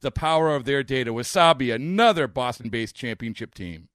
the 0.00 0.10
power 0.10 0.54
of 0.54 0.64
their 0.64 0.82
data. 0.82 1.12
Wasabi, 1.12 1.74
another 1.74 2.26
Boston 2.26 2.68
based 2.68 2.94
championship 2.94 3.54
team. 3.54 3.88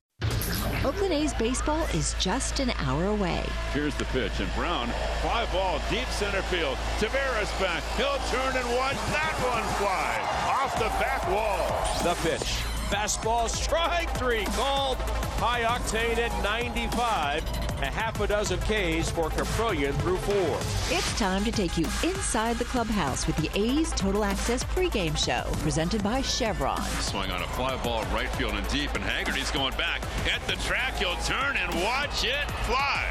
Oakland 0.84 1.14
A's 1.14 1.34
baseball 1.36 1.84
is 1.94 2.16
just 2.20 2.60
an 2.60 2.72
hour 2.72 3.06
away. 3.06 3.44
Here's 3.72 3.94
the 3.96 4.06
pitch, 4.06 4.32
and 4.40 4.52
Brown, 4.56 4.88
fly 5.22 5.48
ball, 5.52 5.80
deep 5.92 6.08
center 6.08 6.42
field. 6.44 6.76
Tavares 6.98 7.60
back. 7.60 7.84
He'll 7.98 8.18
turn 8.30 8.58
and 8.58 8.68
watch 8.76 8.96
that 9.14 9.36
one 9.46 9.64
fly 9.78 10.32
off 10.50 10.74
the 10.80 10.90
back 11.00 11.28
wall. 11.30 11.68
The 12.04 12.20
pitch. 12.28 12.64
Fastball 12.90 13.48
strike 13.50 14.10
three 14.18 14.46
called. 14.46 14.98
High 15.44 15.64
octane 15.64 16.20
at 16.20 16.44
95. 16.44 17.44
A 17.82 17.86
half 17.88 18.22
a 18.22 18.28
dozen 18.28 18.60
Ks 18.60 19.10
for 19.10 19.32
Kaprielian 19.32 19.92
through 20.02 20.18
four. 20.18 20.58
It's 20.96 21.18
time 21.18 21.44
to 21.46 21.52
take 21.52 21.80
you 21.80 21.86
inside 22.04 22.58
the 22.58 22.66
clubhouse 22.66 23.26
with 23.26 23.36
the 23.38 23.50
A's 23.60 23.90
Total 23.94 24.24
Access 24.24 24.64
pregame 24.64 25.18
show, 25.18 25.52
presented 25.64 26.04
by 26.04 26.22
Chevron. 26.22 26.80
Swung 27.02 27.32
on 27.32 27.42
a 27.42 27.48
fly 27.48 27.76
ball 27.84 28.04
right 28.14 28.30
field 28.36 28.54
and 28.54 28.68
deep, 28.68 28.94
and 28.94 29.04
Haggerty's 29.04 29.50
going 29.50 29.76
back 29.78 30.04
at 30.32 30.46
the 30.46 30.54
track. 30.62 30.98
He'll 30.98 31.16
turn 31.24 31.58
and 31.58 31.74
watch 31.84 32.24
it 32.24 32.52
fly. 32.68 33.04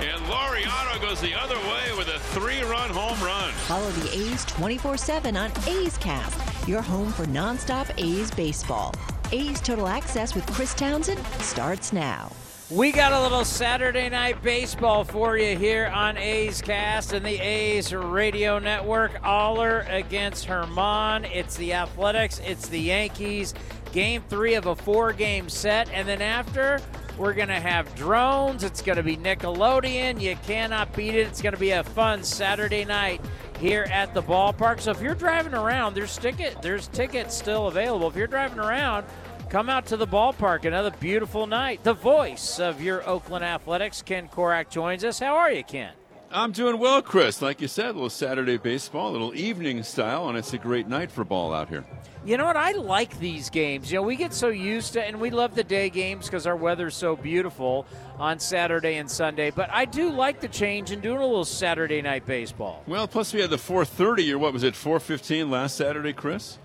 And 0.00 0.20
Laureano 0.24 1.00
goes 1.00 1.20
the 1.20 1.34
other 1.34 1.54
way 1.54 1.96
with 1.96 2.08
a 2.08 2.18
three-run 2.34 2.90
home 2.90 3.24
run. 3.24 3.52
Follow 3.52 3.92
the 3.92 4.12
A's 4.12 4.44
24-7 4.46 5.40
on 5.40 5.52
A's 5.68 5.96
Cast, 5.98 6.68
your 6.68 6.82
home 6.82 7.12
for 7.12 7.26
nonstop 7.26 7.88
A's 7.96 8.32
baseball. 8.32 8.92
A's 9.32 9.60
Total 9.60 9.88
Access 9.88 10.34
with 10.34 10.46
Chris 10.52 10.74
Townsend 10.74 11.24
starts 11.40 11.92
now. 11.92 12.30
We 12.70 12.90
got 12.90 13.12
a 13.12 13.20
little 13.20 13.44
Saturday 13.44 14.08
night 14.08 14.42
baseball 14.42 15.04
for 15.04 15.38
you 15.38 15.56
here 15.56 15.86
on 15.86 16.16
A's 16.16 16.60
Cast 16.60 17.12
and 17.12 17.24
the 17.24 17.38
A's 17.40 17.94
Radio 17.94 18.58
Network. 18.58 19.24
Oller 19.24 19.86
against 19.88 20.48
Germán. 20.48 21.30
It's 21.32 21.56
the 21.56 21.74
Athletics, 21.74 22.40
it's 22.44 22.68
the 22.68 22.80
Yankees. 22.80 23.54
Game 23.92 24.22
three 24.28 24.54
of 24.54 24.66
a 24.66 24.74
four 24.74 25.12
game 25.12 25.48
set. 25.48 25.88
And 25.90 26.08
then 26.08 26.20
after, 26.20 26.80
we're 27.18 27.32
going 27.32 27.48
to 27.48 27.60
have 27.60 27.94
drones. 27.94 28.62
It's 28.64 28.82
going 28.82 28.96
to 28.96 29.02
be 29.02 29.16
Nickelodeon. 29.16 30.20
You 30.20 30.36
cannot 30.46 30.92
beat 30.94 31.14
it. 31.14 31.26
It's 31.26 31.40
going 31.40 31.54
to 31.54 31.60
be 31.60 31.70
a 31.70 31.82
fun 31.82 32.22
Saturday 32.22 32.84
night 32.84 33.20
here 33.58 33.86
at 33.90 34.12
the 34.14 34.22
ballpark. 34.22 34.80
So 34.80 34.90
if 34.90 35.00
you're 35.00 35.14
driving 35.14 35.54
around, 35.54 35.94
there's 35.94 36.16
ticket 36.18 36.60
there's 36.60 36.88
tickets 36.88 37.34
still 37.34 37.68
available. 37.68 38.08
If 38.08 38.16
you're 38.16 38.26
driving 38.26 38.58
around, 38.58 39.06
come 39.48 39.68
out 39.68 39.86
to 39.86 39.96
the 39.96 40.06
ballpark. 40.06 40.64
Another 40.64 40.90
beautiful 40.90 41.46
night. 41.46 41.82
The 41.82 41.94
voice 41.94 42.60
of 42.60 42.82
your 42.82 43.06
Oakland 43.08 43.44
Athletics, 43.44 44.02
Ken 44.02 44.28
Korach, 44.28 44.68
joins 44.68 45.04
us. 45.04 45.18
How 45.18 45.36
are 45.36 45.50
you, 45.50 45.64
Ken? 45.64 45.92
I'm 46.36 46.52
doing 46.52 46.78
well, 46.78 47.00
Chris. 47.00 47.40
Like 47.40 47.62
you 47.62 47.66
said, 47.66 47.86
a 47.86 47.92
little 47.92 48.10
Saturday 48.10 48.58
baseball, 48.58 49.08
a 49.08 49.12
little 49.12 49.34
evening 49.34 49.82
style, 49.82 50.28
and 50.28 50.36
it's 50.36 50.52
a 50.52 50.58
great 50.58 50.86
night 50.86 51.10
for 51.10 51.24
ball 51.24 51.54
out 51.54 51.70
here. 51.70 51.82
You 52.26 52.36
know 52.36 52.44
what? 52.44 52.58
I 52.58 52.72
like 52.72 53.18
these 53.18 53.48
games. 53.48 53.90
You 53.90 54.00
know, 54.00 54.02
we 54.02 54.16
get 54.16 54.34
so 54.34 54.48
used 54.48 54.92
to, 54.92 55.02
and 55.02 55.18
we 55.18 55.30
love 55.30 55.54
the 55.54 55.64
day 55.64 55.88
games 55.88 56.26
because 56.26 56.46
our 56.46 56.54
weather's 56.54 56.94
so 56.94 57.16
beautiful 57.16 57.86
on 58.18 58.38
Saturday 58.38 58.96
and 58.96 59.10
Sunday. 59.10 59.50
But 59.50 59.70
I 59.72 59.86
do 59.86 60.10
like 60.10 60.40
the 60.40 60.48
change 60.48 60.90
and 60.90 61.00
doing 61.00 61.16
a 61.16 61.26
little 61.26 61.46
Saturday 61.46 62.02
night 62.02 62.26
baseball. 62.26 62.82
Well, 62.86 63.08
plus 63.08 63.32
we 63.32 63.40
had 63.40 63.48
the 63.48 63.56
4:30 63.56 64.30
or 64.30 64.38
what 64.38 64.52
was 64.52 64.62
it, 64.62 64.74
4:15 64.74 65.50
last 65.50 65.74
Saturday, 65.74 66.12
Chris? 66.12 66.58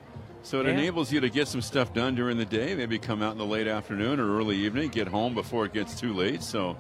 So 0.44 0.60
it 0.60 0.66
Yeah. 0.66 0.74
enables 0.74 1.14
you 1.14 1.22
to 1.22 1.30
get 1.30 1.48
some 1.48 1.62
stuff 1.62 1.94
done 1.94 2.14
during 2.16 2.38
the 2.38 2.44
day, 2.44 2.76
maybe 2.76 3.00
come 3.00 3.24
out 3.24 3.32
in 3.32 3.38
the 3.38 3.46
late 3.46 3.68
afternoon 3.68 4.20
or 4.20 4.38
early 4.38 4.58
evening, 4.58 4.90
get 4.90 5.08
home 5.08 5.34
before 5.34 5.64
it 5.64 5.72
gets 5.72 5.98
too 5.98 6.14
late. 6.14 6.44
So, 6.44 6.76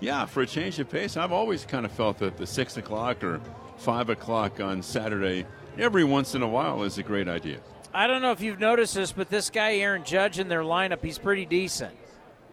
yeah, 0.00 0.26
for 0.26 0.42
a 0.42 0.46
change 0.46 0.78
of 0.78 0.90
pace, 0.90 1.16
I've 1.16 1.32
always 1.32 1.64
kind 1.64 1.84
of 1.84 1.92
felt 1.92 2.18
that 2.18 2.36
the 2.36 2.46
six 2.46 2.76
o'clock 2.76 3.24
or 3.24 3.40
five 3.78 4.10
o'clock 4.10 4.60
on 4.60 4.82
Saturday, 4.82 5.46
every 5.78 6.04
once 6.04 6.34
in 6.34 6.42
a 6.42 6.48
while, 6.48 6.82
is 6.82 6.98
a 6.98 7.02
great 7.02 7.28
idea. 7.28 7.58
I 7.94 8.06
don't 8.06 8.20
know 8.20 8.32
if 8.32 8.40
you've 8.42 8.60
noticed 8.60 8.94
this, 8.94 9.12
but 9.12 9.30
this 9.30 9.48
guy, 9.48 9.76
Aaron 9.76 10.04
Judge, 10.04 10.38
in 10.38 10.48
their 10.48 10.62
lineup, 10.62 11.02
he's 11.02 11.18
pretty 11.18 11.46
decent. 11.46 11.96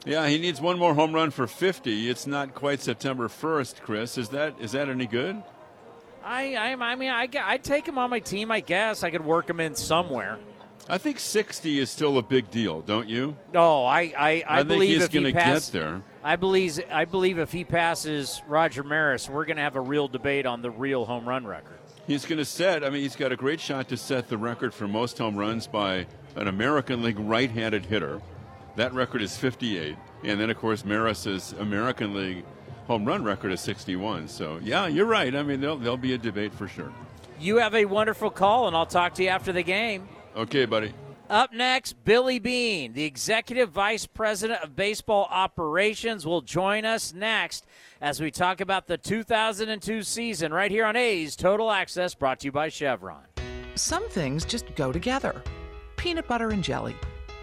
Yeah, 0.06 0.28
he 0.28 0.38
needs 0.38 0.60
one 0.60 0.78
more 0.78 0.94
home 0.94 1.14
run 1.14 1.32
for 1.32 1.48
50. 1.48 2.10
It's 2.10 2.28
not 2.28 2.54
quite 2.54 2.82
September 2.82 3.28
1st, 3.28 3.82
Chris. 3.82 4.18
Is 4.18 4.30
that 4.30 4.56
is 4.60 4.74
that 4.74 4.90
any 4.90 5.06
good? 5.06 5.42
I, 6.24 6.56
I, 6.56 6.74
I 6.74 6.96
mean, 6.96 7.10
I, 7.10 7.28
I'd 7.44 7.64
take 7.64 7.86
him 7.86 7.98
on 7.98 8.10
my 8.10 8.20
team, 8.20 8.52
I 8.52 8.62
guess. 8.62 9.04
I 9.04 9.12
could 9.12 9.26
work 9.26 9.50
him 9.50 9.60
in 9.60 9.76
somewhere. 9.76 10.40
I 10.88 10.98
think 10.98 11.20
60 11.20 11.80
is 11.80 11.90
still 11.90 12.18
a 12.18 12.22
big 12.22 12.50
deal, 12.52 12.82
don't 12.82 13.08
you? 13.08 13.36
Oh, 13.50 13.52
no, 13.54 13.86
I, 13.86 14.14
I, 14.18 14.44
I, 14.48 14.58
think 14.58 14.70
believe 14.70 15.00
he's 15.00 15.10
going 15.10 15.26
to 15.26 15.34
pass, 15.34 15.70
get 15.70 15.80
there. 15.80 16.02
I 16.24 16.38
believe, 16.38 16.80
I 16.90 17.04
believe 17.04 17.38
if 17.38 17.52
he 17.52 17.66
passes 17.66 18.42
Roger 18.48 18.84
Maris, 18.84 19.30
we're 19.30 19.44
going 19.44 19.58
to 19.58 19.64
have 19.64 19.76
a 19.76 19.82
real 19.82 20.08
debate 20.08 20.46
on 20.46 20.62
the 20.62 20.72
real 20.72 21.04
home 21.04 21.28
run 21.28 21.46
record. 21.46 21.78
He's 22.08 22.26
going 22.26 22.38
to 22.40 22.46
set, 22.46 22.84
I 22.84 22.90
mean, 22.90 23.02
he's 23.02 23.16
got 23.16 23.32
a 23.32 23.36
great 23.36 23.60
shot 23.60 23.90
to 23.90 23.98
set 23.98 24.30
the 24.30 24.38
record 24.38 24.74
for 24.74 24.88
most 24.88 25.18
home 25.18 25.36
runs 25.36 25.68
by 25.68 26.08
an 26.36 26.48
American 26.48 27.04
League 27.04 27.20
right 27.20 27.52
handed 27.52 27.86
hitter. 27.86 28.22
That 28.78 28.94
record 28.94 29.22
is 29.22 29.36
58. 29.38 29.98
And 30.24 30.40
then, 30.40 30.50
of 30.50 30.58
course, 30.58 30.86
Maris's 30.86 31.54
American 31.60 32.14
League 32.14 32.46
home 32.88 33.06
run 33.06 33.24
record 33.24 33.52
is 33.52 33.62
61. 33.62 34.30
So, 34.30 34.60
yeah, 34.64 34.88
you're 34.88 35.06
right. 35.06 35.36
I 35.36 35.44
mean, 35.44 35.60
there'll, 35.60 35.78
there'll 35.78 35.98
be 35.98 36.14
a 36.14 36.18
debate 36.18 36.54
for 36.54 36.68
sure. 36.68 36.92
You 37.40 37.58
have 37.58 37.76
a 37.76 37.84
wonderful 37.84 38.30
call, 38.30 38.68
and 38.68 38.76
I'll 38.76 38.86
talk 38.86 39.16
to 39.16 39.24
you 39.24 39.30
after 39.30 39.52
the 39.52 39.64
game. 39.64 40.08
Okay, 40.36 40.66
buddy. 40.66 40.94
Up 41.34 41.52
next, 41.52 41.94
Billy 42.06 42.38
Beane, 42.38 42.94
the 42.94 43.06
Executive 43.06 43.72
Vice 43.72 44.06
President 44.06 44.62
of 44.62 44.76
Baseball 44.76 45.28
Operations, 45.32 46.28
will 46.28 46.42
join 46.42 46.86
us 46.86 47.12
next 47.12 47.66
as 48.00 48.22
we 48.22 48.30
talk 48.30 48.62
about 48.62 48.86
the 48.86 49.00
2002 49.00 50.04
season 50.04 50.54
right 50.54 50.70
here 50.70 50.86
on 50.86 50.96
A's 50.96 51.36
Total 51.36 51.72
Access, 51.72 52.14
brought 52.14 52.42
to 52.42 52.46
you 52.46 52.52
by 52.52 52.70
Chevron. 52.70 53.24
Some 53.74 54.08
things 54.10 54.46
just 54.46 54.76
go 54.76 54.92
together 54.92 55.42
peanut 55.98 56.28
butter 56.28 56.52
and 56.52 56.64
jelly, 56.64 56.96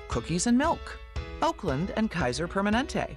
cookies 0.06 0.46
and 0.46 0.56
milk, 0.56 0.96
Oakland 1.42 1.92
and 1.96 2.12
Kaiser 2.12 2.46
Permanente. 2.46 3.16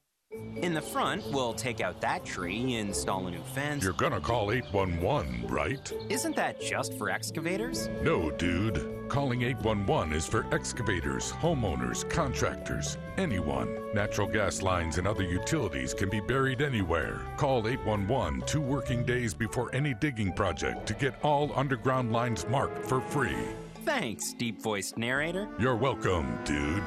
In 0.61 0.73
the 0.73 0.81
front, 0.81 1.25
we'll 1.31 1.53
take 1.53 1.81
out 1.81 1.99
that 2.01 2.23
tree, 2.23 2.75
install 2.75 3.27
a 3.27 3.31
new 3.31 3.41
fence. 3.55 3.83
You're 3.83 3.93
gonna 3.93 4.21
call 4.21 4.51
811, 4.51 5.47
right? 5.47 5.91
Isn't 6.07 6.35
that 6.35 6.61
just 6.61 6.97
for 6.97 7.09
excavators? 7.09 7.89
No, 8.01 8.31
dude. 8.31 9.09
Calling 9.09 9.41
811 9.41 10.13
is 10.13 10.25
for 10.25 10.45
excavators, 10.53 11.33
homeowners, 11.33 12.09
contractors, 12.09 12.97
anyone. 13.17 13.77
Natural 13.93 14.27
gas 14.27 14.61
lines 14.61 14.97
and 14.99 15.07
other 15.07 15.23
utilities 15.23 15.93
can 15.93 16.09
be 16.09 16.21
buried 16.21 16.61
anywhere. 16.61 17.19
Call 17.35 17.67
811 17.67 18.43
two 18.45 18.61
working 18.61 19.03
days 19.03 19.33
before 19.33 19.73
any 19.75 19.93
digging 19.95 20.31
project 20.31 20.85
to 20.87 20.93
get 20.93 21.15
all 21.23 21.51
underground 21.55 22.13
lines 22.13 22.47
marked 22.47 22.85
for 22.85 23.01
free. 23.01 23.35
Thanks, 23.83 24.33
deep 24.33 24.61
voiced 24.61 24.95
narrator. 24.95 25.49
You're 25.57 25.75
welcome, 25.75 26.37
dude. 26.45 26.83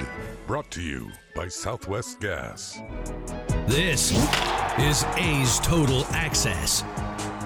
Brought 0.47 0.71
to 0.71 0.81
you 0.81 1.11
by 1.35 1.49
Southwest 1.49 2.21
Gas. 2.21 2.79
This 3.67 4.11
is 4.79 5.03
A's 5.17 5.59
Total 5.59 6.05
Access. 6.11 6.83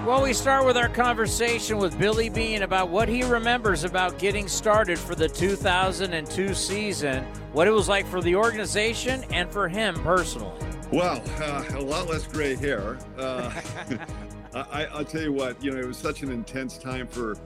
Well, 0.06 0.22
we 0.22 0.34
start 0.34 0.64
with 0.64 0.76
our 0.76 0.88
conversation 0.88 1.78
with 1.78 1.98
Billy 1.98 2.28
Beane 2.28 2.62
about 2.62 2.90
what 2.90 3.08
he 3.08 3.24
remembers 3.24 3.82
about 3.82 4.20
getting 4.20 4.46
started 4.46 5.00
for 5.00 5.16
the 5.16 5.28
2002 5.28 6.54
season, 6.54 7.24
what 7.52 7.66
it 7.66 7.72
was 7.72 7.88
like 7.88 8.06
for 8.06 8.20
the 8.20 8.36
organization 8.36 9.24
and 9.32 9.50
for 9.50 9.68
him 9.68 9.96
personally. 9.96 10.56
Well, 10.92 11.20
uh, 11.40 11.64
a 11.74 11.80
lot 11.80 12.08
less 12.08 12.24
gray 12.24 12.54
hair. 12.54 12.98
Uh, 13.18 13.52
I, 14.54 14.86
will 14.96 15.04
tell 15.04 15.22
you 15.22 15.32
what, 15.32 15.62
you 15.62 15.72
know, 15.72 15.80
it 15.80 15.86
was 15.86 15.98
such 15.98 16.22
an 16.22 16.30
intense 16.30 16.78
time 16.78 17.08
for 17.08 17.36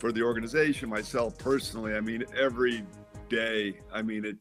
for 0.00 0.10
the 0.10 0.22
organization, 0.22 0.88
myself 0.88 1.38
personally. 1.38 1.94
I 1.94 2.00
mean, 2.00 2.24
every 2.36 2.84
day. 3.28 3.78
I 3.92 4.02
mean, 4.02 4.24
it 4.24 4.36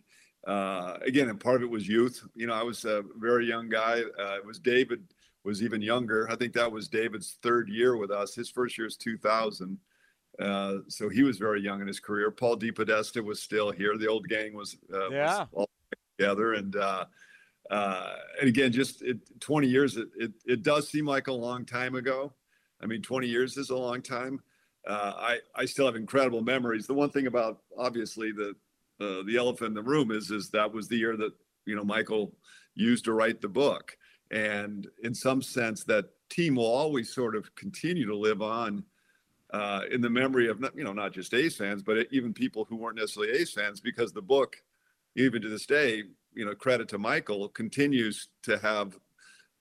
uh, 0.47 0.97
again, 1.05 1.29
and 1.29 1.39
part 1.39 1.57
of 1.57 1.63
it 1.63 1.69
was 1.69 1.87
youth. 1.87 2.23
You 2.33 2.47
know, 2.47 2.53
I 2.53 2.63
was 2.63 2.85
a 2.85 3.03
very 3.17 3.45
young 3.45 3.69
guy. 3.69 4.01
Uh, 4.17 4.37
it 4.37 4.45
was 4.45 4.57
David 4.57 5.03
was 5.43 5.61
even 5.61 5.81
younger. 5.81 6.29
I 6.29 6.35
think 6.35 6.53
that 6.53 6.71
was 6.71 6.87
David's 6.87 7.37
third 7.43 7.69
year 7.69 7.97
with 7.97 8.11
us. 8.11 8.35
His 8.35 8.49
first 8.49 8.77
year 8.77 8.87
is 8.87 8.97
2000. 8.97 9.77
Uh, 10.39 10.75
so 10.87 11.09
he 11.09 11.23
was 11.23 11.37
very 11.37 11.61
young 11.61 11.81
in 11.81 11.87
his 11.87 11.99
career. 11.99 12.31
Paul 12.31 12.57
DePodesta 12.57 13.23
was 13.23 13.41
still 13.41 13.71
here. 13.71 13.97
The 13.97 14.07
old 14.07 14.27
gang 14.27 14.53
was, 14.53 14.77
uh, 14.93 15.09
yeah. 15.09 15.39
was 15.39 15.47
all 15.53 15.69
together. 16.17 16.53
And, 16.53 16.75
uh, 16.75 17.05
uh, 17.71 18.15
and 18.39 18.49
again, 18.49 18.71
just 18.71 19.01
it, 19.01 19.17
20 19.39 19.67
years, 19.67 19.97
it, 19.97 20.07
it, 20.17 20.31
it, 20.45 20.63
does 20.63 20.89
seem 20.89 21.05
like 21.05 21.27
a 21.27 21.33
long 21.33 21.65
time 21.65 21.95
ago. 21.95 22.33
I 22.81 22.85
mean, 22.85 23.01
20 23.01 23.27
years 23.27 23.57
is 23.57 23.69
a 23.69 23.77
long 23.77 24.01
time. 24.01 24.41
Uh, 24.87 25.13
I, 25.15 25.37
I 25.55 25.65
still 25.65 25.85
have 25.85 25.95
incredible 25.95 26.41
memories. 26.41 26.87
The 26.87 26.93
one 26.93 27.09
thing 27.09 27.27
about 27.27 27.61
obviously 27.77 28.31
the, 28.31 28.55
uh, 28.99 29.23
the 29.25 29.37
elephant 29.37 29.69
in 29.69 29.73
the 29.73 29.83
room 29.83 30.11
is, 30.11 30.31
is 30.31 30.49
that 30.51 30.73
was 30.73 30.87
the 30.87 30.97
year 30.97 31.17
that, 31.17 31.33
you 31.65 31.75
know, 31.75 31.83
Michael 31.83 32.35
used 32.75 33.05
to 33.05 33.13
write 33.13 33.41
the 33.41 33.47
book. 33.49 33.97
And 34.31 34.87
in 35.03 35.13
some 35.13 35.41
sense, 35.41 35.83
that 35.85 36.05
team 36.29 36.55
will 36.55 36.65
always 36.65 37.13
sort 37.13 37.35
of 37.35 37.53
continue 37.55 38.05
to 38.05 38.15
live 38.15 38.41
on 38.41 38.83
uh, 39.51 39.81
in 39.91 40.01
the 40.01 40.09
memory 40.09 40.47
of, 40.47 40.63
you 40.75 40.83
know, 40.83 40.93
not 40.93 41.11
just 41.11 41.33
A's 41.33 41.57
fans, 41.57 41.81
but 41.81 42.07
even 42.11 42.33
people 42.33 42.65
who 42.65 42.75
weren't 42.75 42.97
necessarily 42.97 43.33
A's 43.33 43.51
fans, 43.51 43.81
because 43.81 44.13
the 44.13 44.21
book, 44.21 44.55
even 45.15 45.41
to 45.41 45.49
this 45.49 45.65
day, 45.65 46.03
you 46.35 46.45
know, 46.45 46.53
credit 46.53 46.87
to 46.89 46.99
Michael, 46.99 47.49
continues 47.49 48.29
to 48.43 48.57
have, 48.59 48.97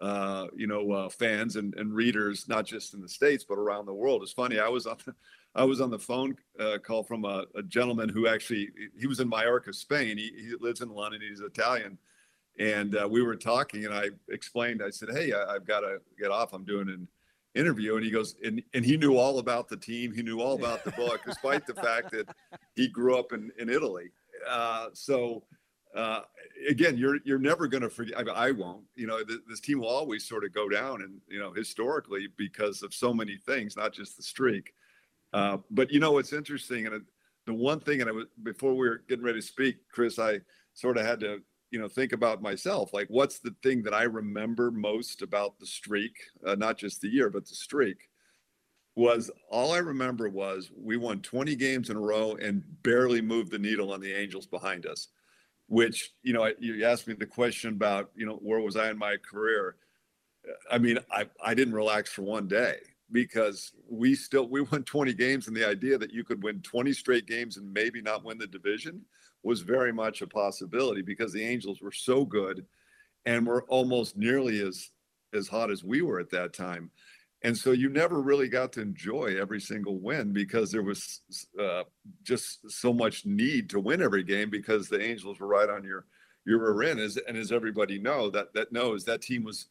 uh, 0.01 0.47
you 0.55 0.67
know, 0.67 0.93
uh, 0.93 1.09
fans 1.09 1.57
and, 1.57 1.75
and 1.75 1.93
readers, 1.95 2.49
not 2.49 2.65
just 2.65 2.95
in 2.95 3.01
the 3.01 3.09
States, 3.09 3.45
but 3.49 3.59
around 3.59 3.87
the 3.87 3.95
world. 3.95 4.23
It's 4.23 4.33
funny. 4.33 4.61
I 4.61 4.69
was 4.69 4.87
on 4.87 4.97
the, 5.05 5.15
I 5.55 5.65
was 5.65 5.81
on 5.81 5.91
the 5.91 5.99
phone 5.99 6.37
uh, 6.61 6.79
call 6.79 7.03
from 7.03 7.25
a, 7.25 7.45
a, 7.57 7.63
gentleman 7.63 8.09
who 8.09 8.29
actually, 8.29 8.71
he 8.99 9.07
was 9.07 9.19
in 9.19 9.29
Mallorca, 9.29 9.73
Spain. 9.73 10.17
He, 10.17 10.31
he 10.37 10.55
lives 10.61 10.83
in 10.83 10.91
London. 10.91 11.21
He's 11.21 11.41
Italian 11.41 11.99
and 12.59 12.97
uh, 12.97 13.09
we 13.09 13.23
were 13.23 13.37
talking 13.37 13.85
and 13.85 13.95
i 13.95 14.09
explained 14.29 14.83
i 14.85 14.91
said 14.91 15.09
hey 15.13 15.33
I, 15.33 15.55
have 15.55 15.67
got 15.67 15.81
to 15.81 16.01
get 16.19 16.31
off 16.31 16.53
i'm 16.53 16.65
doing 16.65 16.89
an 16.89 17.09
interview 17.55 17.97
and 17.97 18.05
he 18.05 18.11
goes 18.11 18.37
and, 18.45 18.63
and 18.75 18.85
he 18.85 18.97
knew 18.97 19.17
all 19.17 19.39
about 19.39 19.69
the 19.69 19.77
team 19.77 20.13
he 20.13 20.23
knew 20.23 20.41
all 20.41 20.55
about 20.59 20.85
the 20.85 20.93
book 20.93 21.21
despite 21.27 21.67
the 21.67 21.75
fact 21.75 22.11
that 22.13 22.29
he 22.75 22.89
grew 22.89 23.19
up 23.19 23.33
in, 23.33 23.51
in 23.59 23.69
italy 23.69 24.11
uh, 24.49 24.89
so 24.93 25.45
uh, 25.95 26.21
again 26.69 26.97
you're 26.97 27.19
you're 27.25 27.39
never 27.39 27.67
going 27.67 27.83
to 27.83 27.91
forget 27.91 28.19
I, 28.19 28.49
I, 28.49 28.51
won't 28.51 28.85
you 28.95 29.07
know 29.07 29.23
th- 29.23 29.41
this 29.49 29.61
team 29.61 29.81
will 29.81 29.89
always 29.89 30.27
sort 30.27 30.45
of 30.45 30.53
go 30.53 30.69
down 30.69 31.03
and 31.03 31.21
you 31.29 31.39
know 31.39 31.53
historically 31.53 32.29
because 32.37 32.83
of 32.83 32.95
so 32.95 33.13
many 33.13 33.37
things 33.37 33.77
not 33.77 33.93
just 33.93 34.17
the 34.17 34.23
streak. 34.23 34.73
Uh, 35.33 35.59
but 35.71 35.93
you 35.93 36.01
know 36.01 36.13
what's 36.13 36.33
interesting 36.33 36.87
and 36.87 37.03
the 37.47 37.55
one 37.55 37.81
thing 37.81 38.01
and 38.01 38.09
I 38.09 38.13
was 38.13 38.27
before 38.43 38.73
we 38.73 38.89
were 38.89 39.03
getting 39.09 39.25
ready 39.25 39.41
to 39.41 39.47
speak 39.47 39.77
chris 39.91 40.19
i 40.19 40.39
sort 40.75 40.99
of 40.99 41.05
had 41.05 41.21
to 41.21 41.41
you 41.71 41.79
know 41.79 41.89
think 41.89 42.13
about 42.13 42.43
myself 42.43 42.93
like 42.93 43.09
what's 43.09 43.39
the 43.41 43.55
thing 43.63 43.83
that 43.83 43.95
i 43.95 44.03
remember 44.03 44.71
most 44.71 45.23
about 45.23 45.59
the 45.59 45.67
streak 45.67 46.15
uh, 46.47 46.55
not 46.55 46.79
just 46.79 47.01
the 47.01 47.09
year 47.09 47.31
but 47.31 47.47
the 47.47 47.55
streak 47.55 48.09
was 48.97 49.31
all 49.51 49.73
i 49.73 49.79
remember 49.79 50.29
was 50.29 50.71
we 50.77 50.97
won 50.97 51.21
20 51.21 51.57
games 51.57 51.91
in 51.91 51.97
a 51.97 52.01
row 52.01 52.37
and 52.41 52.63
barely 52.83 53.21
moved 53.21 53.51
the 53.51 53.59
needle 53.59 53.93
on 53.93 54.01
the 54.01 54.13
angels 54.13 54.47
behind 54.47 54.87
us 54.87 55.09
which 55.69 56.11
you 56.23 56.33
know 56.33 56.51
you 56.59 56.85
asked 56.85 57.07
me 57.07 57.15
the 57.15 57.27
question 57.27 57.75
about 57.75 58.11
you 58.15 58.27
know 58.27 58.37
where 58.37 58.61
was 58.61 58.77
i 58.77 58.91
in 58.91 58.99
my 58.99 59.17
career 59.17 59.77
i 60.71 60.79
mean 60.79 60.99
i, 61.13 61.27
I 61.45 61.55
didn't 61.55 61.75
relax 61.75 62.11
for 62.11 62.23
one 62.23 62.49
day 62.49 62.77
because 63.13 63.73
we 63.89 64.15
still 64.15 64.49
we 64.49 64.61
won 64.63 64.83
20 64.83 65.15
games 65.15 65.47
and 65.47 65.57
the 65.57 65.69
idea 65.69 65.99
that 65.99 66.13
you 66.13 66.25
could 66.25 66.43
win 66.43 66.61
20 66.63 66.93
straight 66.93 67.27
games 67.27 67.57
and 67.57 67.73
maybe 67.73 68.03
not 68.03 68.25
win 68.25 68.39
the 68.39 68.47
division 68.47 69.03
was 69.43 69.61
very 69.61 69.93
much 69.93 70.23
a 70.23 70.27
possibility 70.27 71.03
because 71.03 71.33
the 71.33 71.45
Angels 71.45 71.81
were 71.81 71.93
so 71.93 72.25
good 72.25 72.67
and 73.27 73.47
were 73.47 73.65
almost 73.65 74.17
nearly 74.17 74.61
as 74.61 74.91
as 75.35 75.49
hot 75.49 75.71
as 75.71 75.85
we 75.85 76.01
were 76.01 76.21
at 76.21 76.31
that 76.31 76.55
time. 76.55 76.91
And 77.43 77.57
so 77.57 77.71
you 77.71 77.89
never 77.89 78.21
really 78.21 78.49
got 78.49 78.73
to 78.73 78.81
enjoy 78.81 79.37
every 79.41 79.61
single 79.61 79.99
win 79.99 80.33
because 80.33 80.73
there 80.73 80.83
was 80.83 81.21
uh, 81.61 81.85
just 82.25 82.69
so 82.71 82.93
much 82.93 83.25
need 83.25 83.71
to 83.71 83.81
win 83.81 84.03
every 84.03 84.25
game 84.25 84.51
because 84.51 84.89
the 84.89 85.01
Angels 85.01 85.39
were 85.39 85.47
right 85.47 85.71
on 85.71 85.85
your 85.85 86.07
your 86.45 86.75
rear 86.75 86.91
end. 86.91 87.01
As, 87.01 87.17
and 87.17 87.37
as 87.37 87.53
everybody 87.53 87.99
know 87.99 88.31
that 88.31 88.53
that 88.55 88.73
knows 88.73 89.05
that 89.05 89.23
team 89.23 89.45
was 89.45 89.69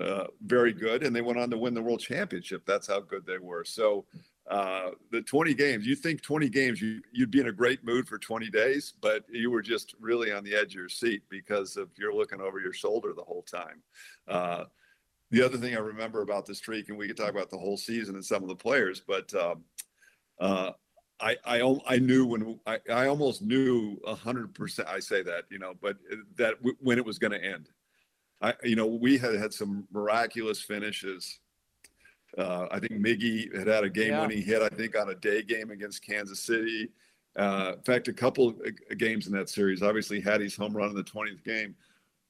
uh, 0.00 0.24
very 0.44 0.72
good 0.72 1.02
and 1.02 1.14
they 1.14 1.20
went 1.20 1.38
on 1.38 1.50
to 1.50 1.58
win 1.58 1.74
the 1.74 1.82
World 1.82 2.00
Championship. 2.00 2.64
That's 2.66 2.86
how 2.86 3.00
good 3.00 3.26
they 3.26 3.38
were. 3.38 3.64
So 3.64 4.04
uh, 4.48 4.90
the 5.10 5.22
20 5.22 5.54
games, 5.54 5.86
you 5.86 5.94
think 5.94 6.22
20 6.22 6.48
games, 6.48 6.80
you, 6.80 7.00
you'd 7.12 7.30
be 7.30 7.40
in 7.40 7.48
a 7.48 7.52
great 7.52 7.84
mood 7.84 8.08
for 8.08 8.18
20 8.18 8.50
days, 8.50 8.94
but 9.00 9.24
you 9.30 9.50
were 9.50 9.62
just 9.62 9.94
really 10.00 10.32
on 10.32 10.44
the 10.44 10.54
edge 10.54 10.74
of 10.74 10.80
your 10.80 10.88
seat 10.88 11.22
because 11.28 11.76
of 11.76 11.88
you're 11.96 12.14
looking 12.14 12.40
over 12.40 12.58
your 12.60 12.72
shoulder 12.72 13.12
the 13.14 13.22
whole 13.22 13.42
time. 13.42 13.82
Uh, 15.32 15.36
the 15.36 15.44
other 15.44 15.58
thing 15.58 15.74
I 15.74 15.80
remember 15.80 16.22
about 16.22 16.46
the 16.46 16.54
streak, 16.54 16.88
and 16.88 16.98
we 16.98 17.06
could 17.06 17.16
talk 17.16 17.30
about 17.30 17.50
the 17.50 17.58
whole 17.58 17.76
season 17.76 18.14
and 18.14 18.24
some 18.24 18.42
of 18.42 18.48
the 18.48 18.56
players, 18.56 19.00
but 19.00 19.32
um, 19.34 19.64
uh, 20.40 20.70
I, 21.20 21.36
I, 21.44 21.78
I 21.86 21.98
knew 21.98 22.26
when 22.26 22.58
I, 22.66 22.78
I 22.90 23.06
almost 23.06 23.42
knew 23.42 24.00
a 24.06 24.14
hundred 24.14 24.54
percent. 24.54 24.88
I 24.88 24.98
say 24.98 25.22
that, 25.22 25.44
you 25.50 25.58
know, 25.58 25.74
but 25.80 25.96
that 26.36 26.56
w- 26.56 26.76
when 26.80 26.98
it 26.98 27.04
was 27.04 27.18
going 27.18 27.32
to 27.32 27.44
end. 27.44 27.68
I, 28.40 28.54
you 28.64 28.74
know, 28.74 28.86
we 28.86 29.18
had 29.18 29.36
had 29.36 29.54
some 29.54 29.86
miraculous 29.92 30.60
finishes 30.60 31.38
uh, 32.38 32.66
I 32.70 32.78
think 32.78 32.92
Miggy 32.92 33.56
had 33.56 33.66
had 33.66 33.84
a 33.84 33.90
game-winning 33.90 34.38
yeah. 34.38 34.44
hit. 34.44 34.62
I 34.62 34.68
think 34.68 34.98
on 34.98 35.10
a 35.10 35.14
day 35.14 35.42
game 35.42 35.70
against 35.70 36.04
Kansas 36.04 36.40
City. 36.40 36.88
Uh, 37.36 37.72
in 37.76 37.82
fact, 37.82 38.08
a 38.08 38.12
couple 38.12 38.48
of 38.48 38.98
games 38.98 39.26
in 39.26 39.32
that 39.34 39.48
series. 39.48 39.82
Obviously, 39.82 40.20
Hattie's 40.20 40.56
home 40.56 40.76
run 40.76 40.90
in 40.90 40.94
the 40.94 41.04
20th 41.04 41.44
game, 41.44 41.74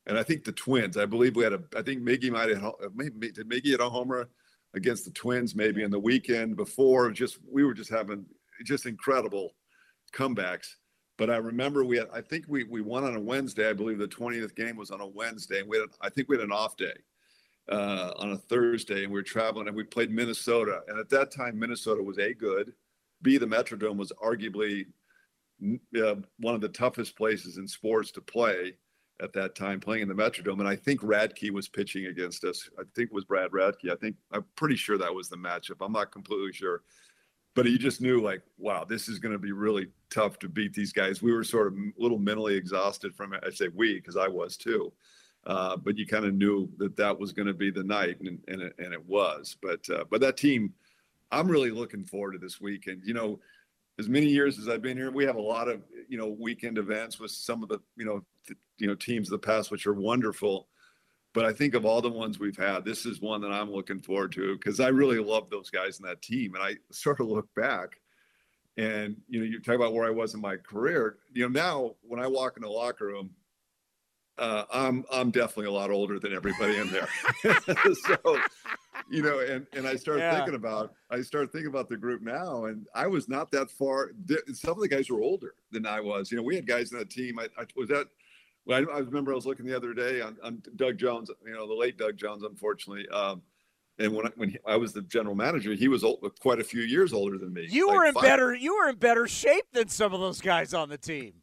and 0.06 0.18
I 0.18 0.22
think 0.22 0.44
the 0.44 0.52
Twins. 0.52 0.96
I 0.96 1.06
believe 1.06 1.36
we 1.36 1.44
had 1.44 1.52
a. 1.52 1.62
I 1.76 1.82
think 1.82 2.02
Miggy 2.02 2.30
might 2.30 2.48
have. 2.48 2.64
Uh, 2.64 2.88
did 2.98 3.48
Miggy 3.48 3.66
hit 3.66 3.80
a 3.80 3.88
homer 3.88 4.28
against 4.74 5.04
the 5.04 5.10
Twins 5.12 5.54
maybe 5.54 5.82
in 5.82 5.90
the 5.90 5.98
weekend 5.98 6.56
before? 6.56 7.10
Just 7.10 7.38
we 7.50 7.64
were 7.64 7.74
just 7.74 7.90
having 7.90 8.26
just 8.64 8.86
incredible 8.86 9.54
comebacks. 10.12 10.68
But 11.18 11.30
I 11.30 11.36
remember 11.36 11.84
we 11.84 11.98
had. 11.98 12.08
I 12.12 12.20
think 12.20 12.46
we 12.48 12.64
we 12.64 12.80
won 12.80 13.04
on 13.04 13.14
a 13.14 13.20
Wednesday. 13.20 13.68
I 13.68 13.74
believe 13.74 13.98
the 13.98 14.08
20th 14.08 14.56
game 14.56 14.76
was 14.76 14.90
on 14.90 15.00
a 15.00 15.06
Wednesday, 15.06 15.60
and 15.60 15.68
we 15.68 15.78
had. 15.78 15.88
I 16.00 16.08
think 16.08 16.28
we 16.28 16.36
had 16.36 16.44
an 16.44 16.52
off 16.52 16.76
day 16.76 16.94
uh, 17.70 18.12
on 18.16 18.32
a 18.32 18.38
Thursday, 18.38 19.04
and 19.04 19.12
we 19.12 19.20
were 19.20 19.22
traveling, 19.22 19.68
and 19.68 19.76
we 19.76 19.84
played 19.84 20.10
Minnesota. 20.10 20.80
And 20.88 20.98
at 20.98 21.10
that 21.10 21.30
time, 21.30 21.58
Minnesota 21.58 22.02
was 22.02 22.18
a 22.18 22.34
good. 22.34 22.72
B, 23.22 23.38
the 23.38 23.46
Metrodome 23.46 23.98
was 23.98 24.12
arguably 24.20 24.86
uh, 25.96 26.16
one 26.38 26.56
of 26.56 26.60
the 26.60 26.68
toughest 26.68 27.16
places 27.16 27.56
in 27.56 27.68
sports 27.68 28.10
to 28.12 28.20
play 28.20 28.74
at 29.22 29.32
that 29.34 29.54
time 29.54 29.80
playing 29.80 30.02
in 30.02 30.08
the 30.08 30.14
Metrodome, 30.14 30.58
and 30.58 30.68
I 30.68 30.76
think 30.76 31.00
Radke 31.00 31.50
was 31.50 31.68
pitching 31.68 32.06
against 32.06 32.44
us. 32.44 32.68
I 32.78 32.82
think 32.94 33.10
it 33.10 33.14
was 33.14 33.24
Brad 33.24 33.50
Radke. 33.52 33.90
I 33.90 33.96
think 33.96 34.16
I'm 34.32 34.44
pretty 34.56 34.76
sure 34.76 34.98
that 34.98 35.14
was 35.14 35.28
the 35.28 35.36
matchup. 35.36 35.76
I'm 35.80 35.92
not 35.92 36.10
completely 36.10 36.52
sure, 36.52 36.82
but 37.54 37.66
you 37.66 37.78
just 37.78 38.00
knew 38.00 38.20
like, 38.20 38.42
wow, 38.58 38.84
this 38.84 39.08
is 39.08 39.18
going 39.18 39.32
to 39.32 39.38
be 39.38 39.52
really 39.52 39.86
tough 40.10 40.38
to 40.40 40.48
beat 40.48 40.74
these 40.74 40.92
guys. 40.92 41.22
We 41.22 41.32
were 41.32 41.44
sort 41.44 41.68
of 41.68 41.74
a 41.74 42.02
little 42.02 42.18
mentally 42.18 42.56
exhausted 42.56 43.14
from 43.14 43.32
it. 43.32 43.44
I 43.46 43.50
say 43.50 43.68
we 43.74 43.94
because 43.94 44.16
I 44.16 44.28
was 44.28 44.56
too. 44.56 44.92
Uh, 45.44 45.76
but 45.76 45.96
you 45.96 46.06
kind 46.06 46.24
of 46.24 46.34
knew 46.34 46.70
that 46.78 46.96
that 46.96 47.18
was 47.18 47.32
going 47.32 47.48
to 47.48 47.54
be 47.54 47.70
the 47.70 47.82
night, 47.82 48.20
and 48.20 48.38
and 48.48 48.62
it, 48.62 48.74
and 48.78 48.92
it 48.92 49.06
was. 49.06 49.56
But 49.62 49.88
uh, 49.88 50.04
but 50.10 50.20
that 50.20 50.36
team, 50.36 50.72
I'm 51.30 51.48
really 51.48 51.70
looking 51.70 52.04
forward 52.04 52.32
to 52.32 52.38
this 52.38 52.60
weekend. 52.60 53.02
You 53.04 53.14
know, 53.14 53.40
as 53.98 54.08
many 54.08 54.26
years 54.26 54.58
as 54.58 54.68
I've 54.68 54.82
been 54.82 54.96
here, 54.96 55.10
we 55.10 55.24
have 55.24 55.36
a 55.36 55.40
lot 55.40 55.68
of 55.68 55.82
you 56.08 56.18
know 56.18 56.28
weekend 56.28 56.78
events 56.78 57.18
with 57.18 57.30
some 57.30 57.62
of 57.62 57.68
the 57.68 57.78
you 57.96 58.04
know 58.04 58.24
th- 58.46 58.58
you 58.78 58.86
know 58.86 58.94
teams 58.94 59.28
of 59.28 59.40
the 59.40 59.46
past, 59.46 59.70
which 59.70 59.86
are 59.86 59.94
wonderful. 59.94 60.68
But 61.34 61.46
I 61.46 61.52
think 61.52 61.74
of 61.74 61.86
all 61.86 62.02
the 62.02 62.10
ones 62.10 62.38
we've 62.38 62.56
had, 62.56 62.84
this 62.84 63.06
is 63.06 63.22
one 63.22 63.40
that 63.40 63.52
I'm 63.52 63.70
looking 63.70 64.00
forward 64.00 64.32
to 64.32 64.54
because 64.54 64.80
I 64.80 64.88
really 64.88 65.18
love 65.18 65.48
those 65.48 65.70
guys 65.70 65.98
in 65.98 66.06
that 66.06 66.20
team. 66.20 66.54
And 66.54 66.62
I 66.62 66.76
sort 66.90 67.20
of 67.20 67.26
look 67.26 67.48
back, 67.54 68.00
and 68.76 69.16
you 69.28 69.40
know, 69.40 69.46
you 69.46 69.60
talk 69.60 69.76
about 69.76 69.94
where 69.94 70.06
I 70.06 70.10
was 70.10 70.34
in 70.34 70.40
my 70.40 70.56
career. 70.56 71.16
You 71.32 71.48
know, 71.48 71.60
now 71.60 71.94
when 72.02 72.20
I 72.20 72.26
walk 72.26 72.56
in 72.56 72.62
the 72.62 72.68
locker 72.68 73.06
room, 73.06 73.30
uh, 74.38 74.64
I'm 74.72 75.04
I'm 75.12 75.30
definitely 75.30 75.66
a 75.66 75.72
lot 75.72 75.90
older 75.90 76.18
than 76.18 76.34
everybody 76.34 76.76
in 76.76 76.90
there. 76.90 77.08
so, 77.94 78.40
you 79.12 79.22
know, 79.22 79.40
and 79.40 79.66
and 79.74 79.86
I 79.86 79.94
started 79.96 80.22
Yeah. 80.22 80.34
thinking 80.36 80.54
about 80.54 80.94
I 81.10 81.20
started 81.20 81.52
thinking 81.52 81.68
about 81.68 81.88
the 81.88 81.96
group 81.96 82.22
now, 82.22 82.64
and 82.64 82.86
I 82.94 83.06
was 83.06 83.28
not 83.28 83.50
that 83.52 83.70
far. 83.70 84.12
Some 84.54 84.70
of 84.72 84.80
the 84.80 84.88
guys 84.88 85.10
were 85.10 85.20
older 85.20 85.54
than 85.70 85.86
I 85.86 86.00
was. 86.00 86.30
You 86.30 86.38
know, 86.38 86.42
we 86.42 86.56
had 86.56 86.66
guys 86.66 86.92
in 86.92 86.98
the 86.98 87.04
team. 87.04 87.38
I, 87.38 87.44
I 87.58 87.66
was 87.76 87.88
that. 87.90 88.06
Well, 88.64 88.84
I, 88.90 88.94
I 88.96 88.98
remember 89.00 89.32
I 89.32 89.34
was 89.34 89.44
looking 89.44 89.66
the 89.66 89.76
other 89.76 89.92
day 89.92 90.20
on, 90.22 90.36
on 90.42 90.62
Doug 90.76 90.96
Jones. 90.96 91.30
You 91.44 91.52
know, 91.52 91.66
the 91.68 91.74
late 91.74 91.98
Doug 91.98 92.16
Jones, 92.16 92.42
unfortunately. 92.44 93.06
Um, 93.10 93.42
and 93.98 94.14
when 94.14 94.26
I, 94.26 94.30
when 94.36 94.48
he, 94.50 94.58
I 94.66 94.76
was 94.76 94.92
the 94.94 95.02
general 95.02 95.34
manager, 95.34 95.74
he 95.74 95.88
was 95.88 96.02
old, 96.04 96.24
quite 96.40 96.60
a 96.60 96.64
few 96.64 96.80
years 96.82 97.12
older 97.12 97.36
than 97.38 97.52
me. 97.52 97.66
You 97.68 97.88
like 97.88 97.96
were 97.96 98.04
in 98.06 98.14
five- 98.14 98.22
better. 98.22 98.54
You 98.54 98.76
were 98.78 98.88
in 98.88 98.96
better 98.96 99.28
shape 99.28 99.66
than 99.72 99.88
some 99.88 100.14
of 100.14 100.20
those 100.20 100.40
guys 100.40 100.72
on 100.72 100.88
the 100.88 100.96
team. 100.96 101.34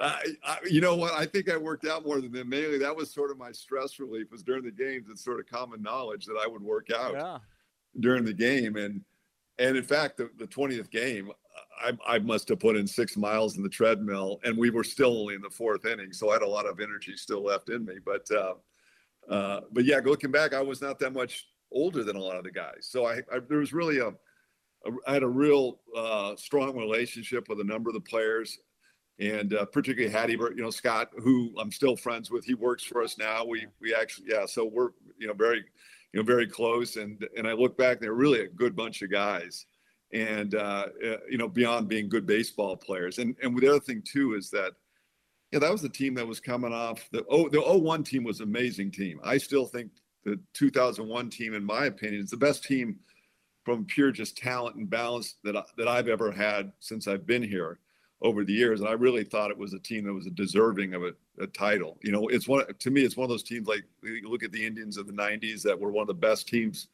I, 0.00 0.22
I, 0.44 0.58
you 0.68 0.80
know 0.80 0.96
what? 0.96 1.12
I 1.12 1.24
think 1.24 1.48
I 1.48 1.56
worked 1.56 1.86
out 1.86 2.04
more 2.04 2.20
than 2.20 2.32
them. 2.32 2.48
Mainly, 2.48 2.78
that 2.78 2.94
was 2.94 3.12
sort 3.12 3.30
of 3.30 3.38
my 3.38 3.52
stress 3.52 4.00
relief. 4.00 4.32
Was 4.32 4.42
during 4.42 4.64
the 4.64 4.72
games, 4.72 5.06
it's 5.08 5.22
sort 5.24 5.38
of 5.38 5.46
common 5.46 5.82
knowledge 5.82 6.26
that 6.26 6.38
I 6.42 6.48
would 6.48 6.62
work 6.62 6.88
out 6.90 7.12
Yeah. 7.14 7.38
during 8.00 8.24
the 8.24 8.32
game, 8.32 8.76
and 8.76 9.02
and 9.58 9.76
in 9.76 9.84
fact, 9.84 10.16
the 10.16 10.30
the 10.36 10.48
twentieth 10.48 10.90
game, 10.90 11.30
I, 11.80 11.92
I 12.06 12.18
must 12.18 12.48
have 12.48 12.58
put 12.58 12.76
in 12.76 12.88
six 12.88 13.16
miles 13.16 13.56
in 13.56 13.62
the 13.62 13.68
treadmill, 13.68 14.40
and 14.42 14.58
we 14.58 14.70
were 14.70 14.82
still 14.82 15.16
only 15.16 15.34
in 15.36 15.40
the 15.42 15.50
fourth 15.50 15.86
inning, 15.86 16.12
so 16.12 16.30
I 16.30 16.34
had 16.34 16.42
a 16.42 16.48
lot 16.48 16.66
of 16.66 16.80
energy 16.80 17.16
still 17.16 17.44
left 17.44 17.68
in 17.68 17.84
me. 17.84 17.94
But 18.04 18.28
uh, 18.32 18.54
uh, 19.28 19.60
but 19.70 19.84
yeah, 19.84 20.00
looking 20.04 20.32
back, 20.32 20.54
I 20.54 20.60
was 20.60 20.82
not 20.82 20.98
that 20.98 21.12
much 21.12 21.46
older 21.70 22.02
than 22.02 22.16
a 22.16 22.20
lot 22.20 22.36
of 22.36 22.42
the 22.44 22.50
guys, 22.50 22.88
so 22.90 23.06
I, 23.06 23.18
I 23.32 23.38
there 23.48 23.58
was 23.58 23.72
really 23.72 23.98
a, 23.98 24.08
a 24.08 24.90
I 25.06 25.12
had 25.14 25.22
a 25.22 25.28
real 25.28 25.78
uh, 25.96 26.34
strong 26.34 26.76
relationship 26.76 27.48
with 27.48 27.60
a 27.60 27.64
number 27.64 27.90
of 27.90 27.94
the 27.94 28.00
players 28.00 28.58
and 29.18 29.54
uh, 29.54 29.64
particularly 29.66 30.12
Hattie, 30.12 30.32
you 30.32 30.62
know, 30.62 30.70
Scott, 30.70 31.10
who 31.18 31.54
I'm 31.58 31.70
still 31.70 31.96
friends 31.96 32.30
with. 32.30 32.44
He 32.44 32.54
works 32.54 32.82
for 32.82 33.02
us 33.02 33.16
now. 33.18 33.44
We 33.44 33.66
we 33.80 33.94
actually, 33.94 34.26
yeah, 34.30 34.46
so 34.46 34.64
we're 34.64 34.90
you 35.18 35.28
know 35.28 35.34
very, 35.34 35.64
you 36.12 36.20
know, 36.20 36.22
very 36.22 36.46
close. 36.46 36.96
And 36.96 37.24
and 37.36 37.46
I 37.46 37.52
look 37.52 37.78
back, 37.78 38.00
they're 38.00 38.14
really 38.14 38.40
a 38.40 38.48
good 38.48 38.74
bunch 38.74 39.02
of 39.02 39.10
guys, 39.10 39.66
and 40.12 40.54
uh, 40.54 40.86
uh, 41.04 41.16
you 41.30 41.38
know, 41.38 41.48
beyond 41.48 41.88
being 41.88 42.08
good 42.08 42.26
baseball 42.26 42.76
players. 42.76 43.18
And 43.18 43.36
and 43.42 43.56
the 43.56 43.68
other 43.68 43.80
thing 43.80 44.02
too 44.02 44.34
is 44.34 44.50
that. 44.50 44.72
Yeah, 45.52 45.60
that 45.60 45.70
was 45.70 45.82
the 45.82 45.88
team 45.88 46.14
that 46.16 46.26
was 46.26 46.40
coming 46.40 46.72
off 46.72 47.08
the 47.12 47.24
oh 47.30 47.48
the 47.48 47.60
01 47.60 48.02
team 48.02 48.24
was 48.24 48.40
an 48.40 48.48
amazing 48.48 48.90
team. 48.90 49.20
I 49.22 49.38
still 49.38 49.66
think 49.66 49.92
the 50.24 50.40
2001 50.54 51.30
team, 51.30 51.54
in 51.54 51.62
my 51.62 51.84
opinion, 51.84 52.24
is 52.24 52.30
the 52.30 52.36
best 52.36 52.64
team 52.64 52.98
from 53.64 53.84
pure 53.84 54.10
just 54.10 54.36
talent 54.36 54.74
and 54.74 54.90
balance 54.90 55.36
that 55.44 55.56
I, 55.56 55.62
that 55.76 55.86
I've 55.86 56.08
ever 56.08 56.32
had 56.32 56.72
since 56.80 57.06
I've 57.06 57.24
been 57.24 57.42
here 57.42 57.78
over 58.22 58.44
the 58.44 58.52
years. 58.52 58.80
And 58.80 58.88
I 58.88 58.92
really 58.92 59.24
thought 59.24 59.50
it 59.50 59.58
was 59.58 59.74
a 59.74 59.78
team 59.78 60.04
that 60.04 60.14
was 60.14 60.26
deserving 60.34 60.94
of 60.94 61.02
a, 61.02 61.12
a 61.40 61.46
title. 61.46 61.98
You 62.02 62.12
know, 62.12 62.28
it's 62.28 62.48
one 62.48 62.64
to 62.78 62.90
me, 62.90 63.02
it's 63.02 63.16
one 63.16 63.24
of 63.24 63.30
those 63.30 63.42
teams 63.42 63.68
like 63.68 63.84
you 64.02 64.28
look 64.28 64.42
at 64.42 64.52
the 64.52 64.64
Indians 64.64 64.96
of 64.96 65.06
the 65.06 65.12
'90s 65.12 65.62
that 65.62 65.78
were 65.78 65.90
one 65.90 66.02
of 66.02 66.08
the 66.08 66.14
best 66.14 66.48
teams 66.48 66.88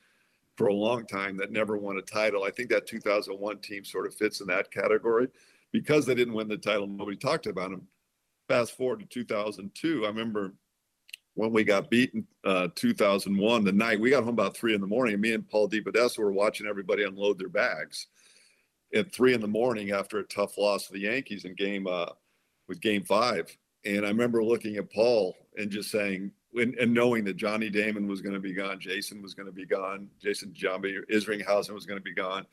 for 0.56 0.66
a 0.66 0.74
long 0.74 1.06
time 1.06 1.36
that 1.38 1.52
never 1.52 1.78
won 1.78 1.96
a 1.98 2.02
title. 2.02 2.44
I 2.44 2.50
think 2.50 2.68
that 2.70 2.86
2001 2.86 3.58
team 3.58 3.84
sort 3.84 4.06
of 4.06 4.14
fits 4.14 4.40
in 4.40 4.46
that 4.48 4.70
category 4.70 5.28
because 5.72 6.04
they 6.04 6.14
didn't 6.14 6.34
win 6.34 6.48
the 6.48 6.56
title. 6.56 6.86
Nobody 6.86 7.16
talked 7.16 7.46
about 7.46 7.70
them. 7.70 7.86
Fast 8.48 8.76
forward 8.76 9.00
to 9.00 9.06
2002, 9.06 10.04
I 10.04 10.08
remember 10.08 10.52
when 11.34 11.52
we 11.52 11.62
got 11.62 11.88
beaten 11.88 12.26
uh, 12.44 12.68
2001, 12.74 13.64
the 13.64 13.72
night 13.72 14.00
we 14.00 14.10
got 14.10 14.24
home 14.24 14.34
about 14.34 14.56
three 14.56 14.74
in 14.74 14.80
the 14.80 14.86
morning, 14.86 15.14
and 15.14 15.22
me 15.22 15.32
and 15.32 15.48
Paul 15.48 15.68
DePodesta 15.68 16.18
were 16.18 16.32
watching 16.32 16.66
everybody 16.66 17.04
unload 17.04 17.38
their 17.38 17.48
bags 17.48 18.08
at 18.94 19.12
three 19.12 19.34
in 19.34 19.40
the 19.40 19.48
morning 19.48 19.92
after 19.92 20.18
a 20.18 20.24
tough 20.24 20.58
loss 20.58 20.86
to 20.86 20.92
the 20.92 21.00
Yankees 21.00 21.44
in 21.44 21.54
game 21.54 21.86
uh, 21.86 22.06
with 22.68 22.80
game 22.80 23.04
five. 23.04 23.56
And 23.84 24.04
I 24.04 24.08
remember 24.08 24.42
looking 24.44 24.76
at 24.76 24.92
Paul 24.92 25.36
and 25.56 25.70
just 25.70 25.90
saying, 25.90 26.32
and, 26.54 26.74
and 26.74 26.92
knowing 26.92 27.24
that 27.24 27.36
Johnny 27.36 27.70
Damon 27.70 28.06
was 28.06 28.20
going 28.20 28.34
to 28.34 28.40
be 28.40 28.52
gone, 28.52 28.80
Jason 28.80 29.22
was 29.22 29.34
going 29.34 29.46
to 29.46 29.52
be 29.52 29.66
gone, 29.66 30.08
Jason 30.20 30.52
Giambi, 30.52 30.98
Isringhausen 31.10 31.72
was 31.72 31.86
going 31.86 31.98
to 31.98 32.04
be 32.04 32.14
gone. 32.14 32.46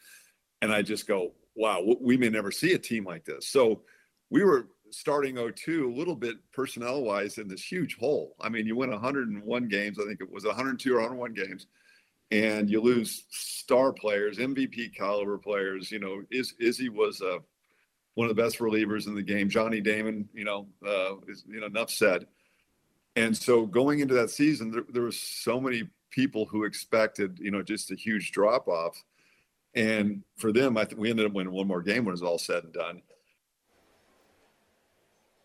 And 0.62 0.72
I 0.72 0.82
just 0.82 1.08
go, 1.08 1.34
wow, 1.56 1.84
we 2.00 2.18
may 2.18 2.30
never 2.30 2.52
see 2.52 2.74
a 2.74 2.80
team 2.80 3.06
like 3.06 3.26
this. 3.26 3.48
So 3.48 3.82
we 4.30 4.44
were 4.44 4.68
starting 4.92 5.36
02 5.36 5.90
a 5.90 5.98
little 5.98 6.16
bit 6.16 6.38
personnel 6.52 7.04
wise 7.04 7.38
in 7.38 7.48
this 7.48 7.64
huge 7.64 7.98
hole. 7.98 8.36
I 8.40 8.50
mean, 8.50 8.66
you 8.66 8.76
win 8.76 8.92
101 8.92 9.68
games, 9.68 10.00
I 10.00 10.06
think 10.06 10.22
it 10.22 10.32
was 10.32 10.46
102 10.46 10.94
or 10.94 11.02
101 11.02 11.34
games, 11.34 11.68
and 12.32 12.70
you 12.70 12.82
lose 12.82 13.26
star 13.30 13.94
players, 13.94 14.38
MVP 14.38 14.96
caliber 14.96 15.38
players. 15.38 15.92
You 15.92 16.00
know, 16.00 16.24
Iz, 16.32 16.54
Izzy 16.60 16.90
was 16.90 17.22
uh, 17.22 17.40
one 18.16 18.30
of 18.30 18.36
the 18.36 18.42
best 18.42 18.60
relievers 18.60 19.08
in 19.08 19.16
the 19.16 19.22
game. 19.22 19.50
Johnny 19.50 19.82
Damon, 19.82 20.28
you 20.34 20.44
know, 20.44 20.68
uh, 20.86 21.16
is, 21.28 21.44
you 21.48 21.60
know, 21.60 21.68
enough 21.68 21.90
said. 21.90 22.26
And 23.16 23.36
so 23.36 23.66
going 23.66 24.00
into 24.00 24.14
that 24.16 24.30
season, 24.30 24.72
there, 24.72 24.84
there 24.90 25.04
was 25.04 25.20
so 25.20 25.60
many 25.60 25.84
people 26.10 26.46
who 26.46 26.64
expected, 26.64 27.38
you 27.40 27.52
know, 27.52 27.62
just 27.62 27.92
a 27.92 27.96
huge 27.96 28.32
drop 28.32 28.68
off. 28.68 29.04
And 29.76 30.24
for 30.38 30.52
them, 30.52 30.78
I 30.78 30.86
think 30.86 31.00
we 31.00 31.10
ended 31.10 31.28
up 31.28 31.34
winning 31.34 31.54
one 31.54 31.68
more 31.68 31.82
game 31.82 32.06
when 32.06 32.12
it 32.12 32.20
was 32.20 32.24
all 32.24 32.40
said 32.40 32.64
and 32.64 32.74
done. 32.74 33.02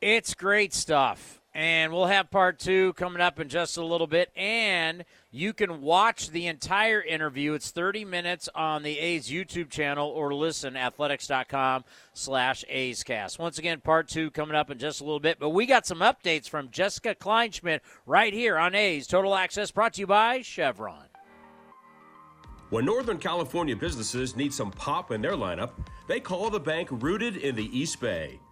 It's 0.00 0.34
great 0.34 0.72
stuff. 0.72 1.41
And 1.54 1.92
we'll 1.92 2.06
have 2.06 2.30
part 2.30 2.58
two 2.58 2.94
coming 2.94 3.20
up 3.20 3.38
in 3.38 3.48
just 3.48 3.76
a 3.76 3.84
little 3.84 4.06
bit. 4.06 4.30
And 4.34 5.04
you 5.30 5.52
can 5.52 5.82
watch 5.82 6.30
the 6.30 6.46
entire 6.46 7.02
interview. 7.02 7.52
It's 7.52 7.70
30 7.70 8.06
minutes 8.06 8.48
on 8.54 8.82
the 8.82 8.98
A's 8.98 9.28
YouTube 9.28 9.68
channel 9.68 10.08
or 10.08 10.34
listen 10.34 10.76
athletics.com 10.76 11.84
slash 12.14 12.64
A's 12.68 13.02
cast. 13.04 13.38
Once 13.38 13.58
again, 13.58 13.80
part 13.80 14.08
two 14.08 14.30
coming 14.30 14.56
up 14.56 14.70
in 14.70 14.78
just 14.78 15.02
a 15.02 15.04
little 15.04 15.20
bit. 15.20 15.38
But 15.38 15.50
we 15.50 15.66
got 15.66 15.86
some 15.86 15.98
updates 15.98 16.48
from 16.48 16.70
Jessica 16.70 17.14
Kleinschmidt 17.14 17.80
right 18.06 18.32
here 18.32 18.56
on 18.56 18.74
A's 18.74 19.06
Total 19.06 19.34
Access 19.34 19.70
brought 19.70 19.94
to 19.94 20.00
you 20.00 20.06
by 20.06 20.40
Chevron. 20.40 21.04
When 22.70 22.86
Northern 22.86 23.18
California 23.18 23.76
businesses 23.76 24.34
need 24.34 24.54
some 24.54 24.70
pop 24.70 25.10
in 25.12 25.20
their 25.20 25.32
lineup, 25.32 25.72
they 26.08 26.20
call 26.20 26.48
the 26.48 26.58
bank 26.58 26.88
rooted 26.90 27.36
in 27.36 27.54
the 27.54 27.78
East 27.78 28.00
Bay. 28.00 28.40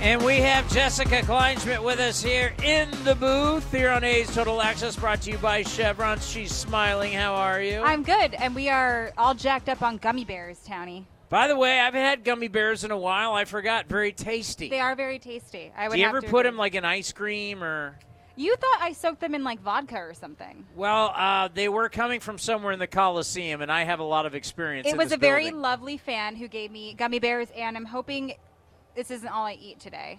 And 0.00 0.24
we 0.24 0.36
have 0.36 0.72
Jessica 0.72 1.22
Kleinschmidt 1.22 1.82
with 1.82 1.98
us 1.98 2.22
here 2.22 2.54
in 2.62 2.88
the 3.02 3.16
booth 3.16 3.68
here 3.72 3.90
on 3.90 4.04
A's 4.04 4.32
Total 4.32 4.62
Access, 4.62 4.94
brought 4.94 5.22
to 5.22 5.32
you 5.32 5.38
by 5.38 5.64
Chevron. 5.64 6.20
She's 6.20 6.54
smiling. 6.54 7.12
How 7.14 7.34
are 7.34 7.60
you? 7.60 7.80
I'm 7.80 8.04
good, 8.04 8.34
and 8.34 8.54
we 8.54 8.68
are 8.68 9.10
all 9.18 9.34
jacked 9.34 9.68
up 9.68 9.82
on 9.82 9.96
gummy 9.96 10.24
bears, 10.24 10.60
Townie. 10.64 11.04
By 11.30 11.48
the 11.48 11.56
way, 11.56 11.80
I've 11.80 11.94
had 11.94 12.22
gummy 12.22 12.46
bears 12.46 12.84
in 12.84 12.92
a 12.92 12.96
while. 12.96 13.34
I 13.34 13.44
forgot. 13.44 13.88
Very 13.88 14.12
tasty. 14.12 14.68
They 14.68 14.78
are 14.78 14.94
very 14.94 15.18
tasty. 15.18 15.72
I 15.76 15.88
would. 15.88 15.96
Do 15.96 16.00
you 16.00 16.06
ever 16.06 16.22
put 16.22 16.28
agree. 16.28 16.42
them 16.44 16.56
like 16.56 16.76
in 16.76 16.84
ice 16.84 17.10
cream 17.10 17.64
or? 17.64 17.98
You 18.36 18.54
thought 18.54 18.78
I 18.80 18.92
soaked 18.92 19.18
them 19.20 19.34
in 19.34 19.42
like 19.42 19.60
vodka 19.60 19.98
or 19.98 20.14
something. 20.14 20.64
Well, 20.76 21.12
uh, 21.16 21.48
they 21.52 21.68
were 21.68 21.88
coming 21.88 22.20
from 22.20 22.38
somewhere 22.38 22.72
in 22.72 22.78
the 22.78 22.86
Coliseum, 22.86 23.62
and 23.62 23.70
I 23.70 23.82
have 23.82 23.98
a 23.98 24.04
lot 24.04 24.26
of 24.26 24.36
experience. 24.36 24.86
It 24.86 24.96
was 24.96 25.10
a 25.10 25.16
very 25.16 25.50
lovely 25.50 25.96
fan 25.96 26.36
who 26.36 26.46
gave 26.46 26.70
me 26.70 26.94
gummy 26.94 27.18
bears, 27.18 27.48
and 27.56 27.76
I'm 27.76 27.84
hoping 27.84 28.34
this 28.98 29.12
isn't 29.12 29.28
all 29.28 29.46
I 29.46 29.52
eat 29.52 29.78
today. 29.78 30.18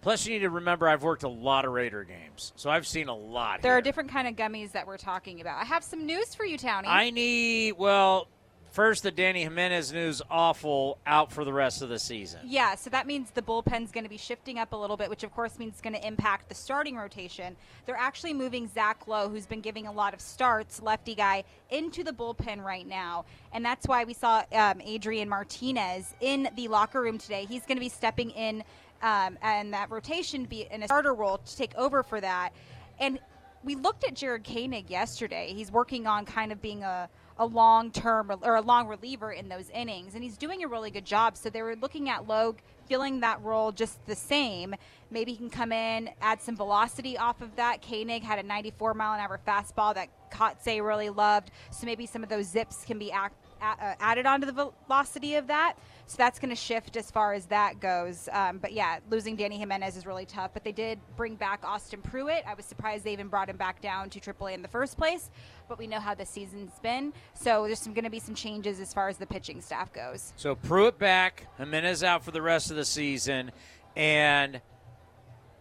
Plus, 0.00 0.26
you 0.26 0.32
need 0.32 0.40
to 0.40 0.50
remember 0.50 0.88
I've 0.88 1.02
worked 1.02 1.24
a 1.24 1.28
lot 1.28 1.66
of 1.66 1.72
Raider 1.72 2.04
games, 2.04 2.52
so 2.56 2.70
I've 2.70 2.86
seen 2.86 3.08
a 3.08 3.14
lot. 3.14 3.60
There 3.60 3.72
here. 3.72 3.78
are 3.78 3.82
different 3.82 4.10
kind 4.10 4.26
of 4.26 4.34
gummies 4.34 4.72
that 4.72 4.86
we're 4.86 4.96
talking 4.96 5.42
about. 5.42 5.60
I 5.60 5.64
have 5.64 5.84
some 5.84 6.06
news 6.06 6.34
for 6.34 6.46
you, 6.46 6.56
Townie. 6.56 6.86
I 6.86 7.10
need 7.10 7.74
well, 7.76 8.28
first 8.72 9.02
the 9.02 9.10
Danny 9.10 9.42
Jimenez 9.42 9.92
news 9.92 10.22
awful 10.30 10.98
out 11.06 11.30
for 11.30 11.44
the 11.44 11.52
rest 11.52 11.82
of 11.82 11.88
the 11.88 11.98
season. 11.98 12.40
Yeah, 12.44 12.74
so 12.74 12.90
that 12.90 13.06
means 13.06 13.30
the 13.30 13.42
bullpen's 13.42 13.92
going 13.92 14.04
to 14.04 14.10
be 14.10 14.16
shifting 14.16 14.58
up 14.58 14.72
a 14.72 14.76
little 14.76 14.96
bit, 14.96 15.10
which 15.10 15.22
of 15.22 15.32
course 15.32 15.58
means 15.58 15.74
it's 15.74 15.80
going 15.80 15.94
to 15.94 16.06
impact 16.06 16.48
the 16.48 16.54
starting 16.54 16.96
rotation. 16.96 17.54
They're 17.86 17.94
actually 17.94 18.32
moving 18.32 18.68
Zach 18.68 19.06
Logue, 19.06 19.32
who's 19.32 19.46
been 19.46 19.60
giving 19.60 19.86
a 19.86 19.92
lot 19.92 20.14
of 20.14 20.20
starts, 20.20 20.82
lefty 20.82 21.14
guy, 21.14 21.44
into 21.70 22.02
the 22.02 22.12
bullpen 22.12 22.62
right 22.64 22.86
now. 22.86 23.26
And 23.52 23.64
that's 23.64 23.86
why 23.86 24.04
we 24.04 24.14
saw 24.14 24.42
um, 24.52 24.80
Adrian 24.80 25.28
Martinez 25.28 26.14
in 26.20 26.48
the 26.56 26.68
locker 26.68 27.02
room 27.02 27.18
today. 27.18 27.46
He's 27.48 27.66
going 27.66 27.76
to 27.76 27.82
be 27.82 27.90
stepping 27.90 28.30
in 28.30 28.64
um, 29.02 29.36
and 29.42 29.74
that 29.74 29.90
rotation 29.90 30.44
be 30.44 30.66
in 30.70 30.82
a 30.82 30.86
starter 30.86 31.12
role 31.12 31.38
to 31.38 31.56
take 31.56 31.74
over 31.74 32.02
for 32.02 32.20
that. 32.20 32.52
And 32.98 33.18
we 33.64 33.74
looked 33.74 34.04
at 34.04 34.14
Jared 34.14 34.44
Koenig 34.44 34.90
yesterday. 34.90 35.52
He's 35.54 35.70
working 35.70 36.06
on 36.06 36.24
kind 36.24 36.52
of 36.52 36.62
being 36.62 36.84
a, 36.84 37.08
a 37.38 37.46
long 37.46 37.90
term 37.90 38.32
or 38.42 38.56
a 38.56 38.60
long 38.60 38.88
reliever 38.88 39.32
in 39.32 39.48
those 39.48 39.70
innings, 39.70 40.14
and 40.14 40.22
he's 40.22 40.36
doing 40.36 40.64
a 40.64 40.68
really 40.68 40.90
good 40.90 41.04
job. 41.04 41.36
So 41.36 41.50
they 41.50 41.62
were 41.62 41.76
looking 41.76 42.08
at 42.08 42.26
Logue 42.28 42.58
filling 42.86 43.20
that 43.20 43.40
role 43.42 43.72
just 43.72 44.04
the 44.06 44.14
same. 44.14 44.74
Maybe 45.10 45.32
he 45.32 45.38
can 45.38 45.50
come 45.50 45.72
in, 45.72 46.10
add 46.20 46.40
some 46.40 46.56
velocity 46.56 47.16
off 47.16 47.40
of 47.40 47.56
that. 47.56 47.82
Koenig 47.82 48.22
had 48.22 48.38
a 48.38 48.42
94 48.42 48.94
mile 48.94 49.14
an 49.14 49.20
hour 49.20 49.40
fastball 49.46 49.94
that 49.94 50.08
Kotsay 50.30 50.84
really 50.84 51.10
loved. 51.10 51.50
So 51.70 51.86
maybe 51.86 52.06
some 52.06 52.22
of 52.22 52.28
those 52.28 52.46
zips 52.46 52.84
can 52.84 52.98
be 52.98 53.12
act, 53.12 53.34
uh, 53.62 53.94
added 54.00 54.26
onto 54.26 54.46
the 54.46 54.72
velocity 54.86 55.36
of 55.36 55.46
that. 55.46 55.74
So 56.06 56.16
that's 56.18 56.38
going 56.38 56.50
to 56.50 56.56
shift 56.56 56.96
as 56.96 57.10
far 57.10 57.32
as 57.32 57.46
that 57.46 57.80
goes. 57.80 58.28
Um, 58.32 58.58
but 58.58 58.72
yeah, 58.72 58.98
losing 59.08 59.36
Danny 59.36 59.56
Jimenez 59.56 59.96
is 59.96 60.04
really 60.04 60.26
tough. 60.26 60.50
But 60.52 60.64
they 60.64 60.72
did 60.72 60.98
bring 61.16 61.36
back 61.36 61.64
Austin 61.64 62.02
Pruitt. 62.02 62.44
I 62.46 62.54
was 62.54 62.66
surprised 62.66 63.04
they 63.04 63.12
even 63.12 63.28
brought 63.28 63.48
him 63.48 63.56
back 63.56 63.80
down 63.80 64.10
to 64.10 64.20
AAA 64.20 64.54
in 64.54 64.62
the 64.62 64.68
first 64.68 64.98
place. 64.98 65.30
But 65.68 65.78
we 65.78 65.86
know 65.86 66.00
how 66.00 66.14
the 66.14 66.26
season's 66.26 66.78
been. 66.80 67.12
So 67.34 67.64
there's 67.64 67.86
going 67.86 68.04
to 68.04 68.10
be 68.10 68.18
some 68.18 68.34
changes 68.34 68.80
as 68.80 68.92
far 68.92 69.08
as 69.08 69.16
the 69.16 69.26
pitching 69.26 69.60
staff 69.60 69.92
goes. 69.92 70.32
So 70.36 70.54
Pruitt 70.54 70.98
back, 70.98 71.46
Jimenez 71.58 72.02
out 72.04 72.24
for 72.24 72.30
the 72.30 72.42
rest 72.42 72.70
of 72.70 72.76
the 72.76 72.84
season, 72.84 73.52
and 73.96 74.60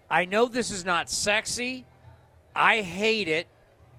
I 0.10 0.26
know 0.26 0.48
this 0.48 0.72
is 0.72 0.84
not 0.84 1.10
sexy. 1.10 1.86
I 2.54 2.82
hate 2.82 3.28
it, 3.30 3.48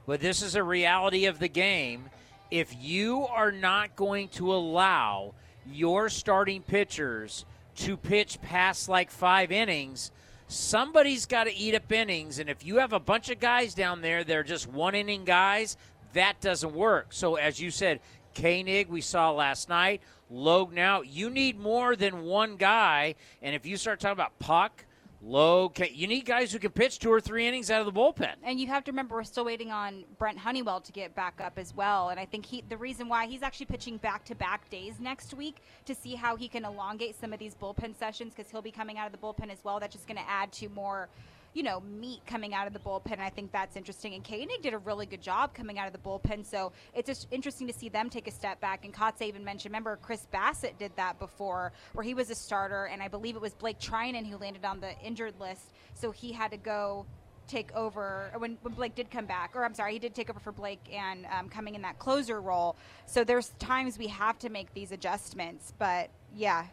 but 0.06 0.20
this 0.20 0.42
is 0.42 0.54
a 0.54 0.62
reality 0.62 1.26
of 1.26 1.38
the 1.38 1.48
game. 1.48 2.10
If 2.52 2.76
you 2.78 3.26
are 3.28 3.50
not 3.50 3.96
going 3.96 4.28
to 4.28 4.52
allow 4.52 5.32
your 5.66 6.10
starting 6.10 6.60
pitchers 6.60 7.46
to 7.76 7.96
pitch 7.96 8.42
past 8.42 8.90
like 8.90 9.10
five 9.10 9.50
innings, 9.50 10.12
somebody's 10.48 11.24
got 11.24 11.44
to 11.44 11.54
eat 11.56 11.74
up 11.74 11.90
innings. 11.90 12.38
And 12.38 12.50
if 12.50 12.62
you 12.62 12.76
have 12.76 12.92
a 12.92 13.00
bunch 13.00 13.30
of 13.30 13.40
guys 13.40 13.72
down 13.72 14.02
there, 14.02 14.22
they're 14.22 14.42
just 14.42 14.68
one 14.68 14.94
inning 14.94 15.24
guys, 15.24 15.78
that 16.12 16.42
doesn't 16.42 16.74
work. 16.74 17.06
So, 17.14 17.36
as 17.36 17.58
you 17.58 17.70
said, 17.70 18.00
Koenig, 18.34 18.90
we 18.90 19.00
saw 19.00 19.30
last 19.30 19.70
night, 19.70 20.02
Logue 20.28 20.74
now, 20.74 21.00
you 21.00 21.30
need 21.30 21.58
more 21.58 21.96
than 21.96 22.24
one 22.24 22.56
guy. 22.56 23.14
And 23.40 23.54
if 23.54 23.64
you 23.64 23.78
start 23.78 23.98
talking 23.98 24.12
about 24.12 24.38
Puk, 24.40 24.84
Logue, 25.24 25.78
you 25.92 26.08
need 26.08 26.26
guys 26.26 26.52
who 26.52 26.58
can 26.58 26.72
pitch 26.72 26.98
two 26.98 27.10
or 27.10 27.20
three 27.20 27.46
innings 27.46 27.70
out 27.70 27.80
of 27.80 27.86
the 27.86 27.92
bullpen. 27.92 28.34
And 28.42 28.58
you 28.58 28.66
have 28.66 28.82
to 28.84 28.90
remember 28.90 29.14
we're 29.14 29.22
still 29.22 29.44
waiting 29.44 29.70
on 29.70 30.04
Brent 30.18 30.36
Honeywell 30.36 30.80
to 30.80 30.90
get 30.90 31.14
back 31.14 31.40
up 31.40 31.60
as 31.60 31.72
well. 31.76 32.08
And 32.08 32.18
I 32.18 32.24
think 32.24 32.44
he 32.44 32.64
the 32.68 32.76
reason 32.76 33.08
why 33.08 33.26
he's 33.26 33.42
actually 33.42 33.66
pitching 33.66 33.98
back 33.98 34.24
to 34.24 34.34
back 34.34 34.68
days 34.68 34.94
next 34.98 35.32
week 35.32 35.58
to 35.84 35.94
see 35.94 36.16
how 36.16 36.34
he 36.34 36.48
can 36.48 36.64
elongate 36.64 37.18
some 37.20 37.32
of 37.32 37.38
these 37.38 37.54
bullpen 37.54 37.96
sessions 37.96 38.32
because 38.34 38.50
he'll 38.50 38.62
be 38.62 38.72
coming 38.72 38.98
out 38.98 39.06
of 39.06 39.12
the 39.12 39.18
bullpen 39.18 39.52
as 39.52 39.62
well. 39.62 39.78
That's 39.78 39.94
just 39.94 40.08
going 40.08 40.18
to 40.18 40.28
add 40.28 40.50
to 40.54 40.68
more 40.70 41.08
you 41.54 41.62
know, 41.62 41.80
meat 41.80 42.20
coming 42.26 42.54
out 42.54 42.66
of 42.66 42.72
the 42.72 42.78
bullpen. 42.78 43.18
I 43.18 43.28
think 43.30 43.52
that's 43.52 43.76
interesting. 43.76 44.14
And 44.14 44.24
Koenig 44.24 44.62
did 44.62 44.74
a 44.74 44.78
really 44.78 45.06
good 45.06 45.20
job 45.20 45.54
coming 45.54 45.78
out 45.78 45.86
of 45.86 45.92
the 45.92 45.98
bullpen. 45.98 46.46
So 46.46 46.72
it's 46.94 47.06
just 47.06 47.26
interesting 47.30 47.66
to 47.66 47.72
see 47.72 47.88
them 47.88 48.08
take 48.08 48.26
a 48.26 48.30
step 48.30 48.60
back. 48.60 48.84
And 48.84 48.94
Kotsay 48.94 49.28
even 49.28 49.44
mentioned, 49.44 49.72
remember, 49.72 49.98
Chris 50.00 50.26
Bassitt 50.32 50.78
did 50.78 50.92
that 50.96 51.18
before, 51.18 51.72
where 51.92 52.04
he 52.04 52.14
was 52.14 52.30
a 52.30 52.34
starter. 52.34 52.86
And 52.86 53.02
I 53.02 53.08
believe 53.08 53.36
it 53.36 53.42
was 53.42 53.54
Blake 53.54 53.78
Treinen 53.78 54.26
who 54.26 54.38
landed 54.38 54.64
on 54.64 54.80
the 54.80 54.98
injured 55.00 55.34
list. 55.38 55.72
So 55.94 56.10
he 56.10 56.32
had 56.32 56.52
to 56.52 56.56
go 56.56 57.06
take 57.48 57.74
over 57.74 58.30
when, 58.38 58.56
when 58.62 58.72
Blake 58.72 58.94
did 58.94 59.10
come 59.10 59.26
back, 59.26 59.54
or 59.54 59.64
I'm 59.64 59.74
sorry, 59.74 59.92
he 59.92 59.98
did 59.98 60.14
take 60.14 60.30
over 60.30 60.40
for 60.40 60.52
Blake 60.52 60.80
and 60.92 61.26
um, 61.26 61.48
coming 61.48 61.74
in 61.74 61.82
that 61.82 61.98
closer 61.98 62.40
role. 62.40 62.76
So 63.06 63.24
there's 63.24 63.50
times 63.58 63.98
we 63.98 64.06
have 64.06 64.38
to 64.40 64.48
make 64.48 64.72
these 64.72 64.92
adjustments. 64.92 65.72
But 65.78 66.08
yeah, 66.34 66.66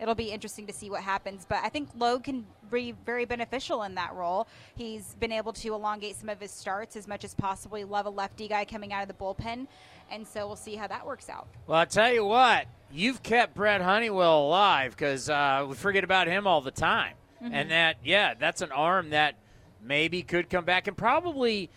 it'll 0.00 0.14
be 0.14 0.30
interesting 0.30 0.66
to 0.66 0.72
see 0.72 0.90
what 0.90 1.02
happens. 1.02 1.46
But 1.48 1.58
I 1.62 1.68
think 1.68 1.90
Logue 1.96 2.24
can 2.24 2.46
be 2.70 2.94
very 3.04 3.24
beneficial 3.26 3.82
in 3.82 3.94
that 3.96 4.14
role. 4.14 4.48
He's 4.74 5.14
been 5.20 5.32
able 5.32 5.52
to 5.54 5.74
elongate 5.74 6.16
some 6.16 6.28
of 6.28 6.40
his 6.40 6.50
starts 6.50 6.96
as 6.96 7.06
much 7.06 7.24
as 7.24 7.34
possible. 7.34 7.84
Love 7.86 8.06
a 8.06 8.10
lefty 8.10 8.48
guy 8.48 8.64
coming 8.64 8.92
out 8.92 9.02
of 9.02 9.08
the 9.08 9.14
bullpen, 9.14 9.66
and 10.10 10.26
so 10.26 10.46
we'll 10.46 10.56
see 10.56 10.74
how 10.76 10.86
that 10.86 11.06
works 11.06 11.28
out. 11.28 11.46
Well, 11.66 11.78
I 11.78 11.84
tell 11.84 12.12
you 12.12 12.24
what, 12.24 12.66
you've 12.90 13.22
kept 13.22 13.54
Brett 13.54 13.82
Honeywell 13.82 14.46
alive 14.46 14.96
because 14.96 15.28
uh, 15.28 15.66
we 15.68 15.74
forget 15.74 16.02
about 16.02 16.26
him 16.26 16.46
all 16.46 16.60
the 16.60 16.70
time. 16.70 17.14
Mhm. 17.42 17.50
And 17.52 17.70
that, 17.70 17.96
yeah, 18.04 18.34
that's 18.34 18.62
an 18.62 18.72
arm 18.72 19.10
that 19.10 19.34
maybe 19.82 20.22
could 20.22 20.50
come 20.50 20.64
back 20.64 20.86
and 20.86 20.96
probably, 20.96 21.70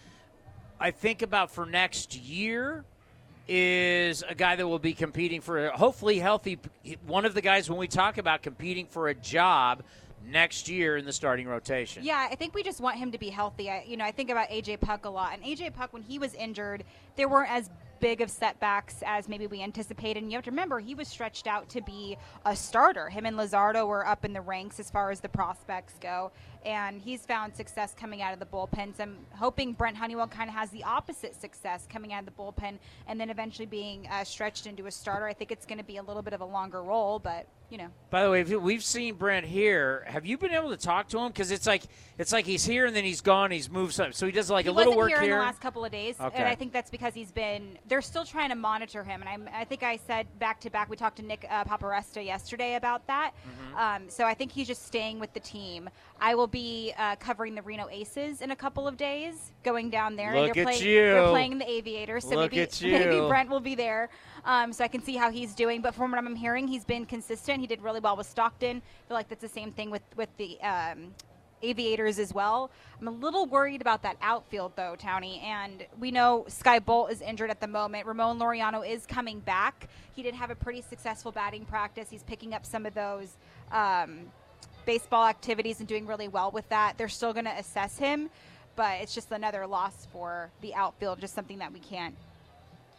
I 0.79 0.91
think 0.91 1.21
about 1.21 1.51
for 1.51 1.65
next 1.65 2.15
year, 2.17 2.83
is 3.47 4.23
a 4.27 4.35
guy 4.35 4.55
that 4.55 4.67
will 4.67 4.79
be 4.79 4.93
competing 4.93 5.41
for 5.41 5.69
hopefully 5.69 6.19
healthy. 6.19 6.59
One 7.05 7.25
of 7.25 7.33
the 7.33 7.41
guys 7.41 7.69
when 7.69 7.77
we 7.79 7.87
talk 7.87 8.17
about 8.17 8.41
competing 8.41 8.87
for 8.87 9.09
a 9.09 9.13
job 9.13 9.83
next 10.25 10.69
year 10.69 10.97
in 10.97 11.05
the 11.05 11.13
starting 11.13 11.47
rotation. 11.47 12.03
Yeah, 12.03 12.27
I 12.31 12.35
think 12.35 12.55
we 12.55 12.63
just 12.63 12.79
want 12.79 12.97
him 12.97 13.11
to 13.11 13.17
be 13.17 13.29
healthy. 13.29 13.69
I, 13.69 13.83
you 13.85 13.97
know, 13.97 14.05
I 14.05 14.11
think 14.11 14.29
about 14.29 14.49
AJ 14.49 14.79
Puk 14.79 15.05
a 15.05 15.09
lot, 15.09 15.33
and 15.33 15.43
AJ 15.43 15.73
Puk 15.73 15.91
when 15.91 16.01
he 16.01 16.17
was 16.17 16.33
injured, 16.33 16.83
there 17.15 17.27
weren't 17.27 17.51
as 17.51 17.69
big 18.03 18.19
of 18.19 18.29
setbacks 18.29 19.01
as 19.05 19.29
maybe 19.29 19.47
we 19.47 19.61
anticipated. 19.63 20.21
And 20.21 20.29
you 20.29 20.37
have 20.37 20.43
to 20.43 20.51
remember, 20.51 20.79
he 20.79 20.93
was 20.93 21.07
stretched 21.07 21.47
out 21.47 21.69
to 21.69 21.81
be 21.81 22.17
a 22.45 22.53
starter. 22.53 23.07
Him 23.07 23.25
and 23.25 23.37
Luzardo 23.37 23.87
were 23.87 24.05
up 24.05 24.25
in 24.25 24.33
the 24.33 24.41
ranks 24.41 24.77
as 24.79 24.91
far 24.91 25.09
as 25.09 25.21
the 25.21 25.29
prospects 25.29 25.93
go. 26.01 26.31
And 26.65 27.01
he's 27.01 27.25
found 27.25 27.55
success 27.55 27.93
coming 27.99 28.21
out 28.21 28.33
of 28.33 28.39
the 28.39 28.45
bullpen. 28.45 28.95
So 28.95 29.03
I'm 29.03 29.17
hoping 29.35 29.73
Brent 29.73 29.97
Honeywell 29.97 30.27
kind 30.27 30.49
of 30.49 30.55
has 30.55 30.69
the 30.69 30.83
opposite 30.83 31.39
success 31.39 31.87
coming 31.91 32.13
out 32.13 32.19
of 32.19 32.25
the 32.25 32.31
bullpen 32.31 32.77
and 33.07 33.19
then 33.19 33.29
eventually 33.29 33.65
being 33.65 34.07
uh, 34.11 34.23
stretched 34.23 34.65
into 34.65 34.85
a 34.85 34.91
starter. 34.91 35.25
I 35.27 35.33
think 35.33 35.51
it's 35.51 35.65
going 35.65 35.79
to 35.79 35.83
be 35.83 35.97
a 35.97 36.03
little 36.03 36.21
bit 36.21 36.33
of 36.33 36.41
a 36.41 36.45
longer 36.45 36.81
role, 36.81 37.19
but 37.19 37.47
you 37.73 37.79
know. 37.79 37.87
By 38.11 38.23
the 38.23 38.29
way, 38.29 38.43
we've 38.43 38.83
seen 38.83 39.15
Brent 39.15 39.47
here. 39.47 40.05
Have 40.07 40.27
you 40.27 40.37
been 40.37 40.51
able 40.51 40.69
to 40.69 40.77
talk 40.77 41.09
to 41.09 41.17
him? 41.17 41.29
Because 41.29 41.49
it's 41.49 41.65
like 41.65 41.81
it's 42.19 42.31
like 42.31 42.45
he's 42.45 42.63
here 42.63 42.85
and 42.85 42.95
then 42.95 43.03
he's 43.03 43.21
gone. 43.21 43.49
He's 43.49 43.69
moved 43.69 43.93
some, 43.93 44.13
so 44.13 44.27
he 44.27 44.31
does 44.31 44.51
like 44.51 44.65
he 44.65 44.69
a 44.69 44.71
little 44.71 44.95
work 44.95 45.09
here, 45.09 45.21
here 45.21 45.33
in 45.33 45.39
the 45.39 45.43
last 45.43 45.59
couple 45.59 45.83
of 45.83 45.91
days, 45.91 46.15
Okay. 46.19 46.37
and 46.37 46.47
I 46.47 46.53
think 46.53 46.71
that's 46.71 46.91
because 46.91 47.15
he's 47.15 47.31
been. 47.31 47.79
They're 47.87 48.03
still 48.03 48.25
trying 48.25 48.49
to 48.49 48.55
monitor 48.55 49.03
him, 49.03 49.21
and 49.21 49.29
I'm, 49.29 49.49
I 49.51 49.65
think 49.65 49.81
I 49.81 49.97
said 49.97 50.27
back 50.37 50.59
to 50.61 50.69
back. 50.69 50.87
We 50.87 50.95
talked 50.95 51.17
to 51.17 51.23
Nick 51.23 51.47
uh, 51.49 51.63
Paparesta 51.63 52.23
yesterday 52.23 52.75
about 52.75 53.07
that. 53.07 53.31
Mm-hmm. 53.33 53.77
Um, 53.77 54.09
so 54.09 54.25
I 54.25 54.35
think 54.35 54.51
he's 54.51 54.67
just 54.67 54.85
staying 54.85 55.19
with 55.19 55.33
the 55.33 55.39
team. 55.39 55.89
I 56.21 56.35
will 56.35 56.47
be 56.53 56.93
uh, 56.97 57.17
covering 57.17 57.55
the 57.55 57.61
Reno 57.63 57.89
Aces 57.89 58.41
in 58.41 58.51
a 58.51 58.55
couple 58.55 58.87
of 58.87 58.95
days, 58.95 59.51
going 59.63 59.89
down 59.89 60.15
there. 60.15 60.33
Look 60.39 60.53
they're 60.53 60.63
at 60.63 60.67
playing, 60.67 60.87
you. 60.87 61.01
They're 61.01 61.29
playing 61.29 61.57
the 61.57 61.69
Aviators, 61.69 62.23
so 62.23 62.35
Look 62.35 62.53
maybe 62.53 62.67
maybe. 62.83 63.27
Brent 63.27 63.49
will 63.49 63.59
be 63.59 63.75
there, 63.75 64.09
um, 64.45 64.71
so 64.71 64.83
I 64.83 64.87
can 64.87 65.03
see 65.03 65.17
how 65.17 65.31
he's 65.31 65.55
doing. 65.55 65.81
But 65.81 65.95
from 65.95 66.11
what 66.11 66.19
I'm 66.19 66.35
hearing, 66.35 66.67
he's 66.67 66.85
been 66.85 67.05
consistent. 67.05 67.59
He 67.59 67.67
did 67.67 67.81
really 67.81 67.99
well 67.99 68.15
with 68.15 68.27
Stockton. 68.27 68.77
I 68.77 69.07
feel 69.07 69.15
like 69.15 69.27
that's 69.27 69.41
the 69.41 69.49
same 69.49 69.73
thing 69.73 69.89
with 69.89 70.03
with 70.15 70.29
the. 70.37 70.61
Um, 70.61 71.13
Aviators 71.65 72.19
as 72.19 72.33
well. 72.33 72.69
I'm 72.99 73.07
a 73.07 73.11
little 73.11 73.45
worried 73.45 73.79
about 73.79 74.03
that 74.03 74.17
outfield 74.21 74.73
though, 74.75 74.97
Townie. 74.99 75.41
And 75.41 75.85
we 75.97 76.11
know 76.11 76.43
Skye 76.49 76.79
Bolt 76.79 77.09
is 77.09 77.21
injured 77.21 77.49
at 77.49 77.61
the 77.61 77.67
moment. 77.67 78.05
Ramon 78.05 78.37
Laureano 78.37 78.85
is 78.85 79.05
coming 79.05 79.39
back. 79.39 79.87
He 80.13 80.23
did 80.23 80.35
have 80.35 80.51
a 80.51 80.55
pretty 80.55 80.81
successful 80.81 81.31
batting 81.31 81.63
practice. 81.63 82.09
He's 82.09 82.23
picking 82.23 82.53
up 82.53 82.65
some 82.65 82.85
of 82.85 82.93
those 82.93 83.37
um, 83.71 84.25
baseball 84.85 85.25
activities 85.27 85.79
and 85.79 85.87
doing 85.87 86.05
really 86.05 86.27
well 86.27 86.51
with 86.51 86.67
that. 86.69 86.97
They're 86.97 87.09
still 87.09 87.33
going 87.33 87.45
to 87.45 87.57
assess 87.57 87.97
him, 87.97 88.29
but 88.75 89.01
it's 89.01 89.13
just 89.13 89.31
another 89.31 89.65
loss 89.67 90.07
for 90.11 90.51
the 90.61 90.73
outfield. 90.75 91.19
Just 91.19 91.35
something 91.35 91.59
that 91.59 91.71
we 91.73 91.79
can't 91.79 92.15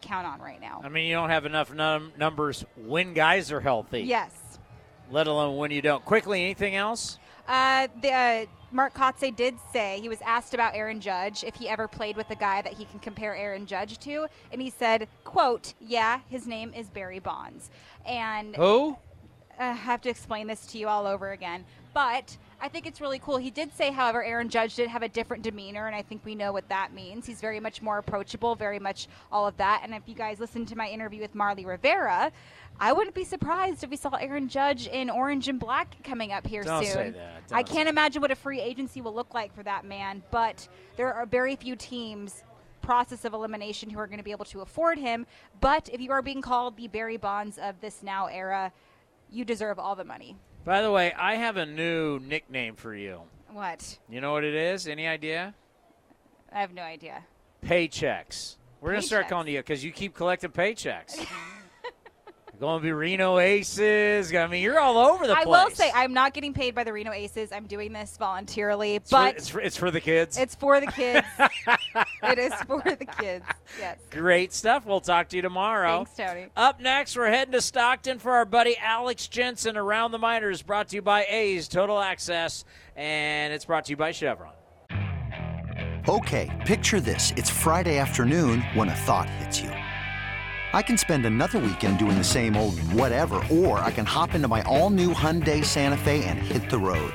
count 0.01 0.27
on 0.27 0.41
right 0.41 0.61
now. 0.61 0.81
I 0.85 0.89
mean, 0.89 1.07
you 1.07 1.15
don't 1.15 1.31
have 1.31 1.47
enough 1.47 1.73
num- 1.73 2.13
numbers 2.19 2.65
when 2.77 3.15
guys 3.15 3.51
are 3.51 3.61
healthy. 3.61 4.03
Yes. 4.03 4.33
Let 5.11 5.27
alone 5.27 5.57
when 5.57 5.71
you 5.71 5.83
don't. 5.83 6.05
Quickly, 6.05 6.43
anything 6.43 6.77
else? 6.77 7.19
Uh, 7.47 7.89
the, 8.01 8.11
uh, 8.13 8.47
Mark 8.73 8.95
Kotsay 8.95 9.35
did 9.35 9.55
say 9.73 9.99
he 10.01 10.09
was 10.09 10.21
asked 10.23 10.55
about 10.55 10.75
Aaron 10.75 11.01
Judge 11.01 11.45
if 11.45 11.55
he 11.55 11.69
ever 11.69 11.87
played 11.87 12.17
with 12.17 12.29
a 12.31 12.35
guy 12.35 12.63
that 12.63 12.73
he 12.73 12.87
can 12.87 12.99
compare 12.99 13.37
Aaron 13.37 13.67
Judge 13.67 13.99
to, 14.01 14.27
and 14.51 14.61
he 14.61 14.71
said, 14.71 15.07
"quote 15.23 15.75
Yeah, 15.81 16.21
his 16.29 16.47
name 16.47 16.73
is 16.75 16.89
Barry 16.89 17.19
Bonds." 17.21 17.71
And 18.05 18.57
Who? 18.57 18.97
I 19.59 19.73
have 19.73 20.01
to 20.03 20.09
explain 20.09 20.47
this 20.47 20.67
to 20.67 20.79
you 20.79 20.89
all 20.89 21.07
over 21.07 21.33
again. 21.33 21.65
But 21.93 22.37
I 22.61 22.69
think 22.69 22.87
it's 22.87 23.01
really 23.01 23.21
cool. 23.21 23.37
He 23.37 23.51
did 23.51 23.73
say, 23.73 23.93
however, 23.93 24.23
Aaron 24.25 24.49
Judge 24.49 24.75
did 24.75 24.89
have 24.89 25.03
a 25.03 25.09
different 25.09 25.45
demeanor, 25.45 25.87
and 25.87 25.95
I 25.95 26.03
think 26.03 26.25
we 26.25 26.35
know 26.35 26.53
what 26.53 26.69
that 26.69 26.93
means. 26.93 27.25
He's 27.25 27.41
very 27.41 27.61
much 27.61 27.83
more 27.83 27.99
approachable, 27.99 28.57
very 28.57 28.81
much 28.81 29.07
all 29.31 29.47
of 29.47 29.57
that. 29.59 29.83
And 29.85 29.95
if 29.95 30.03
you 30.07 30.15
guys 30.15 30.41
listened 30.41 30.67
to 30.69 30.77
my 30.77 30.89
interview 30.89 31.21
with 31.21 31.37
Marly 31.37 31.65
Rivera, 31.65 32.33
I 32.81 32.93
wouldn't 32.93 33.15
be 33.15 33.23
surprised 33.23 33.85
if 33.85 33.91
we 33.91 33.97
saw 33.97 34.11
Aaron 34.17 34.49
Judge 34.49 34.89
in 34.89 35.09
orange 35.09 35.47
and 35.47 35.61
black 35.61 35.97
coming 36.03 36.33
up 36.33 36.45
here 36.47 36.65
Don't 36.65 36.85
soon. 36.85 36.93
say 36.93 37.11
that. 37.11 37.43
I 37.53 37.63
can't 37.63 37.89
imagine 37.89 38.21
what 38.21 38.33
a 38.33 38.37
free 38.37 38.61
agency 38.61 39.01
will 39.01 39.15
look 39.15 39.33
like 39.33 39.55
for 39.55 39.63
that 39.63 39.85
man, 39.85 40.25
but 40.33 40.67
there 40.97 41.15
are 41.15 41.27
very 41.27 41.55
few 41.55 41.77
teams 41.77 42.43
process 42.83 43.25
of 43.25 43.33
elimination 43.33 43.89
who 43.89 43.99
are 43.99 44.07
going 44.07 44.19
to 44.19 44.25
be 44.25 44.31
able 44.31 44.45
to 44.45 44.61
afford 44.61 44.99
him. 44.99 45.27
But 45.61 45.89
if 45.93 46.01
you 46.01 46.11
are 46.11 46.23
being 46.23 46.43
called 46.43 46.77
the 46.77 46.89
Barry 46.89 47.17
Bonds 47.17 47.57
of 47.59 47.81
this 47.81 48.03
now 48.03 48.27
era, 48.27 48.73
you 49.35 49.45
deserve 49.45 49.79
all 49.79 49.97
the 49.97 50.05
money. 50.05 50.37
By 50.65 50.81
the 50.81 50.91
way, 50.91 51.13
I 51.13 51.35
have 51.35 51.57
a 51.57 51.67
new 51.67 52.19
nickname 52.21 52.77
for 52.77 52.95
you. 52.95 53.23
What? 53.53 53.99
You 54.09 54.21
know 54.21 54.33
what 54.33 54.45
it 54.45 54.55
is? 54.55 54.87
Any 54.87 55.07
idea? 55.07 55.55
I 56.53 56.61
have 56.61 56.73
no 56.73 56.83
idea. 56.83 57.25
Paychecks. 57.65 58.57
We're 58.81 58.91
going 58.91 59.01
to 59.01 59.07
start 59.07 59.29
calling 59.29 59.49
you 59.49 59.59
because 59.59 59.85
you 59.85 59.93
keep 59.93 60.15
collecting 60.15 60.51
paychecks. 60.51 61.27
going 62.65 62.81
to 62.81 62.83
be 62.83 62.93
Reno 62.93 63.39
Aces. 63.39 64.35
I 64.35 64.47
mean, 64.47 64.63
you're 64.63 64.79
all 64.79 64.97
over 64.97 65.27
the 65.27 65.35
I 65.35 65.45
place. 65.45 65.61
I 65.61 65.65
will 65.65 65.71
say 65.71 65.91
I'm 65.95 66.15
not 66.15 66.33
getting 66.33 66.55
paid 66.55 66.75
by 66.75 66.85
the 66.85 66.93
Reno 66.93 67.13
Aces. 67.13 67.53
I'm 67.53 67.67
doing 67.67 67.93
this 67.93 68.17
voluntarily, 68.17 68.95
It's 68.97 69.11
for- 69.11 69.17
but 69.17 69.37
it's, 69.37 69.49
for, 69.49 69.61
it's 69.61 69.77
for 69.77 69.91
the 69.91 70.01
kids. 70.01 70.39
it's 70.39 70.55
for 70.55 70.81
the 70.81 70.87
kids. 70.87 71.27
it 72.23 72.39
is 72.39 72.55
for 72.67 72.83
the 72.83 73.07
kids. 73.19 73.45
Yes. 73.79 73.99
Great 74.11 74.53
stuff. 74.53 74.87
We'll 74.87 75.01
talk 75.01 75.29
to 75.29 75.37
you 75.37 75.43
tomorrow. 75.43 76.05
Thanks, 76.05 76.33
Tony. 76.33 76.47
Up 76.57 76.81
next, 76.81 77.17
we're 77.17 77.31
heading 77.31 77.53
to 77.53 77.61
Stockton 77.61 78.19
for 78.19 78.33
our 78.33 78.45
buddy 78.45 78.77
Alex 78.79 79.29
Jensen 79.29 79.77
around 79.77 80.13
the 80.13 80.19
minors, 80.19 80.63
brought 80.63 80.89
to 80.89 80.97
you 80.97 81.03
by 81.03 81.25
A's 81.29 81.69
Total 81.69 82.01
Access, 82.01 82.65
and 82.97 83.53
it's 83.53 83.65
brought 83.65 83.85
to 83.87 83.91
you 83.91 83.97
by 83.97 84.13
Chevron. 84.13 84.53
Okay, 86.07 86.51
picture 86.67 87.01
this. 87.01 87.33
It's 87.37 87.49
Friday 87.49 87.99
afternoon 87.99 88.61
when 88.75 88.91
a 88.91 88.95
thought 88.95 89.29
hits 89.31 89.61
you. 89.61 89.71
I 89.71 90.83
can 90.83 90.99
spend 90.99 91.25
another 91.25 91.61
weekend 91.61 91.99
doing 91.99 92.19
the 92.19 92.25
same 92.25 92.57
old 92.57 92.79
whatever, 92.93 93.37
or 93.51 93.79
I 93.79 93.93
can 93.93 94.05
hop 94.05 94.35
into 94.35 94.49
my 94.49 94.63
all 94.63 94.91
new 94.91 95.15
Hyundai 95.15 95.65
Santa 95.65 95.97
Fe 95.97 96.25
and 96.25 96.39
hit 96.39 96.69
the 96.69 96.79
road. 96.79 97.15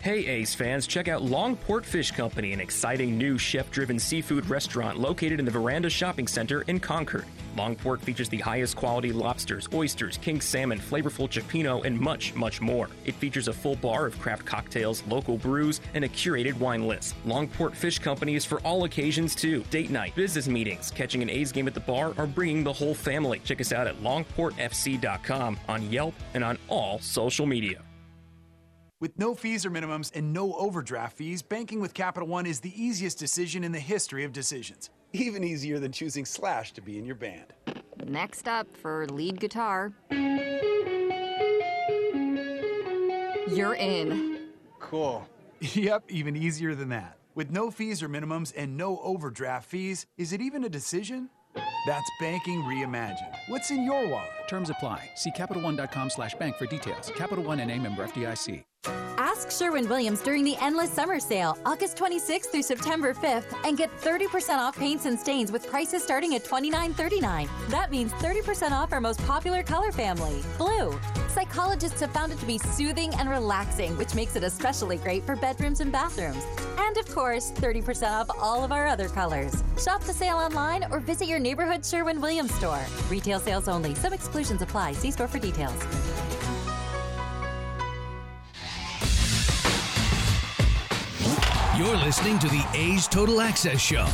Hey 0.00 0.26
Ace 0.26 0.54
fans, 0.54 0.86
check 0.86 1.08
out 1.08 1.22
Longport 1.22 1.84
Fish 1.84 2.12
Company, 2.12 2.52
an 2.52 2.60
exciting 2.60 3.18
new 3.18 3.36
chef 3.36 3.68
driven 3.72 3.98
seafood 3.98 4.48
restaurant 4.48 4.96
located 4.96 5.40
in 5.40 5.44
the 5.44 5.50
Veranda 5.50 5.90
Shopping 5.90 6.28
Center 6.28 6.62
in 6.62 6.78
Concord. 6.78 7.24
Longport 7.56 8.00
features 8.02 8.28
the 8.28 8.38
highest 8.38 8.76
quality 8.76 9.10
lobsters, 9.12 9.68
oysters, 9.74 10.16
king 10.18 10.40
salmon, 10.40 10.78
flavorful 10.78 11.28
cioppino, 11.28 11.84
and 11.84 11.98
much, 11.98 12.32
much 12.36 12.60
more. 12.60 12.88
It 13.06 13.16
features 13.16 13.48
a 13.48 13.52
full 13.52 13.74
bar 13.74 14.06
of 14.06 14.16
craft 14.20 14.46
cocktails, 14.46 15.02
local 15.08 15.36
brews, 15.36 15.80
and 15.94 16.04
a 16.04 16.08
curated 16.08 16.56
wine 16.58 16.86
list. 16.86 17.16
Longport 17.26 17.74
Fish 17.74 17.98
Company 17.98 18.36
is 18.36 18.44
for 18.44 18.60
all 18.60 18.84
occasions 18.84 19.34
too 19.34 19.64
date 19.64 19.90
night, 19.90 20.14
business 20.14 20.46
meetings, 20.46 20.92
catching 20.92 21.22
an 21.22 21.30
A's 21.30 21.50
game 21.50 21.66
at 21.66 21.74
the 21.74 21.80
bar, 21.80 22.14
or 22.16 22.26
bringing 22.28 22.62
the 22.62 22.72
whole 22.72 22.94
family. 22.94 23.40
Check 23.40 23.60
us 23.60 23.72
out 23.72 23.88
at 23.88 24.00
longportfc.com 24.00 25.58
on 25.68 25.90
Yelp 25.90 26.14
and 26.34 26.44
on 26.44 26.56
all 26.68 27.00
social 27.00 27.46
media. 27.46 27.82
With 29.00 29.16
no 29.16 29.36
fees 29.36 29.64
or 29.64 29.70
minimums 29.70 30.10
and 30.12 30.32
no 30.32 30.54
overdraft 30.54 31.16
fees, 31.16 31.40
banking 31.40 31.78
with 31.80 31.94
Capital 31.94 32.26
One 32.26 32.46
is 32.46 32.58
the 32.58 32.82
easiest 32.82 33.16
decision 33.16 33.62
in 33.62 33.70
the 33.70 33.78
history 33.78 34.24
of 34.24 34.32
decisions. 34.32 34.90
Even 35.12 35.44
easier 35.44 35.78
than 35.78 35.92
choosing 35.92 36.24
Slash 36.24 36.72
to 36.72 36.80
be 36.80 36.98
in 36.98 37.04
your 37.04 37.14
band. 37.14 37.52
Next 38.08 38.48
up 38.48 38.66
for 38.76 39.06
lead 39.06 39.38
guitar. 39.38 39.92
You're 43.48 43.76
in. 43.76 44.48
Cool. 44.80 45.26
Yep, 45.60 46.04
even 46.08 46.36
easier 46.36 46.76
than 46.76 46.90
that. 46.90 47.16
With 47.34 47.50
no 47.50 47.72
fees 47.72 48.00
or 48.00 48.08
minimums 48.08 48.52
and 48.56 48.76
no 48.76 49.00
overdraft 49.02 49.68
fees, 49.68 50.06
is 50.16 50.32
it 50.32 50.40
even 50.40 50.62
a 50.62 50.68
decision? 50.68 51.30
That's 51.88 52.10
banking 52.18 52.60
reimagined. 52.64 53.34
What's 53.46 53.70
in 53.70 53.82
your 53.82 54.06
wallet? 54.08 54.28
Terms 54.46 54.68
apply. 54.68 55.08
See 55.14 55.30
CapitalOne.com 55.30 56.10
slash 56.10 56.34
bank 56.34 56.56
for 56.56 56.66
details. 56.66 57.10
Capital 57.16 57.42
One 57.42 57.60
and 57.60 57.70
a 57.70 57.78
member 57.78 58.06
FDIC. 58.06 58.62
Ask 59.30 59.50
Sherwin 59.50 59.86
Williams 59.90 60.22
during 60.22 60.42
the 60.42 60.56
Endless 60.58 60.90
Summer 60.90 61.20
Sale, 61.20 61.58
August 61.66 61.98
26th 61.98 62.46
through 62.46 62.62
September 62.62 63.12
5th, 63.12 63.54
and 63.62 63.76
get 63.76 63.94
30% 64.00 64.56
off 64.56 64.74
paints 64.74 65.04
and 65.04 65.20
stains 65.20 65.52
with 65.52 65.66
prices 65.66 66.02
starting 66.02 66.34
at 66.34 66.44
$29.39. 66.44 67.46
That 67.68 67.90
means 67.90 68.10
30% 68.12 68.70
off 68.70 68.90
our 68.90 69.02
most 69.02 69.22
popular 69.26 69.62
color 69.62 69.92
family, 69.92 70.40
blue. 70.56 70.98
Psychologists 71.28 72.00
have 72.00 72.10
found 72.10 72.32
it 72.32 72.38
to 72.38 72.46
be 72.46 72.56
soothing 72.56 73.12
and 73.16 73.28
relaxing, 73.28 73.94
which 73.98 74.14
makes 74.14 74.34
it 74.34 74.44
especially 74.44 74.96
great 74.96 75.22
for 75.26 75.36
bedrooms 75.36 75.80
and 75.80 75.92
bathrooms. 75.92 76.42
And 76.78 76.96
of 76.96 77.06
course, 77.14 77.52
30% 77.52 78.10
off 78.10 78.30
all 78.40 78.64
of 78.64 78.72
our 78.72 78.86
other 78.86 79.10
colors. 79.10 79.62
Shop 79.78 80.02
the 80.04 80.14
sale 80.14 80.38
online 80.38 80.86
or 80.90 81.00
visit 81.00 81.28
your 81.28 81.38
neighborhood 81.38 81.84
Sherwin 81.84 82.22
Williams 82.22 82.54
store. 82.54 82.80
Retail 83.10 83.40
sales 83.40 83.68
only. 83.68 83.94
Some 83.94 84.14
exclusions 84.14 84.62
apply. 84.62 84.92
See 84.92 85.10
store 85.10 85.28
for 85.28 85.38
details. 85.38 85.78
You're 91.78 91.96
listening 91.98 92.40
to 92.40 92.48
the 92.48 92.66
A's 92.74 93.06
Total 93.06 93.40
Access 93.40 93.80
Show. 93.80 94.04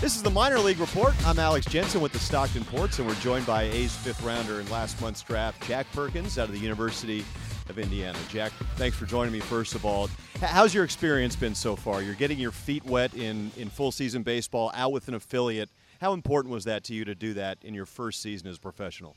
This 0.00 0.14
is 0.14 0.22
the 0.22 0.30
minor 0.30 0.60
league 0.60 0.78
report. 0.78 1.12
I'm 1.26 1.40
Alex 1.40 1.66
Jensen 1.66 2.00
with 2.00 2.12
the 2.12 2.20
Stockton 2.20 2.64
Ports, 2.64 3.00
and 3.00 3.08
we're 3.08 3.16
joined 3.16 3.44
by 3.44 3.64
A's 3.64 3.96
fifth 3.96 4.22
rounder 4.22 4.60
in 4.60 4.70
last 4.70 5.00
month's 5.00 5.20
draft, 5.20 5.66
Jack 5.66 5.90
Perkins, 5.92 6.38
out 6.38 6.46
of 6.46 6.52
the 6.52 6.60
University 6.60 7.24
of 7.68 7.76
Indiana. 7.80 8.16
Jack, 8.28 8.52
thanks 8.76 8.96
for 8.96 9.04
joining 9.04 9.32
me, 9.32 9.40
first 9.40 9.74
of 9.74 9.84
all. 9.84 10.08
How's 10.40 10.72
your 10.72 10.84
experience 10.84 11.34
been 11.34 11.56
so 11.56 11.74
far? 11.74 12.02
You're 12.02 12.14
getting 12.14 12.38
your 12.38 12.52
feet 12.52 12.84
wet 12.84 13.14
in, 13.14 13.50
in 13.56 13.68
full 13.68 13.90
season 13.90 14.22
baseball, 14.22 14.70
out 14.76 14.92
with 14.92 15.08
an 15.08 15.14
affiliate. 15.14 15.70
How 16.00 16.12
important 16.12 16.54
was 16.54 16.62
that 16.66 16.84
to 16.84 16.94
you 16.94 17.04
to 17.04 17.16
do 17.16 17.34
that 17.34 17.58
in 17.62 17.74
your 17.74 17.86
first 17.86 18.22
season 18.22 18.46
as 18.46 18.58
a 18.58 18.60
professional? 18.60 19.16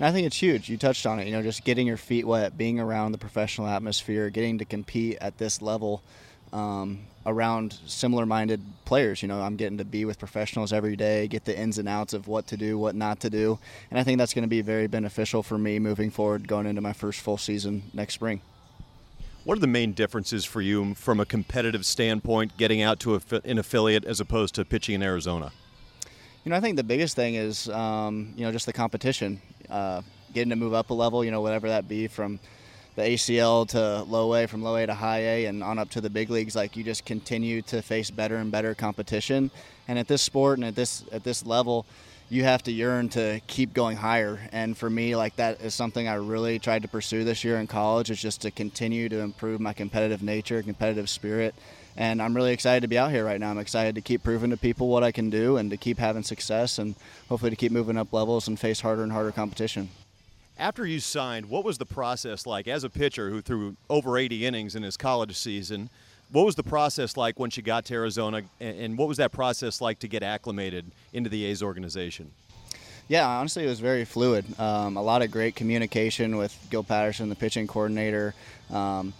I 0.00 0.10
think 0.10 0.26
it's 0.26 0.38
huge. 0.38 0.70
You 0.70 0.78
touched 0.78 1.04
on 1.04 1.18
it. 1.20 1.26
You 1.26 1.32
know, 1.32 1.42
just 1.42 1.64
getting 1.64 1.86
your 1.86 1.98
feet 1.98 2.26
wet, 2.26 2.56
being 2.56 2.80
around 2.80 3.12
the 3.12 3.18
professional 3.18 3.66
atmosphere, 3.66 4.30
getting 4.30 4.56
to 4.56 4.64
compete 4.64 5.18
at 5.20 5.36
this 5.36 5.60
level 5.60 6.02
um, 6.52 7.00
around 7.24 7.78
similar-minded 7.86 8.60
players. 8.84 9.22
You 9.22 9.28
know, 9.28 9.40
I'm 9.40 9.56
getting 9.56 9.78
to 9.78 9.84
be 9.84 10.04
with 10.04 10.18
professionals 10.18 10.72
every 10.72 10.96
day, 10.96 11.26
get 11.26 11.44
the 11.44 11.58
ins 11.58 11.78
and 11.78 11.88
outs 11.88 12.12
of 12.12 12.28
what 12.28 12.46
to 12.48 12.56
do, 12.56 12.78
what 12.78 12.94
not 12.94 13.20
to 13.20 13.30
do, 13.30 13.58
and 13.90 13.98
I 13.98 14.04
think 14.04 14.18
that's 14.18 14.34
going 14.34 14.44
to 14.44 14.48
be 14.48 14.60
very 14.60 14.86
beneficial 14.86 15.42
for 15.42 15.58
me 15.58 15.78
moving 15.78 16.10
forward, 16.10 16.46
going 16.46 16.66
into 16.66 16.80
my 16.80 16.92
first 16.92 17.20
full 17.20 17.38
season 17.38 17.82
next 17.92 18.14
spring. 18.14 18.40
What 19.44 19.58
are 19.58 19.60
the 19.60 19.68
main 19.68 19.92
differences 19.92 20.44
for 20.44 20.60
you 20.60 20.94
from 20.94 21.20
a 21.20 21.24
competitive 21.24 21.86
standpoint, 21.86 22.56
getting 22.56 22.82
out 22.82 22.98
to 23.00 23.20
an 23.44 23.58
affiliate 23.58 24.04
as 24.04 24.18
opposed 24.18 24.56
to 24.56 24.64
pitching 24.64 24.96
in 24.96 25.02
Arizona? 25.04 25.52
You 26.44 26.50
know, 26.50 26.56
I 26.56 26.60
think 26.60 26.76
the 26.76 26.84
biggest 26.84 27.14
thing 27.14 27.36
is, 27.36 27.68
um, 27.68 28.34
you 28.36 28.44
know, 28.44 28.50
just 28.50 28.66
the 28.66 28.72
competition, 28.72 29.40
uh, 29.70 30.02
getting 30.34 30.50
to 30.50 30.56
move 30.56 30.74
up 30.74 30.90
a 30.90 30.94
level, 30.94 31.24
you 31.24 31.30
know, 31.30 31.42
whatever 31.42 31.68
that 31.68 31.86
be 31.86 32.08
from 32.08 32.40
the 32.96 33.02
ACL 33.02 33.68
to 33.68 34.02
low 34.04 34.34
A, 34.34 34.46
from 34.48 34.62
low 34.62 34.76
A 34.76 34.86
to 34.86 34.94
high 34.94 35.20
A, 35.20 35.44
and 35.44 35.62
on 35.62 35.78
up 35.78 35.90
to 35.90 36.00
the 36.00 36.10
big 36.10 36.30
leagues. 36.30 36.56
Like 36.56 36.76
you 36.76 36.82
just 36.82 37.04
continue 37.04 37.62
to 37.62 37.82
face 37.82 38.10
better 38.10 38.36
and 38.36 38.50
better 38.50 38.74
competition, 38.74 39.50
and 39.86 39.98
at 39.98 40.08
this 40.08 40.22
sport 40.22 40.58
and 40.58 40.66
at 40.66 40.74
this 40.74 41.04
at 41.12 41.22
this 41.22 41.46
level, 41.46 41.86
you 42.30 42.42
have 42.42 42.62
to 42.64 42.72
yearn 42.72 43.10
to 43.10 43.40
keep 43.46 43.74
going 43.74 43.98
higher. 43.98 44.40
And 44.50 44.76
for 44.76 44.90
me, 44.90 45.14
like 45.14 45.36
that 45.36 45.60
is 45.60 45.74
something 45.74 46.08
I 46.08 46.14
really 46.14 46.58
tried 46.58 46.82
to 46.82 46.88
pursue 46.88 47.22
this 47.22 47.44
year 47.44 47.58
in 47.58 47.66
college. 47.66 48.10
Is 48.10 48.20
just 48.20 48.40
to 48.40 48.50
continue 48.50 49.08
to 49.10 49.20
improve 49.20 49.60
my 49.60 49.74
competitive 49.74 50.22
nature, 50.22 50.62
competitive 50.62 51.10
spirit, 51.10 51.54
and 51.98 52.22
I'm 52.22 52.34
really 52.34 52.54
excited 52.54 52.80
to 52.80 52.88
be 52.88 52.96
out 52.96 53.10
here 53.10 53.26
right 53.26 53.38
now. 53.38 53.50
I'm 53.50 53.58
excited 53.58 53.94
to 53.96 54.00
keep 54.00 54.22
proving 54.22 54.50
to 54.50 54.56
people 54.56 54.88
what 54.88 55.04
I 55.04 55.12
can 55.12 55.28
do 55.28 55.58
and 55.58 55.70
to 55.70 55.76
keep 55.76 55.98
having 55.98 56.22
success 56.22 56.78
and 56.78 56.94
hopefully 57.28 57.50
to 57.50 57.56
keep 57.56 57.72
moving 57.72 57.98
up 57.98 58.12
levels 58.14 58.48
and 58.48 58.58
face 58.58 58.80
harder 58.80 59.02
and 59.02 59.12
harder 59.12 59.32
competition. 59.32 59.90
After 60.58 60.86
you 60.86 61.00
signed, 61.00 61.50
what 61.50 61.64
was 61.64 61.76
the 61.76 61.84
process 61.84 62.46
like 62.46 62.66
as 62.66 62.82
a 62.82 62.88
pitcher 62.88 63.28
who 63.28 63.42
threw 63.42 63.76
over 63.90 64.16
80 64.16 64.46
innings 64.46 64.74
in 64.74 64.82
his 64.82 64.96
college 64.96 65.36
season? 65.36 65.90
What 66.32 66.46
was 66.46 66.54
the 66.54 66.62
process 66.62 67.16
like 67.16 67.38
once 67.38 67.58
you 67.58 67.62
got 67.62 67.84
to 67.86 67.94
Arizona, 67.94 68.42
and 68.58 68.96
what 68.96 69.06
was 69.06 69.18
that 69.18 69.32
process 69.32 69.82
like 69.82 69.98
to 69.98 70.08
get 70.08 70.22
acclimated 70.22 70.86
into 71.12 71.28
the 71.28 71.44
A's 71.44 71.62
organization? 71.62 72.30
Yeah, 73.06 73.28
honestly, 73.28 73.64
it 73.64 73.68
was 73.68 73.80
very 73.80 74.04
fluid. 74.06 74.46
Um, 74.58 74.96
a 74.96 75.02
lot 75.02 75.22
of 75.22 75.30
great 75.30 75.54
communication 75.54 76.38
with 76.38 76.56
Gil 76.70 76.82
Patterson, 76.82 77.28
the 77.28 77.36
pitching 77.36 77.66
coordinator. 77.66 78.34
Um, 78.70 79.12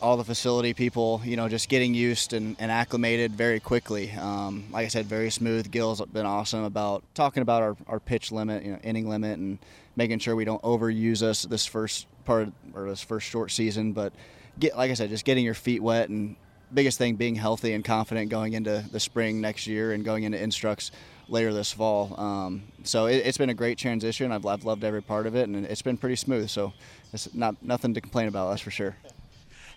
all 0.00 0.16
the 0.16 0.24
facility 0.24 0.72
people, 0.72 1.20
you 1.22 1.36
know, 1.36 1.48
just 1.48 1.68
getting 1.68 1.94
used 1.94 2.32
and, 2.32 2.56
and 2.58 2.72
acclimated 2.72 3.32
very 3.32 3.60
quickly. 3.60 4.10
Um, 4.12 4.64
like 4.72 4.86
I 4.86 4.88
said, 4.88 5.06
very 5.06 5.30
smooth. 5.30 5.70
Gil's 5.70 6.00
been 6.06 6.24
awesome 6.24 6.64
about 6.64 7.04
talking 7.14 7.42
about 7.42 7.62
our, 7.62 7.76
our 7.86 8.00
pitch 8.00 8.32
limit, 8.32 8.64
you 8.64 8.72
know, 8.72 8.78
inning 8.82 9.08
limit, 9.08 9.38
and 9.38 9.58
making 9.96 10.18
sure 10.18 10.34
we 10.34 10.44
don't 10.44 10.62
overuse 10.62 11.22
us 11.22 11.42
this 11.42 11.66
first 11.66 12.06
part 12.24 12.48
or 12.74 12.88
this 12.88 13.02
first 13.02 13.26
short 13.26 13.50
season. 13.50 13.92
But 13.92 14.12
get, 14.58 14.76
like 14.76 14.90
I 14.90 14.94
said, 14.94 15.10
just 15.10 15.24
getting 15.24 15.44
your 15.44 15.54
feet 15.54 15.82
wet 15.82 16.08
and 16.08 16.36
biggest 16.72 16.98
thing 16.98 17.16
being 17.16 17.34
healthy 17.34 17.74
and 17.74 17.84
confident 17.84 18.30
going 18.30 18.54
into 18.54 18.84
the 18.90 19.00
spring 19.00 19.40
next 19.40 19.66
year 19.66 19.92
and 19.92 20.04
going 20.04 20.24
into 20.24 20.42
instructs 20.42 20.90
later 21.28 21.52
this 21.52 21.72
fall. 21.72 22.18
Um, 22.18 22.62
so 22.84 23.06
it, 23.06 23.24
has 23.24 23.36
been 23.36 23.50
a 23.50 23.54
great 23.54 23.78
transition. 23.78 24.32
I've, 24.32 24.46
I've 24.46 24.64
loved 24.64 24.84
every 24.84 25.02
part 25.02 25.26
of 25.26 25.34
it, 25.34 25.48
and 25.48 25.66
it's 25.66 25.82
been 25.82 25.96
pretty 25.96 26.16
smooth. 26.16 26.48
So 26.48 26.72
it's 27.12 27.32
not 27.34 27.62
nothing 27.62 27.94
to 27.94 28.00
complain 28.00 28.28
about. 28.28 28.50
That's 28.50 28.62
for 28.62 28.70
sure. 28.70 28.96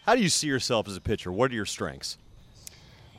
How 0.06 0.16
do 0.16 0.22
you 0.22 0.30
see 0.30 0.48
yourself 0.48 0.88
as 0.88 0.96
a 0.96 1.02
pitcher? 1.02 1.32
What 1.32 1.52
are 1.52 1.56
your 1.56 1.66
strengths? 1.66 2.18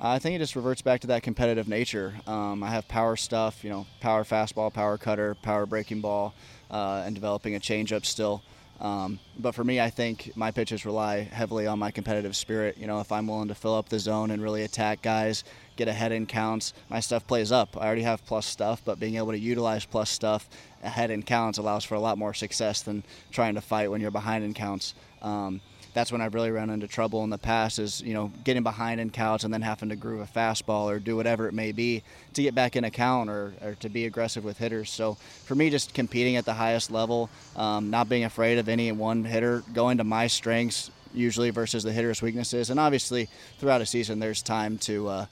I 0.00 0.18
think 0.18 0.36
it 0.36 0.40
just 0.40 0.54
reverts 0.54 0.82
back 0.82 1.00
to 1.00 1.06
that 1.08 1.22
competitive 1.22 1.68
nature. 1.68 2.14
Um, 2.26 2.62
I 2.62 2.68
have 2.68 2.86
power 2.86 3.16
stuff, 3.16 3.64
you 3.64 3.70
know, 3.70 3.86
power 4.00 4.24
fastball, 4.24 4.72
power 4.72 4.98
cutter, 4.98 5.34
power 5.36 5.64
breaking 5.64 6.02
ball, 6.02 6.34
uh, 6.70 7.02
and 7.04 7.14
developing 7.14 7.54
a 7.54 7.60
changeup 7.60 8.04
still. 8.04 8.42
Um, 8.80 9.18
but 9.38 9.54
for 9.54 9.64
me, 9.64 9.80
I 9.80 9.88
think 9.88 10.32
my 10.36 10.50
pitches 10.50 10.84
rely 10.84 11.20
heavily 11.20 11.66
on 11.66 11.78
my 11.78 11.90
competitive 11.90 12.36
spirit. 12.36 12.76
You 12.76 12.86
know, 12.86 13.00
if 13.00 13.10
I'm 13.10 13.26
willing 13.26 13.48
to 13.48 13.54
fill 13.54 13.74
up 13.74 13.88
the 13.88 13.98
zone 13.98 14.30
and 14.30 14.42
really 14.42 14.64
attack 14.64 15.00
guys, 15.00 15.44
get 15.76 15.88
ahead 15.88 16.12
in 16.12 16.26
counts, 16.26 16.74
my 16.90 17.00
stuff 17.00 17.26
plays 17.26 17.52
up. 17.52 17.76
I 17.76 17.86
already 17.86 18.02
have 18.02 18.24
plus 18.26 18.44
stuff, 18.44 18.82
but 18.84 19.00
being 19.00 19.16
able 19.16 19.32
to 19.32 19.38
utilize 19.38 19.86
plus 19.86 20.10
stuff 20.10 20.48
ahead 20.82 21.10
in 21.10 21.22
counts 21.22 21.58
allows 21.58 21.84
for 21.84 21.94
a 21.94 22.00
lot 22.00 22.18
more 22.18 22.34
success 22.34 22.82
than 22.82 23.02
trying 23.30 23.54
to 23.54 23.62
fight 23.62 23.90
when 23.90 24.00
you're 24.00 24.10
behind 24.10 24.44
in 24.44 24.52
counts. 24.52 24.94
Um, 25.22 25.62
that's 25.96 26.12
when 26.12 26.20
I've 26.20 26.34
really 26.34 26.50
run 26.50 26.68
into 26.68 26.86
trouble 26.86 27.24
in 27.24 27.30
the 27.30 27.38
past 27.38 27.78
is, 27.78 28.02
you 28.02 28.12
know, 28.12 28.30
getting 28.44 28.62
behind 28.62 29.00
in 29.00 29.08
counts 29.08 29.44
and 29.44 29.54
then 29.54 29.62
having 29.62 29.88
to 29.88 29.96
groove 29.96 30.20
a 30.20 30.26
fastball 30.26 30.94
or 30.94 30.98
do 30.98 31.16
whatever 31.16 31.48
it 31.48 31.54
may 31.54 31.72
be 31.72 32.02
to 32.34 32.42
get 32.42 32.54
back 32.54 32.76
in 32.76 32.84
a 32.84 32.90
count 32.90 33.30
or, 33.30 33.54
or 33.62 33.76
to 33.76 33.88
be 33.88 34.04
aggressive 34.04 34.44
with 34.44 34.58
hitters. 34.58 34.90
So 34.90 35.14
for 35.46 35.54
me, 35.54 35.70
just 35.70 35.94
competing 35.94 36.36
at 36.36 36.44
the 36.44 36.52
highest 36.52 36.90
level, 36.90 37.30
um, 37.56 37.88
not 37.88 38.10
being 38.10 38.24
afraid 38.24 38.58
of 38.58 38.68
any 38.68 38.92
one 38.92 39.24
hitter, 39.24 39.62
going 39.72 39.96
to 39.96 40.04
my 40.04 40.26
strengths 40.26 40.90
usually 41.14 41.48
versus 41.48 41.82
the 41.82 41.92
hitter's 41.92 42.20
weaknesses. 42.20 42.68
And 42.68 42.78
obviously, 42.78 43.30
throughout 43.58 43.80
a 43.80 43.86
season, 43.86 44.18
there's 44.18 44.42
time 44.42 44.76
to 44.80 45.08
uh, 45.08 45.26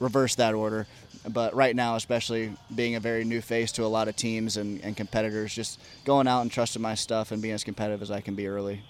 reverse 0.00 0.34
that 0.34 0.52
order. 0.52 0.88
But 1.28 1.54
right 1.54 1.76
now, 1.76 1.94
especially 1.94 2.54
being 2.74 2.96
a 2.96 3.00
very 3.00 3.22
new 3.22 3.40
face 3.40 3.70
to 3.72 3.84
a 3.84 3.86
lot 3.86 4.08
of 4.08 4.16
teams 4.16 4.56
and, 4.56 4.80
and 4.80 4.96
competitors, 4.96 5.54
just 5.54 5.78
going 6.04 6.26
out 6.26 6.40
and 6.40 6.50
trusting 6.50 6.82
my 6.82 6.96
stuff 6.96 7.30
and 7.30 7.40
being 7.40 7.54
as 7.54 7.62
competitive 7.62 8.02
as 8.02 8.10
I 8.10 8.20
can 8.20 8.34
be 8.34 8.48
early. 8.48 8.82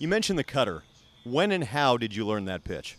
You 0.00 0.06
mentioned 0.06 0.38
the 0.38 0.44
cutter. 0.44 0.84
When 1.24 1.50
and 1.50 1.64
how 1.64 1.96
did 1.96 2.14
you 2.14 2.24
learn 2.24 2.44
that 2.44 2.62
pitch? 2.62 2.96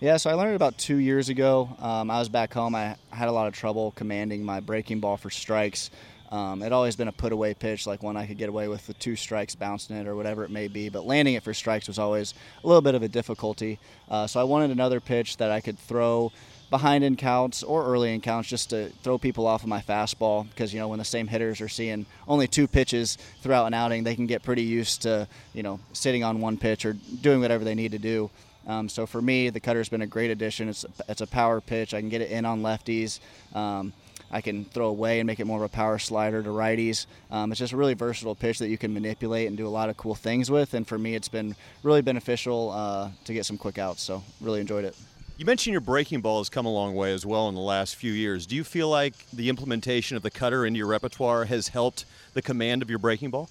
Yeah, 0.00 0.18
so 0.18 0.28
I 0.28 0.34
learned 0.34 0.54
about 0.54 0.76
two 0.76 0.96
years 0.96 1.30
ago. 1.30 1.70
Um, 1.80 2.10
I 2.10 2.18
was 2.18 2.28
back 2.28 2.52
home. 2.52 2.74
I 2.74 2.96
had 3.08 3.28
a 3.28 3.32
lot 3.32 3.46
of 3.46 3.54
trouble 3.54 3.92
commanding 3.92 4.44
my 4.44 4.60
breaking 4.60 5.00
ball 5.00 5.16
for 5.16 5.30
strikes. 5.30 5.90
Um, 6.30 6.60
it 6.60 6.72
always 6.72 6.94
been 6.94 7.08
a 7.08 7.12
put 7.12 7.32
away 7.32 7.54
pitch, 7.54 7.86
like 7.86 8.02
one 8.02 8.18
I 8.18 8.26
could 8.26 8.36
get 8.36 8.50
away 8.50 8.68
with 8.68 8.86
the 8.86 8.92
two 8.92 9.16
strikes 9.16 9.54
bouncing 9.54 9.96
it 9.96 10.06
or 10.06 10.14
whatever 10.14 10.44
it 10.44 10.50
may 10.50 10.68
be. 10.68 10.90
But 10.90 11.06
landing 11.06 11.34
it 11.34 11.42
for 11.42 11.54
strikes 11.54 11.88
was 11.88 11.98
always 11.98 12.34
a 12.62 12.66
little 12.66 12.82
bit 12.82 12.94
of 12.94 13.02
a 13.02 13.08
difficulty. 13.08 13.78
Uh, 14.10 14.26
so 14.26 14.38
I 14.38 14.44
wanted 14.44 14.72
another 14.72 15.00
pitch 15.00 15.38
that 15.38 15.50
I 15.50 15.62
could 15.62 15.78
throw 15.78 16.32
behind 16.70 17.04
in 17.04 17.16
counts 17.16 17.62
or 17.62 17.84
early 17.84 18.12
in 18.12 18.20
counts 18.20 18.48
just 18.48 18.70
to 18.70 18.88
throw 19.02 19.18
people 19.18 19.46
off 19.46 19.62
of 19.62 19.68
my 19.68 19.80
fastball 19.80 20.48
because 20.50 20.74
you 20.74 20.80
know 20.80 20.88
when 20.88 20.98
the 20.98 21.04
same 21.04 21.26
hitters 21.26 21.60
are 21.60 21.68
seeing 21.68 22.06
only 22.26 22.48
two 22.48 22.66
pitches 22.66 23.18
throughout 23.40 23.66
an 23.66 23.74
outing 23.74 24.02
they 24.02 24.14
can 24.14 24.26
get 24.26 24.42
pretty 24.42 24.62
used 24.62 25.02
to 25.02 25.28
you 25.54 25.62
know 25.62 25.78
sitting 25.92 26.24
on 26.24 26.40
one 26.40 26.56
pitch 26.56 26.84
or 26.84 26.94
doing 27.20 27.40
whatever 27.40 27.64
they 27.64 27.74
need 27.74 27.92
to 27.92 27.98
do 27.98 28.30
um, 28.66 28.88
so 28.88 29.06
for 29.06 29.22
me 29.22 29.48
the 29.48 29.60
cutter's 29.60 29.88
been 29.88 30.02
a 30.02 30.06
great 30.06 30.30
addition 30.30 30.68
it's, 30.68 30.84
it's 31.08 31.20
a 31.20 31.26
power 31.26 31.60
pitch 31.60 31.94
i 31.94 32.00
can 32.00 32.08
get 32.08 32.20
it 32.20 32.30
in 32.30 32.44
on 32.44 32.62
lefties 32.62 33.20
um, 33.54 33.92
I 34.30 34.40
can 34.40 34.64
throw 34.64 34.88
away 34.88 35.20
and 35.20 35.26
make 35.26 35.38
it 35.38 35.46
more 35.46 35.58
of 35.58 35.64
a 35.64 35.72
power 35.72 35.98
slider 35.98 36.42
to 36.42 36.48
righties. 36.48 37.06
Um, 37.30 37.52
it's 37.52 37.60
just 37.60 37.72
a 37.72 37.76
really 37.76 37.94
versatile 37.94 38.34
pitch 38.34 38.58
that 38.58 38.68
you 38.68 38.76
can 38.76 38.92
manipulate 38.92 39.46
and 39.46 39.56
do 39.56 39.66
a 39.66 39.70
lot 39.70 39.88
of 39.88 39.96
cool 39.96 40.16
things 40.16 40.50
with. 40.50 40.74
And 40.74 40.86
for 40.86 40.98
me, 40.98 41.14
it's 41.14 41.28
been 41.28 41.54
really 41.84 42.02
beneficial 42.02 42.72
uh, 42.72 43.10
to 43.24 43.32
get 43.32 43.46
some 43.46 43.56
quick 43.56 43.78
outs. 43.78 44.02
So 44.02 44.24
really 44.40 44.60
enjoyed 44.60 44.84
it. 44.84 44.96
You 45.38 45.44
mentioned 45.44 45.72
your 45.72 45.82
breaking 45.82 46.22
ball 46.22 46.38
has 46.38 46.48
come 46.48 46.64
a 46.64 46.72
long 46.72 46.94
way 46.94 47.12
as 47.12 47.26
well 47.26 47.46
in 47.50 47.54
the 47.54 47.60
last 47.60 47.94
few 47.94 48.10
years. 48.10 48.46
Do 48.46 48.56
you 48.56 48.64
feel 48.64 48.88
like 48.88 49.12
the 49.30 49.50
implementation 49.50 50.16
of 50.16 50.22
the 50.22 50.30
cutter 50.30 50.64
into 50.64 50.78
your 50.78 50.86
repertoire 50.86 51.44
has 51.44 51.68
helped 51.68 52.06
the 52.32 52.40
command 52.40 52.80
of 52.80 52.88
your 52.88 52.98
breaking 52.98 53.32
ball? 53.32 53.50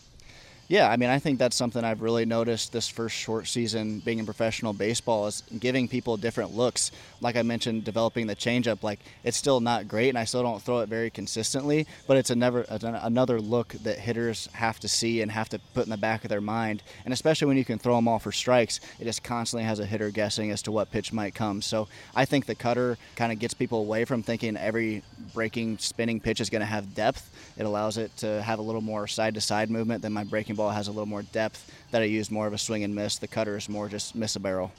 Yeah, 0.67 0.89
I 0.89 0.97
mean, 0.97 1.11
I 1.11 1.19
think 1.19 1.37
that's 1.37 1.55
something 1.55 1.83
I've 1.83 2.01
really 2.01 2.25
noticed 2.25 2.73
this 2.73 2.87
first 2.87 3.15
short 3.15 3.47
season 3.47 3.99
being 3.99 4.17
in 4.17 4.25
professional 4.25 4.73
baseball 4.73 5.27
is 5.27 5.43
giving 5.59 5.87
people 5.87 6.17
different 6.17 6.55
looks. 6.55 6.89
Like 7.21 7.35
I 7.35 7.43
mentioned, 7.43 7.83
developing 7.83 8.25
the 8.25 8.35
changeup, 8.35 8.81
like 8.81 8.99
it's 9.23 9.37
still 9.37 9.59
not 9.59 9.87
great, 9.87 10.09
and 10.09 10.17
I 10.17 10.23
still 10.23 10.41
don't 10.41 10.59
throw 10.59 10.79
it 10.79 10.89
very 10.89 11.11
consistently, 11.11 11.85
but 12.07 12.17
it's 12.17 12.31
a 12.31 12.35
never 12.35 12.65
another 12.69 13.39
look 13.39 13.73
that 13.83 13.99
hitters 13.99 14.49
have 14.53 14.79
to 14.79 14.87
see 14.87 15.21
and 15.21 15.31
have 15.31 15.49
to 15.49 15.59
put 15.75 15.83
in 15.83 15.91
the 15.91 15.97
back 15.97 16.25
of 16.25 16.29
their 16.29 16.41
mind. 16.41 16.81
And 17.03 17.13
especially 17.13 17.47
when 17.47 17.57
you 17.57 17.65
can 17.65 17.77
throw 17.77 17.95
them 17.95 18.07
all 18.07 18.17
for 18.17 18.31
strikes, 18.31 18.79
it 18.99 19.03
just 19.03 19.23
constantly 19.23 19.65
has 19.65 19.79
a 19.79 19.85
hitter 19.85 20.09
guessing 20.09 20.49
as 20.49 20.63
to 20.63 20.71
what 20.71 20.89
pitch 20.89 21.13
might 21.13 21.35
come. 21.35 21.61
So 21.61 21.87
I 22.15 22.25
think 22.25 22.47
the 22.47 22.55
cutter 22.55 22.97
kind 23.15 23.31
of 23.31 23.37
gets 23.37 23.53
people 23.53 23.81
away 23.81 24.03
from 24.03 24.23
thinking 24.23 24.57
every 24.57 25.03
breaking, 25.31 25.77
spinning 25.77 26.19
pitch 26.19 26.41
is 26.41 26.49
going 26.49 26.61
to 26.61 26.65
have 26.65 26.95
depth. 26.95 27.29
It 27.55 27.67
allows 27.67 27.97
it 27.97 28.17
to 28.17 28.41
have 28.41 28.57
a 28.57 28.63
little 28.63 28.81
more 28.81 29.05
side 29.05 29.35
to 29.35 29.41
side 29.41 29.69
movement 29.69 30.01
than 30.01 30.11
my 30.11 30.23
breaking 30.23 30.54
ball 30.55 30.71
has 30.71 30.87
a 30.87 30.91
little 30.91 31.05
more 31.05 31.21
depth 31.21 31.71
that 31.91 32.01
I 32.01 32.05
use 32.05 32.31
more 32.31 32.47
of 32.47 32.53
a 32.53 32.57
swing 32.57 32.83
and 32.83 32.95
miss. 32.95 33.17
The 33.17 33.27
cutter 33.27 33.57
is 33.57 33.69
more 33.69 33.89
just 33.89 34.15
miss 34.15 34.35
a 34.35 34.39
barrel. 34.39 34.71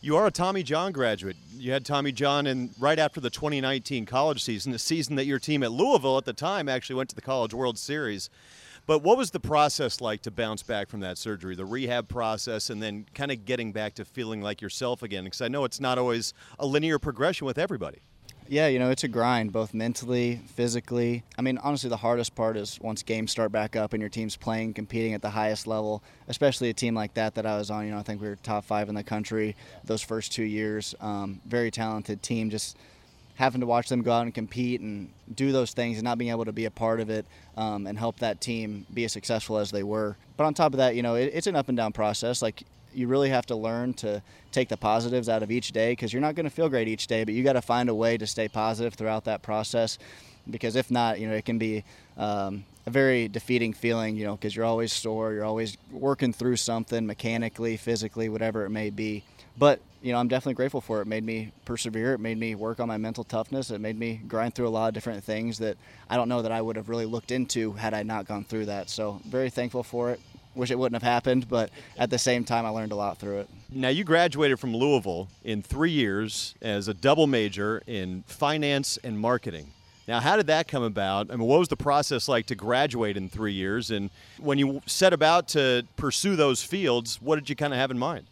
You 0.00 0.16
are 0.16 0.26
a 0.26 0.30
Tommy 0.30 0.62
John 0.62 0.92
graduate. 0.92 1.36
You 1.56 1.72
had 1.72 1.84
Tommy 1.84 2.12
John 2.12 2.46
in 2.46 2.70
right 2.78 3.00
after 3.00 3.20
the 3.20 3.30
2019 3.30 4.06
college 4.06 4.44
season, 4.44 4.70
the 4.70 4.78
season 4.78 5.16
that 5.16 5.26
your 5.26 5.40
team 5.40 5.64
at 5.64 5.72
Louisville 5.72 6.16
at 6.18 6.24
the 6.24 6.32
time 6.32 6.68
actually 6.68 6.96
went 6.96 7.08
to 7.10 7.16
the 7.16 7.20
College 7.20 7.52
World 7.52 7.76
Series. 7.78 8.30
But 8.86 9.02
what 9.02 9.18
was 9.18 9.32
the 9.32 9.40
process 9.40 10.00
like 10.00 10.22
to 10.22 10.30
bounce 10.30 10.62
back 10.62 10.88
from 10.88 11.00
that 11.00 11.18
surgery, 11.18 11.54
the 11.54 11.66
rehab 11.66 12.08
process, 12.08 12.70
and 12.70 12.82
then 12.82 13.06
kind 13.12 13.30
of 13.30 13.44
getting 13.44 13.72
back 13.72 13.94
to 13.96 14.04
feeling 14.04 14.40
like 14.40 14.62
yourself 14.62 15.02
again? 15.02 15.24
Because 15.24 15.42
I 15.42 15.48
know 15.48 15.64
it's 15.64 15.80
not 15.80 15.98
always 15.98 16.32
a 16.58 16.64
linear 16.64 16.98
progression 16.98 17.46
with 17.46 17.58
everybody. 17.58 17.98
Yeah, 18.50 18.68
you 18.68 18.78
know, 18.78 18.88
it's 18.88 19.04
a 19.04 19.08
grind, 19.08 19.52
both 19.52 19.74
mentally, 19.74 20.40
physically. 20.54 21.22
I 21.36 21.42
mean, 21.42 21.58
honestly, 21.58 21.90
the 21.90 21.98
hardest 21.98 22.34
part 22.34 22.56
is 22.56 22.78
once 22.80 23.02
games 23.02 23.30
start 23.30 23.52
back 23.52 23.76
up 23.76 23.92
and 23.92 24.00
your 24.00 24.08
team's 24.08 24.36
playing, 24.36 24.72
competing 24.72 25.12
at 25.12 25.20
the 25.20 25.28
highest 25.28 25.66
level, 25.66 26.02
especially 26.28 26.70
a 26.70 26.72
team 26.72 26.94
like 26.94 27.12
that 27.14 27.34
that 27.34 27.44
I 27.44 27.58
was 27.58 27.70
on. 27.70 27.84
You 27.84 27.90
know, 27.90 27.98
I 27.98 28.02
think 28.02 28.22
we 28.22 28.28
were 28.28 28.36
top 28.36 28.64
five 28.64 28.88
in 28.88 28.94
the 28.94 29.02
country 29.04 29.54
those 29.84 30.00
first 30.00 30.32
two 30.32 30.44
years. 30.44 30.94
Um, 30.98 31.42
very 31.44 31.70
talented 31.70 32.22
team. 32.22 32.48
Just 32.48 32.78
having 33.34 33.60
to 33.60 33.66
watch 33.66 33.90
them 33.90 34.00
go 34.00 34.12
out 34.12 34.22
and 34.22 34.34
compete 34.34 34.80
and 34.80 35.10
do 35.34 35.52
those 35.52 35.72
things 35.72 35.98
and 35.98 36.04
not 36.04 36.16
being 36.16 36.30
able 36.30 36.46
to 36.46 36.52
be 36.52 36.64
a 36.64 36.70
part 36.70 37.00
of 37.00 37.10
it 37.10 37.26
um, 37.58 37.86
and 37.86 37.98
help 37.98 38.18
that 38.20 38.40
team 38.40 38.86
be 38.94 39.04
as 39.04 39.12
successful 39.12 39.58
as 39.58 39.70
they 39.70 39.82
were. 39.82 40.16
But 40.38 40.44
on 40.44 40.54
top 40.54 40.72
of 40.72 40.78
that, 40.78 40.94
you 40.94 41.02
know, 41.02 41.16
it, 41.16 41.32
it's 41.34 41.46
an 41.46 41.54
up 41.54 41.68
and 41.68 41.76
down 41.76 41.92
process. 41.92 42.40
Like 42.40 42.62
you 42.94 43.08
really 43.08 43.30
have 43.30 43.46
to 43.46 43.56
learn 43.56 43.94
to 43.94 44.22
take 44.52 44.68
the 44.68 44.76
positives 44.76 45.28
out 45.28 45.42
of 45.42 45.50
each 45.50 45.72
day 45.72 45.92
because 45.92 46.12
you're 46.12 46.22
not 46.22 46.34
going 46.34 46.44
to 46.44 46.50
feel 46.50 46.68
great 46.68 46.88
each 46.88 47.06
day, 47.06 47.24
but 47.24 47.34
you 47.34 47.44
got 47.44 47.54
to 47.54 47.62
find 47.62 47.88
a 47.88 47.94
way 47.94 48.16
to 48.16 48.26
stay 48.26 48.48
positive 48.48 48.94
throughout 48.94 49.24
that 49.24 49.42
process. 49.42 49.98
Because 50.50 50.76
if 50.76 50.90
not, 50.90 51.20
you 51.20 51.28
know, 51.28 51.34
it 51.34 51.44
can 51.44 51.58
be 51.58 51.84
um, 52.16 52.64
a 52.86 52.90
very 52.90 53.28
defeating 53.28 53.72
feeling, 53.72 54.16
you 54.16 54.24
know, 54.24 54.34
because 54.34 54.56
you're 54.56 54.64
always 54.64 54.92
sore, 54.92 55.32
you're 55.32 55.44
always 55.44 55.76
working 55.90 56.32
through 56.32 56.56
something 56.56 57.06
mechanically, 57.06 57.76
physically, 57.76 58.28
whatever 58.28 58.64
it 58.64 58.70
may 58.70 58.90
be. 58.90 59.24
But 59.58 59.80
you 60.00 60.12
know, 60.12 60.18
I'm 60.18 60.28
definitely 60.28 60.54
grateful 60.54 60.80
for 60.80 60.98
it. 60.98 61.02
It 61.02 61.08
made 61.08 61.24
me 61.24 61.52
persevere. 61.64 62.14
It 62.14 62.20
made 62.20 62.38
me 62.38 62.54
work 62.54 62.78
on 62.78 62.86
my 62.86 62.98
mental 62.98 63.24
toughness. 63.24 63.70
It 63.70 63.80
made 63.80 63.98
me 63.98 64.20
grind 64.28 64.54
through 64.54 64.68
a 64.68 64.70
lot 64.70 64.86
of 64.86 64.94
different 64.94 65.24
things 65.24 65.58
that 65.58 65.76
I 66.08 66.16
don't 66.16 66.28
know 66.28 66.42
that 66.42 66.52
I 66.52 66.62
would 66.62 66.76
have 66.76 66.88
really 66.88 67.04
looked 67.04 67.32
into 67.32 67.72
had 67.72 67.94
I 67.94 68.04
not 68.04 68.28
gone 68.28 68.44
through 68.44 68.66
that. 68.66 68.90
So 68.90 69.20
very 69.26 69.50
thankful 69.50 69.82
for 69.82 70.10
it 70.10 70.20
wish 70.58 70.70
it 70.70 70.78
wouldn't 70.78 71.00
have 71.00 71.08
happened, 71.08 71.48
but 71.48 71.70
at 71.96 72.10
the 72.10 72.18
same 72.18 72.44
time, 72.44 72.66
I 72.66 72.70
learned 72.70 72.92
a 72.92 72.96
lot 72.96 73.18
through 73.18 73.38
it. 73.38 73.48
Now, 73.70 73.88
you 73.88 74.04
graduated 74.04 74.58
from 74.58 74.74
Louisville 74.74 75.28
in 75.44 75.62
three 75.62 75.92
years 75.92 76.54
as 76.60 76.88
a 76.88 76.94
double 76.94 77.26
major 77.26 77.82
in 77.86 78.24
finance 78.26 78.98
and 79.02 79.18
marketing. 79.18 79.68
Now, 80.08 80.20
how 80.20 80.36
did 80.36 80.46
that 80.46 80.68
come 80.68 80.82
about? 80.82 81.30
I 81.30 81.36
mean, 81.36 81.46
what 81.46 81.58
was 81.58 81.68
the 81.68 81.76
process 81.76 82.28
like 82.28 82.46
to 82.46 82.54
graduate 82.54 83.16
in 83.16 83.28
three 83.28 83.52
years? 83.52 83.90
And 83.90 84.10
when 84.38 84.58
you 84.58 84.80
set 84.86 85.12
about 85.12 85.48
to 85.48 85.86
pursue 85.96 86.34
those 86.34 86.62
fields, 86.62 87.20
what 87.20 87.36
did 87.36 87.50
you 87.50 87.56
kind 87.56 87.72
of 87.72 87.78
have 87.78 87.90
in 87.90 87.98
mind? 87.98 88.24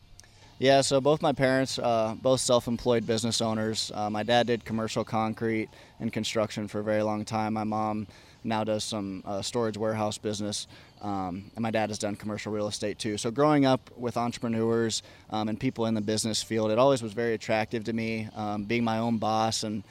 Yeah, 0.59 0.81
so 0.81 1.03
both 1.03 1.21
my 1.21 1.35
parents, 1.35 1.79
uh, 1.79 2.15
both 2.23 2.41
self-employed 2.41 3.07
business 3.07 3.43
owners. 3.43 3.93
Uh, 3.95 4.09
my 4.09 4.23
dad 4.23 4.47
did 4.47 4.65
commercial 4.65 5.05
concrete 5.05 5.69
and 6.01 6.11
construction 6.11 6.67
for 6.67 6.81
a 6.81 6.83
very 6.83 7.03
long 7.03 7.27
time. 7.27 7.53
My 7.53 7.65
mom 7.65 8.07
now 8.43 8.65
does 8.65 8.83
some 8.83 9.23
uh, 9.27 9.43
storage 9.43 9.77
warehouse 9.77 10.17
business. 10.17 10.67
Um, 11.07 11.53
and 11.55 11.63
my 11.63 11.71
dad 11.71 11.91
has 11.91 12.01
done 12.01 12.17
commercial 12.17 12.51
real 12.51 12.67
estate 12.67 12.99
too. 12.99 13.17
So 13.17 13.31
growing 13.31 13.65
up 13.65 13.91
with 13.97 14.17
entrepreneurs 14.17 15.05
um, 15.31 15.49
and 15.49 15.59
people 15.59 15.87
in 15.87 15.95
the 15.95 16.01
business 16.01 16.43
field, 16.43 16.73
it 16.73 16.79
always 16.79 17.01
was 17.01 17.13
very 17.13 17.35
attractive 17.35 17.85
to 17.85 17.93
me. 17.93 18.29
Um, 18.35 18.65
being 18.65 18.83
my 18.83 18.99
own 18.99 19.19
boss 19.19 19.63
and 19.63 19.85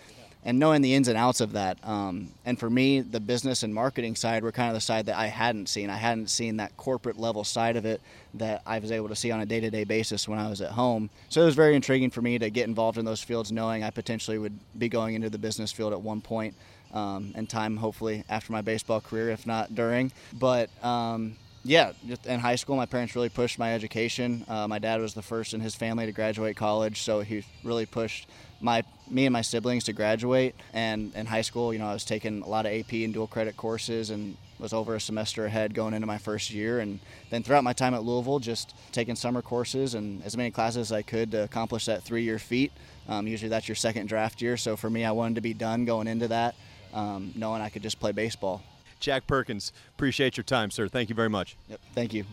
and 0.47 0.59
knowing 0.59 0.83
the 0.83 0.93
ins 0.93 1.07
and 1.07 1.17
outs 1.17 1.41
of 1.41 1.53
that. 1.53 1.79
Um, 1.83 2.29
and 2.45 2.59
for 2.59 2.69
me, 2.69 2.99
the 2.99 3.19
business 3.19 3.63
and 3.63 3.73
marketing 3.73 4.15
side 4.15 4.43
were 4.43 4.51
kind 4.51 4.69
of 4.69 4.75
the 4.75 4.81
side 4.81 5.07
that 5.07 5.17
I 5.17 5.25
hadn't 5.25 5.69
seen. 5.69 5.89
I 5.89 5.95
hadn't 5.95 6.29
seen 6.29 6.57
that 6.57 6.77
corporate 6.77 7.17
level 7.17 7.43
side 7.43 7.75
of 7.77 7.85
it 7.85 7.99
that 8.35 8.61
I 8.63 8.77
was 8.77 8.91
able 8.91 9.07
to 9.07 9.15
see 9.15 9.31
on 9.31 9.39
a 9.39 9.45
day 9.47 9.59
to 9.59 9.71
day 9.71 9.85
basis 9.85 10.27
when 10.27 10.37
I 10.37 10.47
was 10.47 10.61
at 10.61 10.71
home. 10.71 11.09
So 11.29 11.41
it 11.41 11.45
was 11.45 11.55
very 11.55 11.75
intriguing 11.75 12.11
for 12.11 12.21
me 12.21 12.37
to 12.37 12.51
get 12.51 12.67
involved 12.67 12.99
in 12.99 13.05
those 13.05 13.23
fields, 13.23 13.51
knowing 13.51 13.83
I 13.83 13.89
potentially 13.89 14.37
would 14.37 14.59
be 14.77 14.87
going 14.87 15.15
into 15.15 15.31
the 15.31 15.39
business 15.39 15.71
field 15.71 15.93
at 15.93 16.01
one 16.01 16.21
point 16.21 16.53
um, 16.93 17.33
and 17.35 17.49
time 17.49 17.77
hopefully 17.77 18.23
after 18.29 18.51
my 18.51 18.61
baseball 18.61 19.01
career, 19.01 19.29
if 19.29 19.45
not 19.45 19.75
during. 19.75 20.11
But 20.33 20.69
um, 20.83 21.35
yeah, 21.65 21.93
in 22.25 22.39
high 22.39 22.57
school, 22.57 22.75
my 22.75 22.85
parents 22.85 23.15
really 23.15 23.29
pushed 23.29 23.57
my 23.57 23.73
education. 23.73 24.45
Uh, 24.47 24.67
my 24.67 24.77
dad 24.77 25.01
was 25.01 25.15
the 25.15 25.23
first 25.23 25.55
in 25.55 25.61
his 25.61 25.73
family 25.73 26.05
to 26.05 26.11
graduate 26.11 26.55
college, 26.55 27.01
so 27.01 27.21
he 27.21 27.43
really 27.63 27.87
pushed 27.87 28.27
my 28.61 28.83
me 29.09 29.25
and 29.25 29.33
my 29.33 29.41
siblings 29.41 29.83
to 29.85 29.93
graduate. 29.93 30.53
And 30.73 31.13
in 31.15 31.25
high 31.25 31.41
school, 31.41 31.73
you 31.73 31.79
know, 31.79 31.87
I 31.87 31.93
was 31.93 32.05
taking 32.05 32.43
a 32.43 32.47
lot 32.47 32.67
of 32.67 32.71
AP 32.71 32.93
and 32.93 33.13
dual 33.13 33.25
credit 33.25 33.57
courses 33.57 34.11
and 34.11 34.37
was 34.59 34.73
over 34.73 34.95
a 34.95 34.99
semester 34.99 35.45
ahead 35.45 35.73
going 35.73 35.93
into 35.95 36.07
my 36.07 36.19
first 36.19 36.51
year. 36.51 36.79
And 36.79 36.99
then 37.31 37.41
throughout 37.41 37.63
my 37.63 37.73
time 37.73 37.93
at 37.95 38.03
Louisville, 38.03 38.39
just 38.39 38.75
taking 38.91 39.15
summer 39.15 39.41
courses 39.41 39.95
and 39.95 40.23
as 40.23 40.37
many 40.37 40.51
classes 40.51 40.77
as 40.77 40.91
I 40.91 41.01
could 41.01 41.31
to 41.31 41.43
accomplish 41.43 41.85
that 41.85 42.03
three-year 42.03 42.39
feat. 42.39 42.71
Um, 43.07 43.27
usually 43.27 43.49
that's 43.49 43.67
your 43.67 43.75
second 43.75 44.07
draft 44.07 44.41
year, 44.41 44.55
so 44.55 44.75
for 44.75 44.89
me, 44.89 45.03
I 45.03 45.11
wanted 45.11 45.35
to 45.35 45.41
be 45.41 45.53
done 45.53 45.85
going 45.85 46.07
into 46.07 46.27
that 46.29 46.55
um, 46.95 47.31
knowing 47.35 47.61
I 47.61 47.69
could 47.69 47.83
just 47.83 47.99
play 47.99 48.11
baseball. 48.11 48.63
Jack 48.99 49.27
Perkins, 49.27 49.71
appreciate 49.93 50.37
your 50.37 50.43
time, 50.43 50.71
sir. 50.71 50.87
Thank 50.87 51.09
you 51.09 51.15
very 51.15 51.29
much. 51.29 51.57
Yep, 51.69 51.79
thank 51.93 52.13
you. 52.13 52.23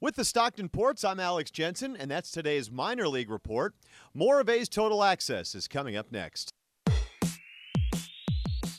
With 0.00 0.16
the 0.16 0.24
Stockton 0.24 0.68
Ports, 0.68 1.04
I'm 1.04 1.18
Alex 1.18 1.50
Jensen, 1.50 1.96
and 1.96 2.10
that's 2.10 2.30
today's 2.30 2.70
minor 2.70 3.08
league 3.08 3.30
report. 3.30 3.74
More 4.14 4.40
of 4.40 4.48
A's 4.48 4.68
Total 4.68 5.02
Access 5.02 5.54
is 5.54 5.66
coming 5.66 5.96
up 5.96 6.12
next. 6.12 6.52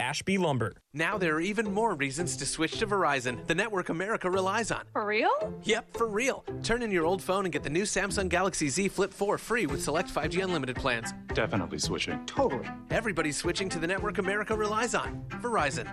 Ashby 0.00 0.38
Lumber. 0.38 0.74
Now 0.94 1.18
there 1.18 1.34
are 1.34 1.40
even 1.40 1.72
more 1.72 1.94
reasons 1.94 2.36
to 2.36 2.46
switch 2.46 2.78
to 2.78 2.86
Verizon, 2.86 3.46
the 3.46 3.54
network 3.54 3.88
America 3.88 4.30
relies 4.30 4.70
on. 4.70 4.84
For 4.92 5.04
real? 5.04 5.30
Yep, 5.64 5.96
for 5.96 6.06
real. 6.06 6.44
Turn 6.62 6.82
in 6.82 6.90
your 6.90 7.04
old 7.04 7.22
phone 7.22 7.44
and 7.44 7.52
get 7.52 7.62
the 7.62 7.70
new 7.70 7.82
Samsung 7.82 8.28
Galaxy 8.28 8.68
Z 8.68 8.88
Flip 8.88 9.12
4 9.12 9.38
free 9.38 9.66
with 9.66 9.82
select 9.82 10.12
5G 10.12 10.42
unlimited 10.42 10.76
plans. 10.76 11.12
Definitely 11.34 11.78
switching. 11.78 12.24
Totally. 12.26 12.68
Everybody's 12.90 13.36
switching 13.36 13.68
to 13.70 13.78
the 13.78 13.86
network 13.86 14.18
America 14.18 14.56
relies 14.56 14.94
on. 14.94 15.24
Verizon. 15.42 15.88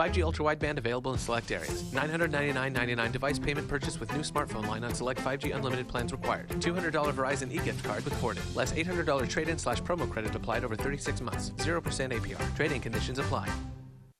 5G 0.00 0.22
ultra 0.22 0.46
wideband 0.46 0.78
available 0.78 1.12
in 1.12 1.18
select 1.18 1.50
areas. 1.50 1.82
$999.99 1.92 3.12
device 3.12 3.38
payment 3.38 3.68
purchase 3.68 4.00
with 4.00 4.10
new 4.14 4.22
smartphone 4.22 4.66
line 4.66 4.82
on 4.82 4.94
select 4.94 5.20
5G 5.20 5.54
unlimited 5.54 5.88
plans 5.88 6.10
required. 6.10 6.48
$200 6.48 7.12
Verizon 7.12 7.52
e-gift 7.52 7.84
card 7.84 8.02
with 8.06 8.14
Forded. 8.14 8.42
Less 8.56 8.72
$800 8.72 9.28
trade-in 9.28 9.58
slash 9.58 9.82
promo 9.82 10.08
credit 10.08 10.34
applied 10.34 10.64
over 10.64 10.74
36 10.74 11.20
months. 11.20 11.50
0% 11.58 11.82
APR. 12.14 12.56
Trade-in 12.56 12.80
conditions 12.80 13.18
apply. 13.18 13.52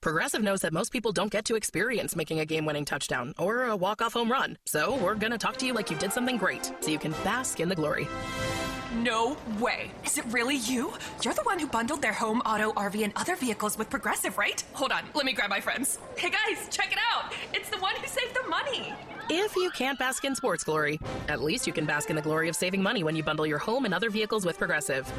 Progressive 0.02 0.42
knows 0.42 0.60
that 0.60 0.74
most 0.74 0.92
people 0.92 1.12
don't 1.12 1.32
get 1.32 1.46
to 1.46 1.54
experience 1.54 2.14
making 2.14 2.40
a 2.40 2.44
game 2.44 2.66
winning 2.66 2.84
touchdown 2.84 3.32
or 3.38 3.64
a 3.64 3.76
walk 3.76 4.02
off 4.02 4.12
home 4.12 4.30
run. 4.30 4.58
So 4.66 4.96
we're 4.96 5.14
going 5.14 5.32
to 5.32 5.38
talk 5.38 5.56
to 5.58 5.66
you 5.66 5.72
like 5.72 5.90
you 5.90 5.96
did 5.96 6.12
something 6.12 6.36
great 6.36 6.70
so 6.80 6.90
you 6.90 6.98
can 6.98 7.12
bask 7.24 7.58
in 7.58 7.70
the 7.70 7.74
glory. 7.74 8.06
No 8.92 9.36
way. 9.60 9.92
Is 10.04 10.18
it 10.18 10.24
really 10.30 10.56
you? 10.56 10.92
You're 11.22 11.34
the 11.34 11.44
one 11.44 11.60
who 11.60 11.68
bundled 11.68 12.02
their 12.02 12.12
home, 12.12 12.40
auto, 12.40 12.72
RV, 12.72 13.04
and 13.04 13.12
other 13.14 13.36
vehicles 13.36 13.78
with 13.78 13.88
Progressive, 13.88 14.36
right? 14.36 14.64
Hold 14.72 14.90
on, 14.90 15.04
let 15.14 15.24
me 15.24 15.32
grab 15.32 15.48
my 15.48 15.60
friends. 15.60 16.00
Hey 16.16 16.28
guys, 16.30 16.66
check 16.70 16.90
it 16.90 16.98
out. 17.14 17.32
It's 17.54 17.70
the 17.70 17.78
one 17.78 17.94
who 17.94 18.06
saved 18.08 18.34
the 18.34 18.48
money. 18.48 18.92
If 19.28 19.54
you 19.54 19.70
can't 19.70 19.96
bask 19.96 20.24
in 20.24 20.34
sports 20.34 20.64
glory, 20.64 20.98
at 21.28 21.40
least 21.40 21.68
you 21.68 21.72
can 21.72 21.86
bask 21.86 22.10
in 22.10 22.16
the 22.16 22.22
glory 22.22 22.48
of 22.48 22.56
saving 22.56 22.82
money 22.82 23.04
when 23.04 23.14
you 23.14 23.22
bundle 23.22 23.46
your 23.46 23.58
home 23.58 23.84
and 23.84 23.94
other 23.94 24.10
vehicles 24.10 24.44
with 24.44 24.58
Progressive. 24.58 25.10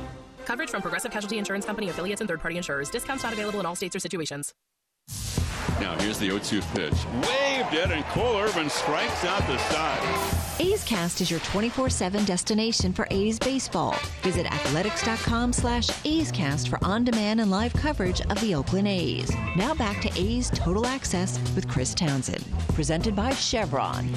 Coverage 0.44 0.70
from 0.70 0.82
Progressive 0.82 1.12
Casualty 1.12 1.38
Insurance 1.38 1.66
Company 1.66 1.88
affiliates 1.88 2.20
and 2.20 2.28
third 2.28 2.42
party 2.42 2.58
insurers. 2.58 2.90
Discounts 2.90 3.24
not 3.24 3.32
available 3.32 3.62
in 3.62 3.66
all 3.66 3.76
states 3.76 3.96
or 3.96 4.00
situations. 4.00 4.54
Now 5.80 5.98
here's 6.00 6.20
the 6.20 6.30
0-2 6.30 6.62
pitch. 6.76 6.94
Waved 7.28 7.74
it, 7.74 7.92
and 7.92 8.04
Cole 8.06 8.38
Irvin 8.38 8.70
strikes 8.70 9.24
out 9.26 9.46
the 9.48 9.58
side. 9.58 10.60
A's 10.60 10.84
Cast 10.84 11.22
is 11.22 11.32
your 11.32 11.40
24-7 11.42 12.26
destination 12.26 12.94
for 12.94 13.08
A's 13.10 13.40
baseball. 13.40 13.96
Visit 14.22 14.46
athletics.com 14.46 15.54
slash 15.54 15.90
A's 16.06 16.32
Cast 16.32 16.70
for 16.70 16.78
on-demand 16.84 17.42
and 17.42 17.50
live 17.50 17.74
coverage 17.74 18.22
of 18.22 18.40
the 18.42 18.54
Oakland 18.54 18.88
A's. 18.88 19.32
Now 19.56 19.74
back 19.74 20.02
to 20.02 20.22
A's 20.22 20.52
Total 20.54 20.86
Access 20.86 21.40
with 21.56 21.68
Chris 21.68 21.94
Townsend. 21.96 22.44
Presented 22.74 23.16
by 23.16 23.34
Chevron. 23.34 24.10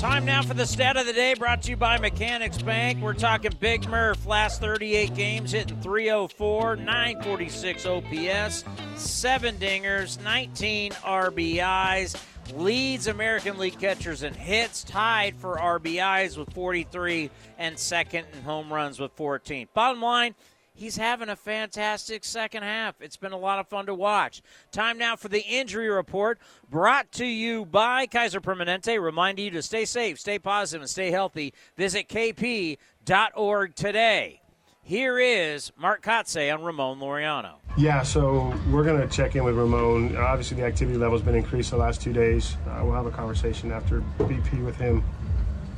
Time 0.00 0.24
now 0.24 0.40
for 0.40 0.54
the 0.54 0.64
stat 0.64 0.96
of 0.96 1.04
the 1.04 1.12
day 1.12 1.34
brought 1.34 1.60
to 1.60 1.68
you 1.68 1.76
by 1.76 1.98
Mechanics 1.98 2.62
Bank. 2.62 3.02
We're 3.02 3.12
talking 3.12 3.52
Big 3.60 3.86
Murph, 3.86 4.24
last 4.24 4.58
38 4.58 5.14
games, 5.14 5.52
hitting 5.52 5.78
304, 5.82 6.76
946 6.76 7.84
OPS, 7.84 8.64
seven 8.96 9.56
dingers, 9.58 10.18
19 10.24 10.92
RBIs. 10.92 12.18
Leads 12.54 13.08
American 13.08 13.58
League 13.58 13.78
catchers 13.78 14.22
in 14.22 14.32
hits, 14.32 14.84
tied 14.84 15.36
for 15.36 15.58
RBIs 15.58 16.38
with 16.38 16.50
43, 16.54 17.30
and 17.58 17.78
second 17.78 18.24
in 18.32 18.40
home 18.42 18.72
runs 18.72 18.98
with 18.98 19.12
14. 19.12 19.68
Bottom 19.74 20.00
line, 20.00 20.34
he's 20.80 20.96
having 20.96 21.28
a 21.28 21.36
fantastic 21.36 22.24
second 22.24 22.62
half. 22.62 23.00
It's 23.00 23.16
been 23.16 23.32
a 23.32 23.38
lot 23.38 23.58
of 23.58 23.68
fun 23.68 23.86
to 23.86 23.94
watch. 23.94 24.42
Time 24.72 24.98
now 24.98 25.14
for 25.14 25.28
the 25.28 25.42
injury 25.42 25.90
report 25.90 26.38
brought 26.70 27.12
to 27.12 27.26
you 27.26 27.66
by 27.66 28.06
Kaiser 28.06 28.40
Permanente. 28.40 29.00
Reminding 29.00 29.44
you 29.44 29.50
to 29.52 29.62
stay 29.62 29.84
safe, 29.84 30.18
stay 30.18 30.38
positive, 30.38 30.80
and 30.80 30.90
stay 30.90 31.10
healthy. 31.10 31.52
Visit 31.76 32.08
kp.org 32.08 33.74
today. 33.74 34.40
Here 34.82 35.18
is 35.18 35.70
Mark 35.76 36.02
Kotsay 36.02 36.52
on 36.52 36.64
Ramon 36.64 36.98
Laureano. 36.98 37.56
Yeah, 37.76 38.02
so 38.02 38.58
we're 38.72 38.82
going 38.82 39.00
to 39.00 39.06
check 39.06 39.36
in 39.36 39.44
with 39.44 39.54
Ramon. 39.54 40.16
Obviously, 40.16 40.56
the 40.56 40.64
activity 40.64 40.98
level 40.98 41.16
has 41.16 41.24
been 41.24 41.36
increased 41.36 41.70
the 41.70 41.76
last 41.76 42.00
two 42.00 42.12
days. 42.12 42.56
Uh, 42.66 42.80
we'll 42.82 42.94
have 42.94 43.06
a 43.06 43.10
conversation 43.10 43.70
after 43.70 44.00
BP 44.18 44.64
with 44.64 44.76
him 44.76 45.04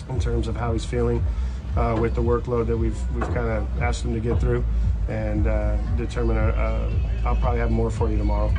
in 0.09 0.21
terms 0.21 0.49
of 0.49 0.57
how 0.57 0.73
he's 0.73 0.85
feeling 0.85 1.23
uh, 1.77 1.97
with 2.01 2.15
the 2.15 2.23
workload 2.23 2.67
that 2.67 2.77
we've 2.77 2.99
we've 3.15 3.35
kind 3.35 3.49
of 3.49 3.83
asked 3.83 4.05
him 4.05 4.15
to 4.15 4.21
get 4.21 4.39
through, 4.41 4.65
and 5.09 5.47
uh, 5.47 5.77
determine. 5.97 6.37
A, 6.37 6.49
a, 6.49 7.27
I'll 7.27 7.37
probably 7.37 7.61
have 7.61 7.71
more 7.71 7.91
for 7.91 8.11
you 8.11 8.17
tomorrow. 8.17 8.53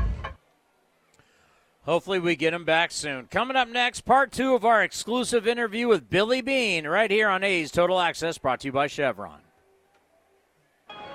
Hopefully, 1.86 2.20
we 2.20 2.36
get 2.38 2.54
him 2.54 2.64
back 2.64 2.92
soon. 2.92 3.28
Coming 3.28 3.58
up 3.58 3.68
next, 3.68 4.02
part 4.02 4.32
two 4.32 4.56
of 4.56 4.64
our 4.64 4.82
exclusive 4.84 5.48
interview 5.48 5.88
with 5.88 6.10
Billy 6.10 6.42
Beane 6.42 6.88
right 6.88 7.12
here 7.12 7.28
on 7.28 7.44
A's 7.44 7.72
Total 7.72 8.00
Access, 8.00 8.38
brought 8.38 8.62
to 8.62 8.70
you 8.70 8.72
by 8.72 8.88
Chevron. 8.88 9.40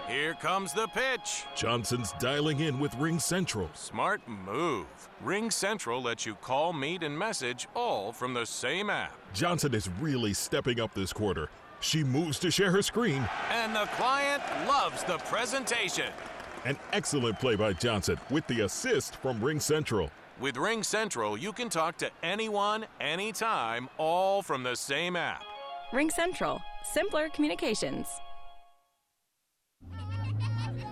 Here 0.08 0.32
comes 0.34 0.72
the 0.72 0.88
pitch. 0.88 1.44
Johnson's 1.54 2.12
dialing 2.18 2.60
in 2.60 2.78
with 2.78 2.92
RingCentral. 2.92 3.74
Smart 3.76 4.26
move. 4.26 4.86
RingCentral 5.22 6.02
lets 6.02 6.24
you 6.24 6.34
call, 6.34 6.72
meet, 6.72 7.02
and 7.02 7.18
message 7.18 7.68
all 7.74 8.10
from 8.10 8.32
the 8.32 8.46
same 8.46 8.88
app. 8.88 9.12
Johnson 9.34 9.74
is 9.74 9.90
really 10.00 10.32
stepping 10.32 10.80
up 10.80 10.94
this 10.94 11.12
quarter. 11.12 11.50
She 11.80 12.02
moves 12.02 12.38
to 12.40 12.50
share 12.50 12.70
her 12.70 12.82
screen. 12.82 13.28
And 13.50 13.74
the 13.74 13.86
client 13.96 14.42
loves 14.66 15.04
the 15.04 15.18
presentation. 15.18 16.12
An 16.64 16.76
excellent 16.92 17.38
play 17.38 17.54
by 17.54 17.72
Johnson 17.72 18.18
with 18.30 18.46
the 18.46 18.62
assist 18.62 19.16
from 19.16 19.40
RingCentral. 19.40 20.10
With 20.40 20.56
RingCentral, 20.56 21.40
you 21.40 21.52
can 21.52 21.68
talk 21.68 21.96
to 21.98 22.10
anyone, 22.22 22.86
anytime, 23.00 23.88
all 23.96 24.42
from 24.42 24.62
the 24.62 24.76
same 24.76 25.16
app. 25.16 25.42
RingCentral. 25.92 26.60
Simpler 26.84 27.28
communications. 27.28 28.06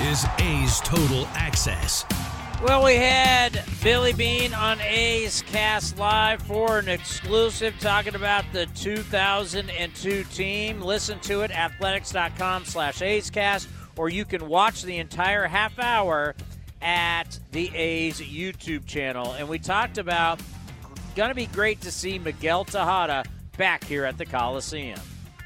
is 0.00 0.26
A's 0.38 0.80
Total 0.80 1.26
Access. 1.34 2.04
Well, 2.62 2.84
we 2.84 2.96
had 2.96 3.62
Billy 3.82 4.12
Beane 4.12 4.52
on 4.52 4.80
A's 4.80 5.42
Cast 5.42 5.98
Live 5.98 6.42
for 6.42 6.78
an 6.78 6.88
exclusive 6.88 7.74
talking 7.78 8.14
about 8.14 8.44
the 8.52 8.66
2002 8.74 10.24
team. 10.24 10.80
Listen 10.80 11.20
to 11.20 11.42
it, 11.42 11.50
athletics.com 11.50 12.64
slash 12.64 13.02
A's 13.02 13.30
Cast, 13.30 13.68
or 13.96 14.08
you 14.08 14.24
can 14.24 14.48
watch 14.48 14.82
the 14.82 14.98
entire 14.98 15.46
half 15.46 15.78
hour 15.78 16.34
at 16.82 17.38
the 17.52 17.70
A's 17.74 18.20
YouTube 18.20 18.86
channel. 18.86 19.32
And 19.32 19.48
we 19.48 19.58
talked 19.58 19.98
about 19.98 20.40
going 21.14 21.28
to 21.28 21.34
be 21.34 21.46
great 21.46 21.80
to 21.82 21.92
see 21.92 22.18
Miguel 22.18 22.64
Tejada 22.64 23.24
back 23.56 23.84
here 23.84 24.04
at 24.04 24.18
the 24.18 24.26
Coliseum. 24.26 24.98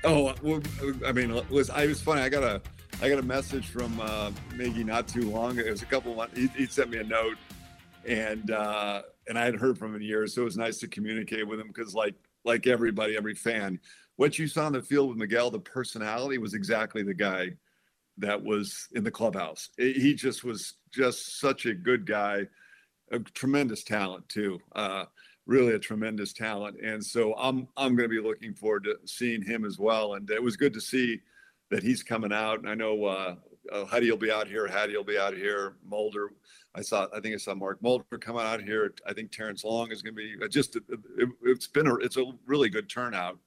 Oh, 0.05 0.35
well, 0.43 0.63
I 1.05 1.13
mean, 1.13 1.33
it 1.33 1.51
was 1.51 1.69
I 1.69 1.87
was 1.87 2.01
funny. 2.01 2.23
I 2.23 2.29
got 2.29 2.45
a 2.45 2.63
I 3.01 3.09
got 3.09 3.21
a 3.21 3.23
message 3.23 3.69
from 3.69 4.01
uh, 4.01 4.33
Miggy 4.55 4.85
not 4.85 5.07
too 5.07 5.31
long. 5.31 5.53
Ago. 5.53 5.69
It 5.69 5.71
was 5.71 5.83
a 5.83 5.87
couple 5.87 6.17
months. 6.17 6.37
He, 6.37 6.49
he 6.49 6.67
sent 6.67 6.91
me 6.91 6.99
a 6.99 7.05
note, 7.05 7.37
and 8.05 8.51
uh, 8.51 9.03
and 9.29 9.39
I 9.39 9.45
had 9.45 9.55
heard 9.55 9.79
from 9.79 9.91
him 9.95 10.01
in 10.01 10.03
years, 10.03 10.35
so 10.35 10.43
it 10.43 10.47
was 10.47 10.57
nice 10.57 10.79
to 10.79 10.89
communicate 10.89 11.47
with 11.47 11.61
him 11.61 11.69
because, 11.69 11.95
like 11.95 12.17
like 12.45 12.67
everybody, 12.67 13.17
every 13.17 13.35
fan, 13.35 13.79
what 14.17 14.37
you 14.37 14.49
saw 14.49 14.67
on 14.67 14.73
the 14.73 14.83
field 14.83 15.11
with 15.11 15.19
Miguel, 15.19 15.49
the 15.49 15.61
personality 15.61 16.39
was 16.39 16.55
exactly 16.55 17.05
the 17.05 17.15
guy 17.15 17.53
that 18.17 18.43
was 18.43 18.89
in 18.93 19.05
the 19.05 19.13
clubhouse. 19.13 19.71
It, 19.79 19.97
he 19.97 20.15
just 20.15 20.43
was 20.43 20.75
just 20.91 21.39
such 21.39 21.67
a 21.67 21.75
good 21.75 22.05
guy, 22.05 22.49
a 23.13 23.21
tremendous 23.21 23.85
talent 23.85 24.29
too. 24.29 24.59
Uh, 24.75 25.05
really 25.47 25.75
a 25.75 25.79
tremendous 25.79 26.33
talent. 26.33 26.81
And 26.83 27.05
so 27.05 27.33
I'm 27.39 27.69
I'm 27.77 27.95
going 27.95 28.09
to 28.11 28.15
be 28.15 28.21
looking 28.21 28.55
forward 28.55 28.85
to 28.85 28.97
seeing 29.05 29.41
him 29.41 29.65
as 29.65 29.79
well. 29.79 30.15
And 30.15 30.29
it 30.31 30.43
was 30.43 30.57
good 30.57 30.73
to 30.75 30.81
see 30.81 31.21
that 31.71 31.83
he's 31.83 32.03
coming 32.03 32.33
out. 32.33 32.61
And 32.61 32.69
I 32.69 32.75
know 32.75 33.05
uh, 33.05 33.35
uh, 33.73 33.85
Huddy 33.85 34.11
will 34.11 34.19
be 34.19 34.31
out 34.31 34.49
here. 34.49 34.67
Hattie 34.67 34.97
will 34.97 35.05
be 35.05 35.19
out 35.19 35.35
here. 35.35 35.75
Mulder, 35.85 36.31
I 36.75 36.83
saw. 36.83 37.07
I 37.15 37.21
think 37.21 37.35
I 37.35 37.39
saw 37.39 37.55
Mark 37.55 37.83
Mulder 37.83 38.19
coming 38.19 38.43
out 38.43 38.63
here. 38.63 38.95
I 39.07 39.13
think 39.13 39.31
Terrence 39.31 39.65
Long 39.65 39.91
is 39.93 40.03
going 40.03 40.15
to 40.15 40.17
be 40.17 40.35
uh, 40.45 40.49
just. 40.49 40.77
It, 40.77 40.83
has 41.47 41.67
been 41.69 41.87
a. 41.87 41.95
It's 41.97 42.17
a 42.17 42.25
really 42.47 42.69
good 42.69 42.89
turnout. 42.89 43.39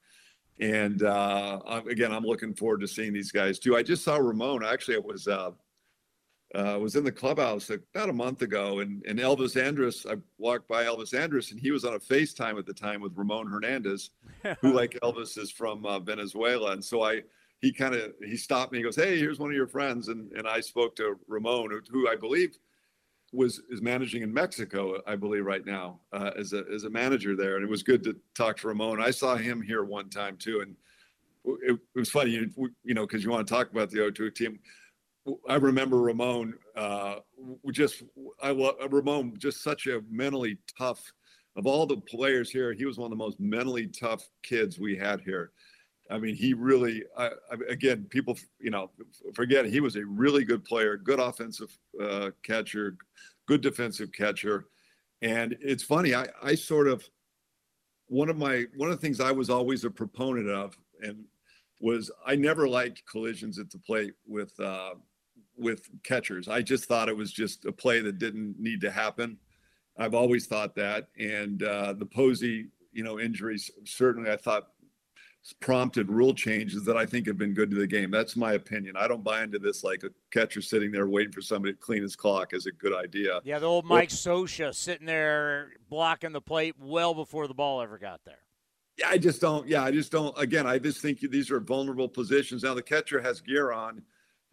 And 0.60 1.02
uh, 1.02 1.60
again, 1.88 2.12
I'm 2.12 2.24
looking 2.24 2.54
forward 2.54 2.80
to 2.82 2.88
seeing 2.88 3.12
these 3.12 3.32
guys 3.32 3.58
too. 3.58 3.76
I 3.76 3.82
just 3.82 4.04
saw 4.04 4.16
Ramon. 4.16 4.64
Actually, 4.64 4.94
it 4.94 5.04
was 5.04 5.26
uh, 5.26 5.50
uh, 6.54 6.78
was 6.80 6.96
in 6.96 7.04
the 7.04 7.12
clubhouse 7.12 7.70
about 7.70 8.10
a 8.10 8.12
month 8.12 8.42
ago, 8.42 8.80
and, 8.80 9.02
and 9.06 9.18
Elvis 9.18 9.60
Andrus. 9.60 10.04
I 10.08 10.16
walked 10.38 10.68
by 10.68 10.84
Elvis 10.84 11.18
Andrus, 11.18 11.50
and 11.50 11.58
he 11.58 11.70
was 11.70 11.84
on 11.84 11.94
a 11.94 11.98
FaceTime 11.98 12.58
at 12.58 12.66
the 12.66 12.74
time 12.74 13.00
with 13.00 13.16
Ramon 13.16 13.46
Hernandez, 13.46 14.10
who, 14.60 14.72
like 14.74 14.98
Elvis, 15.02 15.38
is 15.38 15.50
from 15.50 15.86
uh, 15.86 15.98
Venezuela. 15.98 16.72
And 16.72 16.84
so 16.84 17.02
I, 17.02 17.22
he 17.62 17.72
kind 17.72 17.94
of 17.94 18.12
he 18.22 18.36
stopped 18.36 18.72
me. 18.72 18.78
He 18.78 18.84
goes, 18.84 18.96
"Hey, 18.96 19.18
here's 19.18 19.38
one 19.38 19.50
of 19.50 19.56
your 19.56 19.66
friends," 19.66 20.08
and 20.08 20.30
and 20.32 20.46
I 20.46 20.60
spoke 20.60 20.94
to 20.96 21.18
Ramon, 21.26 21.70
who, 21.70 21.80
who 21.90 22.08
I 22.08 22.16
believe 22.16 22.58
was 23.32 23.62
is 23.70 23.80
managing 23.80 24.22
in 24.22 24.32
Mexico, 24.32 25.00
I 25.06 25.16
believe, 25.16 25.46
right 25.46 25.64
now 25.64 26.00
uh, 26.12 26.32
as 26.38 26.52
a 26.52 26.64
as 26.74 26.84
a 26.84 26.90
manager 26.90 27.34
there. 27.34 27.56
And 27.56 27.64
it 27.64 27.70
was 27.70 27.82
good 27.82 28.02
to 28.04 28.16
talk 28.34 28.58
to 28.58 28.68
Ramon. 28.68 29.00
I 29.00 29.10
saw 29.10 29.36
him 29.36 29.62
here 29.62 29.84
one 29.84 30.10
time 30.10 30.36
too, 30.36 30.60
and 30.60 30.76
it, 31.62 31.78
it 31.94 31.98
was 31.98 32.10
funny, 32.10 32.30
you, 32.30 32.50
you 32.84 32.94
know, 32.94 33.06
because 33.06 33.24
you 33.24 33.30
want 33.30 33.46
to 33.46 33.52
talk 33.52 33.70
about 33.70 33.90
the 33.90 33.98
O2 33.98 34.34
team 34.34 34.58
I 35.48 35.56
remember 35.56 35.98
Ramon. 36.00 36.54
Uh, 36.76 37.16
just 37.72 38.02
I 38.42 38.50
love 38.50 38.74
Ramon. 38.90 39.34
Just 39.38 39.62
such 39.62 39.86
a 39.86 40.00
mentally 40.10 40.58
tough. 40.78 41.12
Of 41.54 41.66
all 41.66 41.86
the 41.86 41.98
players 41.98 42.50
here, 42.50 42.72
he 42.72 42.86
was 42.86 42.98
one 42.98 43.12
of 43.12 43.18
the 43.18 43.22
most 43.22 43.38
mentally 43.38 43.86
tough 43.86 44.26
kids 44.42 44.78
we 44.78 44.96
had 44.96 45.20
here. 45.20 45.52
I 46.10 46.18
mean, 46.18 46.34
he 46.34 46.52
really. 46.52 47.04
I, 47.16 47.30
again, 47.68 48.06
people, 48.10 48.38
you 48.58 48.70
know, 48.70 48.90
forget 49.34 49.64
he 49.64 49.80
was 49.80 49.96
a 49.96 50.04
really 50.04 50.44
good 50.44 50.64
player, 50.64 50.96
good 50.96 51.20
offensive 51.20 51.76
uh, 52.02 52.30
catcher, 52.42 52.96
good 53.46 53.60
defensive 53.60 54.12
catcher. 54.12 54.66
And 55.22 55.56
it's 55.60 55.84
funny, 55.84 56.14
I, 56.14 56.26
I 56.42 56.54
sort 56.54 56.88
of 56.88 57.04
one 58.06 58.28
of 58.28 58.36
my 58.36 58.64
one 58.76 58.90
of 58.90 58.96
the 58.96 59.00
things 59.00 59.20
I 59.20 59.32
was 59.32 59.48
always 59.48 59.84
a 59.84 59.90
proponent 59.90 60.48
of, 60.50 60.76
and 61.00 61.24
was 61.80 62.10
I 62.26 62.36
never 62.36 62.68
liked 62.68 63.06
collisions 63.06 63.58
at 63.58 63.70
the 63.70 63.78
plate 63.78 64.14
with 64.26 64.58
uh, 64.60 64.94
with 65.56 65.88
catchers. 66.02 66.48
I 66.48 66.62
just 66.62 66.84
thought 66.84 67.08
it 67.08 67.16
was 67.16 67.32
just 67.32 67.64
a 67.64 67.72
play 67.72 68.00
that 68.00 68.18
didn't 68.18 68.58
need 68.58 68.80
to 68.82 68.90
happen. 68.90 69.38
I've 69.96 70.14
always 70.14 70.46
thought 70.46 70.74
that, 70.76 71.08
and 71.18 71.62
uh, 71.62 71.92
the 71.92 72.06
Posey, 72.06 72.68
you 72.92 73.04
know, 73.04 73.20
injuries 73.20 73.70
certainly 73.84 74.30
I 74.30 74.36
thought 74.36 74.71
prompted 75.60 76.08
rule 76.08 76.32
changes 76.32 76.84
that 76.84 76.96
I 76.96 77.04
think 77.04 77.26
have 77.26 77.36
been 77.36 77.52
good 77.52 77.70
to 77.70 77.76
the 77.76 77.86
game. 77.86 78.10
That's 78.10 78.36
my 78.36 78.52
opinion. 78.52 78.96
I 78.96 79.08
don't 79.08 79.24
buy 79.24 79.42
into 79.42 79.58
this 79.58 79.82
like 79.82 80.04
a 80.04 80.10
catcher 80.30 80.62
sitting 80.62 80.92
there 80.92 81.08
waiting 81.08 81.32
for 81.32 81.42
somebody 81.42 81.74
to 81.74 81.78
clean 81.78 82.02
his 82.02 82.14
clock 82.14 82.54
is 82.54 82.66
a 82.66 82.72
good 82.72 82.94
idea. 82.94 83.40
Yeah, 83.42 83.58
the 83.58 83.66
old 83.66 83.84
Mike 83.84 84.10
well, 84.24 84.44
Scioscia 84.44 84.74
sitting 84.74 85.06
there 85.06 85.72
blocking 85.90 86.32
the 86.32 86.40
plate 86.40 86.76
well 86.78 87.12
before 87.12 87.48
the 87.48 87.54
ball 87.54 87.82
ever 87.82 87.98
got 87.98 88.20
there. 88.24 88.38
Yeah, 88.98 89.08
I 89.08 89.18
just 89.18 89.40
don't. 89.40 89.66
Yeah, 89.66 89.82
I 89.82 89.90
just 89.90 90.12
don't. 90.12 90.36
Again, 90.38 90.66
I 90.66 90.78
just 90.78 91.00
think 91.00 91.20
these 91.20 91.50
are 91.50 91.60
vulnerable 91.60 92.08
positions. 92.08 92.62
Now 92.62 92.74
the 92.74 92.82
catcher 92.82 93.20
has 93.20 93.40
gear 93.40 93.72
on, 93.72 94.02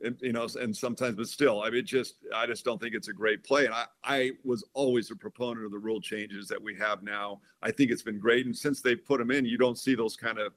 and, 0.03 0.17
you 0.21 0.31
know, 0.31 0.47
and 0.59 0.75
sometimes, 0.75 1.17
but 1.17 1.27
still, 1.27 1.61
I 1.61 1.69
mean, 1.69 1.85
just 1.85 2.15
I 2.33 2.47
just 2.47 2.65
don't 2.65 2.81
think 2.81 2.95
it's 2.95 3.09
a 3.09 3.13
great 3.13 3.43
play. 3.43 3.65
And 3.65 3.73
I, 3.75 3.85
I 4.03 4.31
was 4.43 4.63
always 4.73 5.11
a 5.11 5.15
proponent 5.15 5.65
of 5.65 5.71
the 5.71 5.77
rule 5.77 6.01
changes 6.01 6.47
that 6.47 6.61
we 6.61 6.75
have 6.77 7.03
now. 7.03 7.41
I 7.61 7.69
think 7.69 7.91
it's 7.91 8.01
been 8.01 8.17
great, 8.17 8.45
and 8.45 8.57
since 8.57 8.81
they 8.81 8.95
put 8.95 9.19
them 9.19 9.29
in, 9.29 9.45
you 9.45 9.57
don't 9.57 9.77
see 9.77 9.93
those 9.93 10.15
kind 10.15 10.39
of 10.39 10.53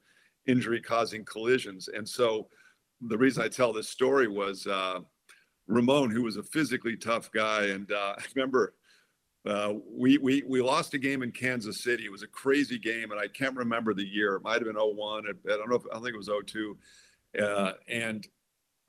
injury 0.46 0.80
causing 0.80 1.24
collisions. 1.24 1.88
And 1.88 2.08
so 2.08 2.48
the 3.00 3.18
reason 3.18 3.42
I 3.42 3.48
tell 3.48 3.72
this 3.72 3.88
story 3.88 4.28
was 4.28 4.66
uh, 4.66 5.00
Ramon, 5.66 6.10
who 6.10 6.22
was 6.22 6.36
a 6.36 6.42
physically 6.42 6.96
tough 6.96 7.30
guy. 7.32 7.66
And 7.66 7.90
uh, 7.92 8.14
I 8.18 8.22
remember 8.34 8.74
uh, 9.44 9.74
we, 9.90 10.18
we, 10.18 10.42
we 10.46 10.62
lost 10.62 10.94
a 10.94 10.98
game 10.98 11.22
in 11.22 11.32
Kansas 11.32 11.82
City. 11.82 12.04
It 12.04 12.12
was 12.12 12.22
a 12.22 12.28
crazy 12.28 12.78
game, 12.78 13.10
and 13.10 13.20
I 13.20 13.26
can't 13.26 13.56
remember 13.56 13.92
the 13.92 14.06
year. 14.06 14.36
It 14.36 14.42
might 14.42 14.64
have 14.64 14.64
been 14.64 14.76
01. 14.76 15.24
I 15.26 15.48
don't 15.48 15.68
know 15.68 15.76
if 15.76 15.82
I 15.92 15.96
think 15.96 16.14
it 16.14 16.16
was 16.16 16.30
02. 16.46 16.76
Uh, 17.40 17.72
and 17.88 18.26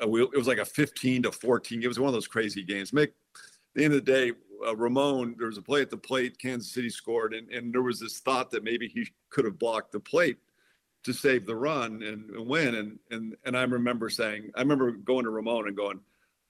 uh, 0.04 0.08
we, 0.08 0.22
it 0.22 0.36
was 0.36 0.48
like 0.48 0.60
a 0.60 0.66
15 0.66 1.24
to 1.24 1.32
14. 1.32 1.82
It 1.82 1.88
was 1.88 2.00
one 2.00 2.08
of 2.08 2.14
those 2.14 2.28
crazy 2.28 2.64
games. 2.64 2.92
Mick, 2.92 3.08
at 3.08 3.14
the 3.76 3.86
end 3.86 3.94
of 3.96 4.06
the 4.06 4.12
day, 4.12 4.32
uh, 4.66 4.76
Ramon, 4.76 5.36
there 5.40 5.48
was 5.48 5.58
a 5.58 5.62
play 5.62 5.82
at 5.82 5.90
the 5.90 5.98
plate. 5.98 6.38
Kansas 6.38 6.72
City 6.72 6.90
scored, 6.90 7.34
and, 7.34 7.50
and 7.50 7.74
there 7.74 7.82
was 7.82 8.00
this 8.00 8.20
thought 8.20 8.52
that 8.52 8.64
maybe 8.64 8.88
he 8.88 9.08
could 9.32 9.46
have 9.46 9.58
blocked 9.58 9.92
the 9.92 10.00
plate 10.00 10.38
to 11.04 11.14
save 11.14 11.46
the 11.46 11.56
run 11.56 12.02
and, 12.04 12.30
and 12.30 12.48
win. 12.48 12.76
And 12.76 13.00
and 13.12 13.36
and 13.46 13.58
I 13.58 13.64
remember 13.64 14.10
saying, 14.10 14.52
I 14.56 14.62
remember 14.62 14.92
going 14.92 15.26
to 15.26 15.32
Ramon 15.32 15.68
and 15.68 15.78
going, 15.78 16.00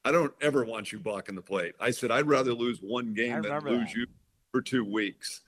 I 0.05 0.11
don't 0.11 0.33
ever 0.41 0.65
want 0.65 0.91
you 0.91 0.99
blocking 0.99 1.35
the 1.35 1.41
plate. 1.41 1.75
I 1.79 1.91
said 1.91 2.11
I'd 2.11 2.27
rather 2.27 2.53
lose 2.53 2.79
one 2.81 3.13
game 3.13 3.41
than 3.41 3.63
lose 3.63 3.87
that. 3.87 3.95
you 3.95 4.07
for 4.51 4.61
two 4.61 4.85
weeks. 4.85 5.41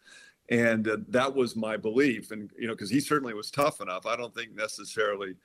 And 0.50 0.88
uh, 0.88 0.98
that 1.10 1.34
was 1.34 1.56
my 1.56 1.78
belief. 1.78 2.32
And 2.32 2.52
you 2.58 2.68
know, 2.68 2.74
because 2.74 2.90
he 2.90 3.00
certainly 3.00 3.34
was 3.34 3.52
tough 3.52 3.82
enough. 3.82 4.06
I 4.06 4.16
don't 4.16 4.34
think 4.34 4.56
necessarily, 4.56 5.36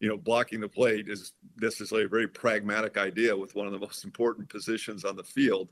you 0.00 0.08
know, 0.08 0.16
blocking 0.16 0.60
the 0.60 0.68
plate 0.68 1.08
is 1.08 1.32
necessarily 1.60 2.06
a 2.06 2.08
very 2.08 2.28
pragmatic 2.28 2.96
idea 2.96 3.36
with 3.36 3.54
one 3.54 3.66
of 3.66 3.72
the 3.72 3.78
most 3.78 4.04
important 4.06 4.48
positions 4.48 5.04
on 5.04 5.16
the 5.16 5.24
field. 5.24 5.68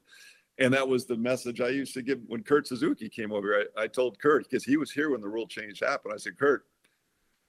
And 0.59 0.73
that 0.73 0.89
was 0.89 1.05
the 1.05 1.17
message 1.17 1.61
I 1.61 1.69
used 1.69 1.93
to 1.95 2.03
give 2.03 2.21
when 2.29 2.43
Kurt 2.43 2.67
Suzuki 2.67 3.11
came 3.11 3.31
over. 3.31 3.67
I, 3.77 3.83
I 3.83 3.87
told 3.89 4.19
Kurt 4.19 4.49
because 4.49 4.65
he 4.65 4.79
was 4.79 4.91
here 4.91 5.11
when 5.11 5.21
the 5.21 5.29
rule 5.29 5.47
change 5.47 5.81
happened. 5.81 6.15
I 6.15 6.19
said, 6.19 6.39
Kurt, 6.39 6.65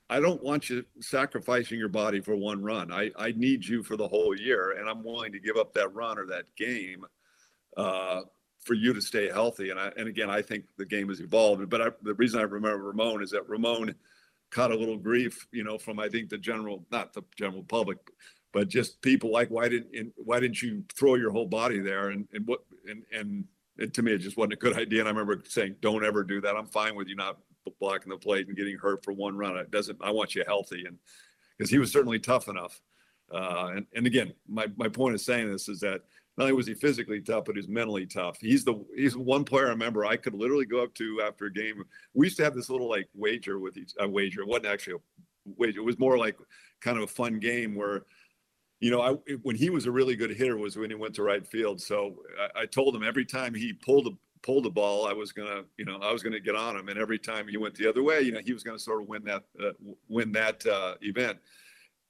I 0.10 0.20
don't 0.20 0.42
want 0.42 0.70
you 0.70 0.86
sacrificing 1.02 1.78
your 1.78 1.90
body 1.90 2.22
for 2.22 2.36
one 2.36 2.64
run. 2.64 2.92
I, 2.92 3.12
I 3.18 3.34
need 3.36 3.66
you 3.66 3.84
for 3.84 3.98
the 3.98 4.08
whole 4.08 4.36
year, 4.36 4.72
and 4.80 4.90
I'm 4.90 5.04
willing 5.04 5.34
to 5.34 5.40
give 5.40 5.58
up 5.58 5.74
that 5.74 5.94
run 5.94 6.18
or 6.18 6.26
that 6.28 6.46
game 6.56 7.06
uh, 7.76 8.22
for 8.64 8.74
you 8.74 8.94
to 8.94 9.02
stay 9.02 9.30
healthy. 9.30 9.70
And 9.70 9.80
I, 9.80 9.92
and 9.98 10.08
again, 10.08 10.30
I 10.30 10.42
think 10.42 10.66
the 10.78 10.86
game 10.86 11.10
has 11.10 11.20
evolved. 11.20 11.70
But 11.70 11.82
I, 11.82 11.90
the 12.04 12.14
reason 12.14 12.40
I 12.40 12.44
remember 12.44 12.84
Ramon 12.84 13.22
is 13.22 13.32
that 13.32 13.50
Ramon 13.50 13.94
caught 14.50 14.72
a 14.72 14.78
little 14.78 14.98
grief, 14.98 15.46
you 15.52 15.66
know, 15.66 15.78
from 15.78 16.00
I 16.00 16.08
think 16.08 16.30
the 16.30 16.38
general, 16.38 16.86
not 16.90 17.14
the 17.14 17.24
general 17.36 17.64
public, 17.64 17.98
but 18.54 18.70
just 18.70 19.02
people 19.02 19.32
like 19.32 19.50
why 19.50 19.68
didn't 19.68 20.14
why 20.16 20.40
didn't 20.40 20.62
you 20.62 20.84
throw 20.96 21.16
your 21.16 21.32
whole 21.32 21.48
body 21.48 21.80
there? 21.80 22.10
And 22.10 22.28
and 22.34 22.48
what 22.48 22.62
and 22.88 23.04
and 23.12 23.44
it, 23.78 23.94
to 23.96 24.02
me, 24.02 24.14
it 24.14 24.20
just 24.20 24.38
wasn't 24.38 24.54
a 24.54 24.58
good 24.58 24.78
idea. 24.78 25.02
And 25.02 25.10
I 25.10 25.12
remember 25.12 25.44
saying, 25.48 25.76
"Don't 25.82 26.06
ever 26.06 26.24
do 26.24 26.40
that. 26.42 26.56
I'm 26.56 26.66
fine 26.66 26.96
with 26.96 27.10
you 27.10 27.16
not 27.16 27.40
blocking 27.80 28.10
the 28.10 28.18
plate 28.18 28.48
and 28.48 28.58
getting 28.58 28.78
hurt 28.78 29.04
for 29.04 29.14
one 29.14 29.38
run. 29.38 29.58
It 29.58 29.72
doesn't. 29.72 30.00
I 30.02 30.12
want 30.12 30.36
you 30.36 30.44
healthy, 30.46 30.86
and 30.86 30.98
because 31.58 31.70
he 31.70 31.78
was 31.78 31.92
certainly 31.92 32.20
tough 32.20 32.48
enough. 32.48 32.82
Uh, 33.32 33.72
and 33.76 33.86
and 33.94 34.08
again, 34.08 34.34
my 34.48 34.68
my 34.78 34.88
point 34.88 35.16
of 35.16 35.22
saying 35.22 35.52
this 35.52 35.70
is 35.70 35.80
that 35.82 36.02
not 36.38 36.44
only 36.44 36.54
was 36.54 36.68
he 36.68 36.76
physically 36.76 37.20
tough, 37.20 37.46
but 37.46 37.56
he's 37.56 37.68
mentally 37.68 38.06
tough. 38.06 38.38
He's 38.40 38.64
the 38.64 38.84
he's 38.96 39.18
one 39.18 39.44
player 39.44 39.68
I 39.68 39.72
remember 39.72 40.06
I 40.06 40.18
could 40.18 40.34
literally 40.34 40.66
go 40.66 40.84
up 40.84 40.94
to 40.96 41.22
after 41.26 41.46
a 41.46 41.54
game. 41.54 41.84
We 42.14 42.28
used 42.28 42.38
to 42.38 42.44
have 42.44 42.56
this 42.56 42.70
little 42.70 42.90
like 42.90 43.10
wager 43.14 43.60
with 43.60 43.78
each 43.78 43.94
a 44.00 44.08
wager. 44.08 44.42
It 44.42 44.48
wasn't 44.48 44.68
actually 44.68 44.94
a 44.94 45.52
wager. 45.58 45.80
It 45.80 45.86
was 45.86 46.00
more 46.00 46.18
like 46.18 46.38
kind 46.80 46.98
of 46.98 47.04
a 47.04 47.08
fun 47.08 47.40
game 47.40 47.76
where 47.76 48.04
you 48.80 48.92
know, 48.92 49.02
I 49.02 49.34
when 49.42 49.56
he 49.56 49.70
was 49.70 49.86
a 49.88 49.92
really 49.92 50.16
good 50.16 50.30
hitter 50.30 50.58
was 50.58 50.78
when 50.78 50.90
he 50.90 50.96
went 50.96 51.16
to 51.16 51.24
right 51.24 51.46
field. 51.46 51.82
So 51.82 52.18
I, 52.40 52.62
I 52.62 52.66
told 52.66 52.96
him 52.96 53.04
every 53.04 53.26
time 53.26 53.54
he 53.54 53.74
pulled 53.74 54.16
a 54.38 54.46
pulled 54.46 54.66
the 54.66 54.70
ball, 54.70 55.08
I 55.08 55.14
was 55.14 55.32
gonna, 55.32 55.64
you 55.78 55.86
know, 55.86 55.98
I 56.02 56.12
was 56.12 56.24
gonna 56.24 56.40
get 56.40 56.56
on 56.56 56.76
him. 56.76 56.90
And 56.90 57.00
every 57.00 57.20
time 57.20 57.48
he 57.48 57.58
went 57.58 57.76
the 57.76 57.88
other 57.88 58.04
way, 58.04 58.22
you 58.22 58.32
know, 58.32 58.42
he 58.44 58.54
was 58.54 58.64
gonna 58.64 58.80
sort 58.80 59.02
of 59.02 59.08
win 59.08 59.24
that 59.26 59.44
uh, 59.64 59.72
win 60.08 60.32
that 60.34 60.66
uh, 60.66 60.96
event. 61.02 61.38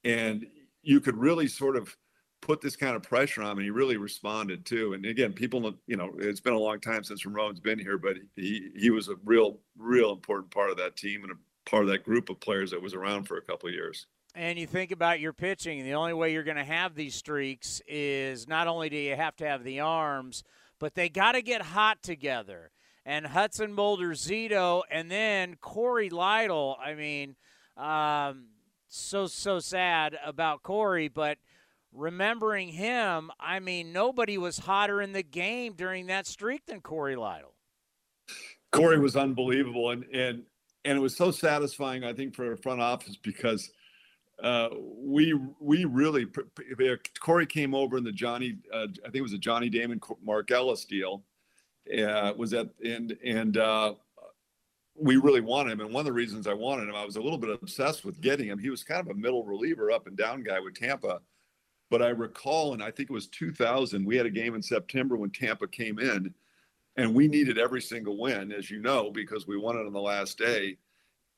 And 0.04 0.46
you 0.82 1.00
could 1.00 1.16
really 1.16 1.48
sort 1.48 1.76
of 1.76 1.96
put 2.40 2.60
this 2.60 2.76
kind 2.76 2.94
of 2.94 3.02
pressure 3.02 3.42
on 3.42 3.52
him, 3.52 3.58
and 3.58 3.64
he 3.64 3.70
really 3.70 3.96
responded 3.96 4.64
too. 4.64 4.92
And 4.92 5.04
again, 5.04 5.32
people, 5.32 5.74
you 5.86 5.96
know, 5.96 6.12
it's 6.18 6.40
been 6.40 6.54
a 6.54 6.58
long 6.58 6.80
time 6.80 7.02
since 7.02 7.26
Ramon's 7.26 7.60
been 7.60 7.78
here, 7.78 7.98
but 7.98 8.16
he 8.36 8.70
he 8.76 8.90
was 8.90 9.08
a 9.08 9.16
real, 9.24 9.58
real 9.76 10.12
important 10.12 10.50
part 10.50 10.70
of 10.70 10.76
that 10.78 10.96
team 10.96 11.24
and 11.24 11.32
a 11.32 11.70
part 11.70 11.82
of 11.82 11.90
that 11.90 12.04
group 12.04 12.30
of 12.30 12.40
players 12.40 12.70
that 12.70 12.80
was 12.80 12.94
around 12.94 13.24
for 13.24 13.36
a 13.36 13.42
couple 13.42 13.70
years. 13.70 14.06
And 14.34 14.58
you 14.58 14.66
think 14.66 14.92
about 14.92 15.20
your 15.20 15.32
pitching, 15.32 15.82
the 15.84 15.94
only 15.94 16.12
way 16.12 16.32
you're 16.32 16.44
going 16.44 16.58
to 16.58 16.64
have 16.64 16.94
these 16.94 17.14
streaks 17.14 17.82
is 17.88 18.46
not 18.46 18.68
only 18.68 18.88
do 18.88 18.96
you 18.96 19.16
have 19.16 19.34
to 19.36 19.46
have 19.46 19.64
the 19.64 19.80
arms, 19.80 20.44
but 20.78 20.94
they 20.94 21.08
got 21.08 21.32
to 21.32 21.42
get 21.42 21.62
hot 21.62 22.02
together. 22.02 22.70
And 23.04 23.26
Hudson 23.26 23.72
Mulder 23.72 24.10
Zito 24.10 24.82
and 24.90 25.10
then 25.10 25.56
Cory 25.56 26.10
Lidle. 26.10 26.76
I 26.78 26.94
mean, 26.94 27.36
um, 27.76 28.48
so, 28.88 29.26
so 29.26 29.60
sad 29.60 30.18
about 30.24 30.62
Corey, 30.62 31.08
but 31.08 31.38
remembering 31.92 32.68
him, 32.68 33.30
I 33.40 33.60
mean, 33.60 33.92
nobody 33.92 34.36
was 34.36 34.58
hotter 34.58 35.00
in 35.00 35.12
the 35.12 35.22
game 35.22 35.72
during 35.74 36.06
that 36.06 36.26
streak 36.26 36.66
than 36.66 36.80
Cory 36.80 37.16
Lidle. 37.16 37.54
Corey 38.72 38.98
was 38.98 39.16
unbelievable. 39.16 39.90
And, 39.90 40.04
and, 40.12 40.42
and 40.84 40.98
it 40.98 41.00
was 41.00 41.16
so 41.16 41.30
satisfying, 41.30 42.04
I 42.04 42.12
think, 42.12 42.34
for 42.34 42.50
the 42.50 42.56
front 42.56 42.80
office 42.80 43.16
because 43.16 43.70
uh, 44.42 44.68
we 44.96 45.34
we 45.58 45.84
really 45.84 46.26
Cory 47.18 47.46
came 47.46 47.74
over 47.74 47.96
in 47.96 48.04
the 48.04 48.12
Johnny 48.12 48.58
uh, 48.72 48.86
I 49.00 49.04
think 49.04 49.16
it 49.16 49.22
was 49.22 49.32
a 49.32 49.38
Johnny 49.38 49.68
Damon 49.68 50.00
Mark 50.22 50.50
Ellis 50.50 50.84
deal 50.84 51.24
uh, 51.92 52.32
was 52.36 52.52
that 52.52 52.70
and 52.84 53.16
and 53.24 53.56
uh, 53.56 53.94
we 54.94 55.16
really 55.16 55.40
wanted 55.40 55.72
him 55.72 55.80
and 55.80 55.92
one 55.92 56.02
of 56.02 56.06
the 56.06 56.12
reasons 56.12 56.46
I 56.46 56.54
wanted 56.54 56.88
him 56.88 56.94
I 56.94 57.04
was 57.04 57.16
a 57.16 57.20
little 57.20 57.38
bit 57.38 57.50
obsessed 57.50 58.04
with 58.04 58.20
getting 58.20 58.46
him. 58.48 58.58
He 58.58 58.70
was 58.70 58.84
kind 58.84 59.00
of 59.00 59.08
a 59.08 59.18
middle 59.18 59.44
reliever 59.44 59.90
up 59.90 60.06
and 60.06 60.16
down 60.16 60.42
guy 60.42 60.60
with 60.60 60.78
Tampa. 60.78 61.20
But 61.90 62.02
I 62.02 62.08
recall 62.08 62.74
and 62.74 62.82
I 62.82 62.90
think 62.90 63.10
it 63.10 63.14
was 63.14 63.26
2000 63.28 64.04
we 64.04 64.16
had 64.16 64.26
a 64.26 64.30
game 64.30 64.54
in 64.54 64.62
September 64.62 65.16
when 65.16 65.30
Tampa 65.30 65.66
came 65.66 65.98
in 65.98 66.32
and 66.96 67.12
we 67.12 67.26
needed 67.26 67.58
every 67.58 67.82
single 67.82 68.18
win 68.18 68.52
as 68.52 68.70
you 68.70 68.80
know 68.80 69.10
because 69.10 69.48
we 69.48 69.56
won 69.56 69.76
it 69.76 69.86
on 69.86 69.92
the 69.92 70.00
last 70.00 70.38
day. 70.38 70.76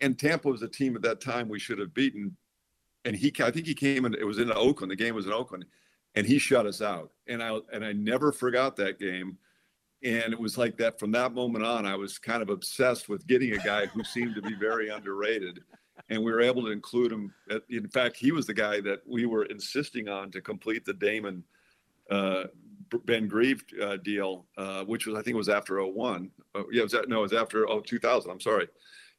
And 0.03 0.19
Tampa 0.19 0.49
was 0.49 0.63
a 0.63 0.69
team 0.69 0.97
at 0.97 1.03
that 1.03 1.23
time 1.23 1.49
we 1.49 1.59
should 1.59 1.79
have 1.79 1.95
beaten 1.95 2.37
and 3.05 3.17
he 3.17 3.33
I 3.41 3.51
think 3.51 3.67
he 3.67 3.75
came 3.75 4.05
and 4.05 4.15
it 4.15 4.25
was 4.25 4.39
in 4.39 4.53
Oakland. 4.53 4.91
The 4.91 4.97
game 4.97 5.15
was 5.15 5.27
in 5.27 5.33
Oakland, 5.33 5.65
and 6.15 6.27
he 6.27 6.39
shut 6.39 6.67
us 6.67 6.83
out. 6.83 7.11
And 7.29 7.43
I 7.43 7.59
and 7.73 7.85
I 7.85 7.93
never 7.93 8.33
forgot 8.33 8.77
that 8.77 8.99
game. 8.99 9.39
And 10.03 10.33
it 10.33 10.41
was 10.41 10.57
like 10.57 10.79
that 10.79 10.99
from 10.99 11.13
that 11.13 11.35
moment 11.35 11.65
on. 11.65 11.85
I 11.85 11.95
was 11.95 12.19
kind 12.19 12.43
of 12.43 12.49
obsessed 12.49 13.09
with 13.09 13.27
getting 13.27 13.53
a 13.53 13.59
guy 13.59 13.87
who 13.87 14.03
seemed 14.03 14.35
to 14.35 14.43
be 14.43 14.55
very 14.55 14.89
underrated, 14.89 15.61
and 16.09 16.25
we 16.25 16.33
were 16.33 16.41
able 16.41 16.63
to 16.63 16.71
include 16.71 17.13
him. 17.13 17.35
At, 17.51 17.63
in 17.69 17.89
fact, 17.89 18.17
he 18.17 18.33
was 18.33 18.47
the 18.47 18.55
guy 18.55 18.81
that 18.81 19.01
we 19.07 19.27
were 19.27 19.45
insisting 19.45 20.09
on 20.09 20.31
to 20.31 20.41
complete 20.41 20.85
the 20.85 20.95
Damon. 20.95 21.45
Uh, 22.11 22.45
Ben 23.05 23.29
Grieve 23.29 23.63
uh, 23.81 23.99
deal, 23.99 24.47
uh, 24.57 24.83
which 24.83 25.07
was 25.07 25.15
I 25.15 25.23
think 25.23 25.35
it 25.35 25.39
was 25.39 25.49
after 25.49 25.81
01. 25.81 26.29
Uh, 26.57 26.63
yeah, 26.73 26.83
was 26.83 26.91
that, 26.91 27.09
no, 27.09 27.21
it 27.21 27.23
was 27.23 27.33
after 27.33 27.69
oh, 27.71 27.81
2000. 27.81 28.29
I'm 28.29 28.41
sorry, 28.41 28.67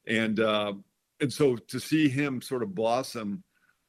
and 0.08 0.40
uh, 0.42 0.74
and 1.22 1.32
so 1.32 1.56
to 1.56 1.80
see 1.80 2.10
him 2.10 2.42
sort 2.42 2.64
of 2.64 2.76
blossom 2.76 3.44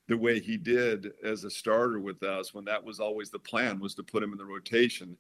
the 0.08 0.16
way 0.16 0.40
he 0.40 0.56
did 0.56 1.12
as 1.24 1.44
a 1.44 1.50
starter 1.50 2.00
with 2.00 2.22
us 2.22 2.52
when 2.52 2.64
that 2.64 2.82
was 2.82 3.00
always 3.00 3.30
the 3.30 3.38
plan 3.38 3.78
was 3.78 3.94
to 3.94 4.02
put 4.02 4.22
him 4.22 4.32
in 4.32 4.38
the 4.38 4.44
rotation 4.44 5.16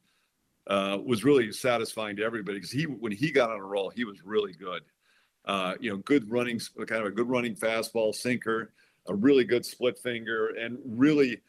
uh, 0.66 0.98
was 1.04 1.24
really 1.24 1.52
satisfying 1.52 2.16
to 2.16 2.22
everybody 2.22 2.58
because 2.58 2.70
he 2.70 2.84
when 2.84 3.12
he 3.12 3.30
got 3.30 3.50
on 3.50 3.58
a 3.58 3.64
roll 3.64 3.90
he 3.90 4.04
was 4.04 4.24
really 4.24 4.52
good 4.52 4.82
uh, 5.46 5.74
you 5.80 5.90
know 5.90 5.96
good 5.98 6.30
running 6.30 6.60
kind 6.86 7.02
of 7.02 7.06
a 7.06 7.10
good 7.10 7.28
running 7.28 7.54
fastball 7.54 8.14
sinker 8.14 8.72
a 9.08 9.14
really 9.14 9.44
good 9.44 9.64
split 9.64 9.98
finger 9.98 10.48
and 10.58 10.78
really 10.84 11.40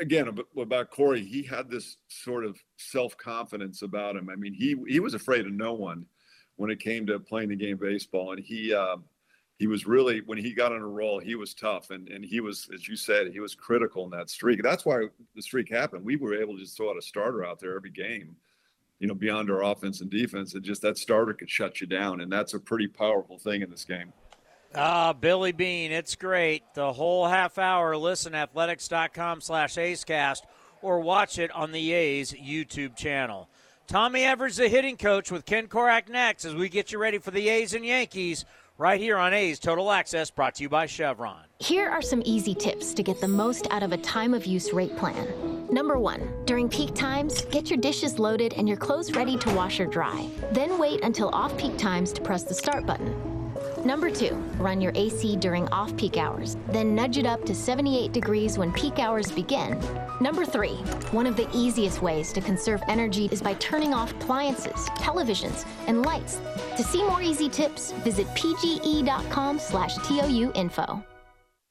again 0.00 0.38
about 0.60 0.90
Cory, 0.90 1.24
he 1.24 1.42
had 1.42 1.70
this 1.70 1.96
sort 2.08 2.44
of 2.44 2.58
self 2.76 3.16
confidence 3.16 3.82
about 3.82 4.16
him. 4.16 4.28
I 4.30 4.36
mean, 4.36 4.54
he 4.54 4.76
he 4.88 5.00
was 5.00 5.14
afraid 5.14 5.46
of 5.46 5.52
no 5.52 5.74
one 5.74 6.06
when 6.56 6.70
it 6.70 6.80
came 6.80 7.06
to 7.06 7.18
playing 7.18 7.50
the 7.50 7.56
game 7.56 7.76
baseball, 7.76 8.32
and 8.32 8.42
he 8.42 8.74
uh, 8.74 8.96
he 9.58 9.66
was 9.66 9.86
really 9.86 10.20
when 10.22 10.38
he 10.38 10.52
got 10.52 10.72
on 10.72 10.80
a 10.80 10.86
roll, 10.86 11.20
he 11.20 11.34
was 11.34 11.54
tough, 11.54 11.90
and 11.90 12.08
and 12.08 12.24
he 12.24 12.40
was, 12.40 12.68
as 12.74 12.88
you 12.88 12.96
said, 12.96 13.28
he 13.32 13.40
was 13.40 13.54
critical 13.54 14.04
in 14.04 14.10
that 14.10 14.30
streak. 14.30 14.62
That's 14.62 14.84
why 14.84 15.06
the 15.34 15.42
streak 15.42 15.70
happened. 15.70 16.04
We 16.04 16.16
were 16.16 16.34
able 16.34 16.54
to 16.54 16.60
just 16.60 16.76
throw 16.76 16.90
out 16.90 16.98
a 16.98 17.02
starter 17.02 17.44
out 17.44 17.60
there 17.60 17.76
every 17.76 17.90
game, 17.90 18.36
you 18.98 19.06
know, 19.06 19.14
beyond 19.14 19.50
our 19.50 19.62
offense 19.62 20.00
and 20.00 20.10
defense. 20.10 20.54
And 20.54 20.64
just 20.64 20.82
that 20.82 20.98
starter 20.98 21.34
could 21.34 21.50
shut 21.50 21.80
you 21.80 21.86
down, 21.86 22.20
and 22.20 22.32
that's 22.32 22.54
a 22.54 22.58
pretty 22.58 22.88
powerful 22.88 23.38
thing 23.38 23.62
in 23.62 23.70
this 23.70 23.84
game. 23.84 24.12
Ah, 24.76 25.12
Billy 25.12 25.52
Beane, 25.52 25.92
it's 25.92 26.16
great. 26.16 26.64
The 26.74 26.92
whole 26.92 27.28
half 27.28 27.58
hour. 27.58 27.96
Listen, 27.96 28.34
athletics.com 28.34 29.40
slash 29.40 29.78
A's 29.78 30.02
Cast 30.02 30.44
or 30.82 30.98
watch 30.98 31.38
it 31.38 31.52
on 31.52 31.70
the 31.70 31.92
A's 31.92 32.32
YouTube 32.32 32.96
channel. 32.96 33.48
Tommy 33.86 34.22
Everidge, 34.22 34.56
the 34.56 34.68
hitting 34.68 34.96
coach, 34.96 35.30
with 35.30 35.44
Ken 35.44 35.68
Korach 35.68 36.08
next 36.08 36.44
as 36.44 36.54
we 36.54 36.68
get 36.68 36.90
you 36.90 36.98
ready 36.98 37.18
for 37.18 37.30
the 37.30 37.48
A's 37.48 37.74
and 37.74 37.84
Yankees 37.84 38.44
right 38.78 39.00
here 39.00 39.16
on 39.16 39.32
A's 39.32 39.58
Total 39.58 39.90
Access, 39.90 40.30
brought 40.30 40.54
to 40.56 40.62
you 40.62 40.68
by 40.68 40.86
Chevron. 40.86 41.44
Here 41.58 41.88
are 41.88 42.02
some 42.02 42.22
easy 42.24 42.54
tips 42.54 42.92
to 42.94 43.02
get 43.02 43.20
the 43.20 43.28
most 43.28 43.66
out 43.70 43.82
of 43.82 43.92
a 43.92 43.96
time 43.98 44.34
of 44.34 44.46
use 44.46 44.72
rate 44.72 44.96
plan. 44.96 45.66
Number 45.70 45.98
one, 45.98 46.44
during 46.44 46.68
peak 46.68 46.94
times, 46.94 47.44
get 47.46 47.70
your 47.70 47.78
dishes 47.78 48.18
loaded 48.18 48.52
and 48.54 48.68
your 48.68 48.76
clothes 48.76 49.12
ready 49.12 49.36
to 49.38 49.50
wash 49.54 49.80
or 49.80 49.86
dry. 49.86 50.28
Then 50.52 50.78
wait 50.78 51.02
until 51.02 51.30
off 51.30 51.56
peak 51.56 51.76
times 51.78 52.12
to 52.12 52.20
press 52.20 52.42
the 52.42 52.54
start 52.54 52.86
button. 52.86 53.33
Number 53.84 54.10
two, 54.10 54.34
run 54.56 54.80
your 54.80 54.92
AC 54.94 55.36
during 55.36 55.68
off 55.68 55.94
peak 55.98 56.16
hours, 56.16 56.56
then 56.68 56.94
nudge 56.94 57.18
it 57.18 57.26
up 57.26 57.44
to 57.44 57.54
78 57.54 58.12
degrees 58.12 58.56
when 58.56 58.72
peak 58.72 58.98
hours 58.98 59.30
begin. 59.30 59.78
Number 60.22 60.46
three, 60.46 60.76
one 61.12 61.26
of 61.26 61.36
the 61.36 61.48
easiest 61.52 62.00
ways 62.00 62.32
to 62.32 62.40
conserve 62.40 62.82
energy 62.88 63.28
is 63.30 63.42
by 63.42 63.54
turning 63.54 63.92
off 63.92 64.12
appliances, 64.12 64.88
televisions, 64.98 65.66
and 65.86 66.02
lights. 66.02 66.40
To 66.78 66.82
see 66.82 67.04
more 67.04 67.20
easy 67.20 67.50
tips, 67.50 67.92
visit 68.04 68.26
pge.com 68.28 69.58
slash 69.58 69.96
TOU 69.96 70.50
info. 70.54 71.04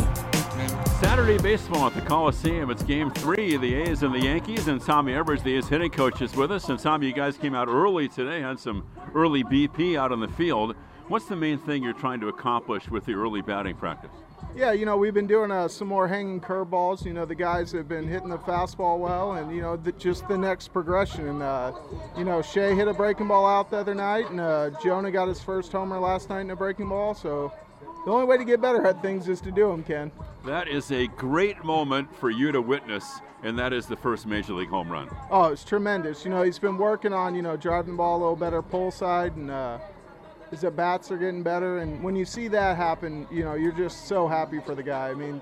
Saturday 1.00 1.38
baseball 1.38 1.86
at 1.86 1.93
the 1.93 2.02
Coliseum. 2.02 2.72
It's 2.72 2.82
game 2.82 3.12
three 3.12 3.54
of 3.54 3.62
the 3.62 3.76
A's 3.76 4.02
and 4.02 4.12
the 4.12 4.20
Yankees, 4.20 4.68
and 4.68 4.82
Tommy 4.82 5.14
Everidge, 5.14 5.43
the 5.43 5.56
A's 5.56 5.68
hitting 5.68 5.91
coach, 5.91 6.24
is 6.24 6.36
with 6.36 6.52
us. 6.52 6.70
And 6.70 6.80
Tommy, 6.80 7.06
you 7.06 7.14
guys 7.14 7.38
came 7.38 7.54
out 7.54 7.68
early 7.68 8.08
today, 8.08 8.41
had 8.41 8.60
some 8.60 8.84
early 9.14 9.43
BP 9.43 9.95
out 9.95 10.12
on 10.12 10.20
the 10.20 10.28
field. 10.28 10.76
What's 11.08 11.26
the 11.26 11.36
main 11.36 11.60
thing 11.60 11.84
you're 11.84 11.93
trying 11.93 12.20
to 12.22 12.30
accomplish 12.30 12.89
with 12.89 13.06
the 13.06 13.14
early 13.14 13.43
batting 13.43 13.76
practice? 13.76 14.10
Yeah, 14.56 14.72
you 14.72 14.88
know, 14.88 14.98
we've 14.98 15.14
been 15.14 15.28
doing 15.28 15.52
uh, 15.52 15.68
some 15.68 15.88
more 15.88 16.08
hanging 16.08 16.41
curveballs. 16.41 17.06
You 17.06 17.14
know, 17.14 17.26
the 17.26 17.36
guys 17.36 17.72
have 17.74 17.88
been 17.88 18.08
hitting 18.08 18.30
the 18.30 18.39
fastball 18.39 18.98
well, 18.98 19.34
and, 19.34 19.56
you 19.56 19.62
know, 19.62 19.78
the, 19.78 19.91
just 19.91 20.28
the 20.28 20.38
next 20.38 20.70
progression. 20.74 21.28
And, 21.28 21.43
uh, 21.43 21.74
you 22.18 22.24
know, 22.24 22.41
Shea 22.41 22.74
hit 22.74 22.88
a 22.88 22.93
breaking 22.93 23.28
ball 23.28 23.45
out 23.45 23.70
the 23.70 23.78
other 23.78 23.93
night, 23.93 24.32
and 24.32 24.39
uh, 24.39 24.72
Jonah 24.84 25.12
got 25.12 25.28
his 25.28 25.41
first 25.41 25.72
homer 25.72 26.00
last 26.00 26.30
night 26.30 26.41
in 26.41 26.50
a 26.50 26.56
breaking 26.56 26.89
ball. 26.89 27.14
So 27.14 27.54
the 28.08 28.14
only 28.14 28.26
way 28.26 28.38
to 28.38 28.45
get 28.45 28.62
better 28.62 28.88
at 28.88 29.01
things 29.01 29.28
is 29.28 29.41
to 29.41 29.51
do 29.51 29.68
them, 29.68 29.84
Ken. 29.84 30.10
That 30.45 30.70
is 30.70 30.93
a 30.93 31.08
great 31.08 31.66
moment 31.66 32.08
for 32.16 32.30
you 32.30 32.53
to 32.53 32.62
witness, 32.62 33.20
and 33.43 33.60
that 33.60 33.74
is 33.74 33.86
the 33.86 33.97
first 33.97 34.26
major 34.26 34.53
league 34.53 34.70
home 34.70 34.89
run. 34.89 35.10
Oh, 35.30 35.47
it's 35.47 35.66
tremendous. 35.66 36.24
You 36.24 36.32
know, 36.32 36.41
he's 36.41 36.58
been 36.58 36.78
working 36.78 37.12
on, 37.12 37.36
you 37.36 37.41
know, 37.41 37.58
driving 37.58 37.91
the 37.91 37.97
ball 37.97 38.16
a 38.16 38.20
little 38.20 38.38
better 38.38 38.62
pull 38.62 38.91
side, 38.91 39.36
and 39.36 39.51
uh, 39.51 39.80
his 40.52 40.62
that 40.62 40.76
bats 40.76 41.12
are 41.12 41.18
getting 41.18 41.43
better. 41.43 41.80
And 41.80 42.02
when 42.04 42.16
you 42.16 42.26
see 42.26 42.48
that 42.50 42.78
happen, 42.78 43.28
you 43.30 43.43
know, 43.43 43.56
you're 43.56 43.72
just 43.72 44.08
so 44.08 44.28
happy 44.28 44.60
for 44.60 44.76
the 44.76 44.84
guy. 44.84 45.10
I 45.10 45.14
mean, 45.14 45.41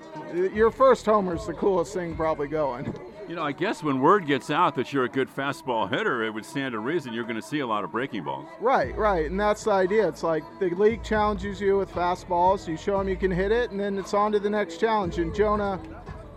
your 0.52 0.70
first 0.70 1.06
homer 1.06 1.36
is 1.36 1.46
the 1.46 1.54
coolest 1.54 1.94
thing 1.94 2.16
probably 2.16 2.48
going. 2.48 2.92
You 3.28 3.34
know, 3.34 3.42
I 3.42 3.52
guess 3.52 3.82
when 3.82 4.00
word 4.00 4.26
gets 4.26 4.50
out 4.50 4.76
that 4.76 4.92
you're 4.92 5.04
a 5.04 5.08
good 5.08 5.28
fastball 5.28 5.90
hitter, 5.90 6.22
it 6.22 6.30
would 6.30 6.44
stand 6.44 6.72
to 6.72 6.78
reason 6.78 7.12
you're 7.12 7.24
going 7.24 7.36
to 7.36 7.42
see 7.42 7.58
a 7.58 7.66
lot 7.66 7.82
of 7.82 7.90
breaking 7.90 8.22
balls. 8.22 8.46
Right, 8.60 8.96
right. 8.96 9.28
And 9.28 9.38
that's 9.38 9.64
the 9.64 9.72
idea. 9.72 10.06
It's 10.06 10.22
like 10.22 10.44
the 10.60 10.70
league 10.70 11.02
challenges 11.02 11.60
you 11.60 11.76
with 11.78 11.90
fastballs, 11.90 12.68
you 12.68 12.76
show 12.76 12.98
them 12.98 13.08
you 13.08 13.16
can 13.16 13.32
hit 13.32 13.50
it, 13.50 13.72
and 13.72 13.80
then 13.80 13.98
it's 13.98 14.14
on 14.14 14.30
to 14.32 14.38
the 14.38 14.50
next 14.50 14.78
challenge. 14.78 15.18
And 15.18 15.34
Jonah 15.34 15.80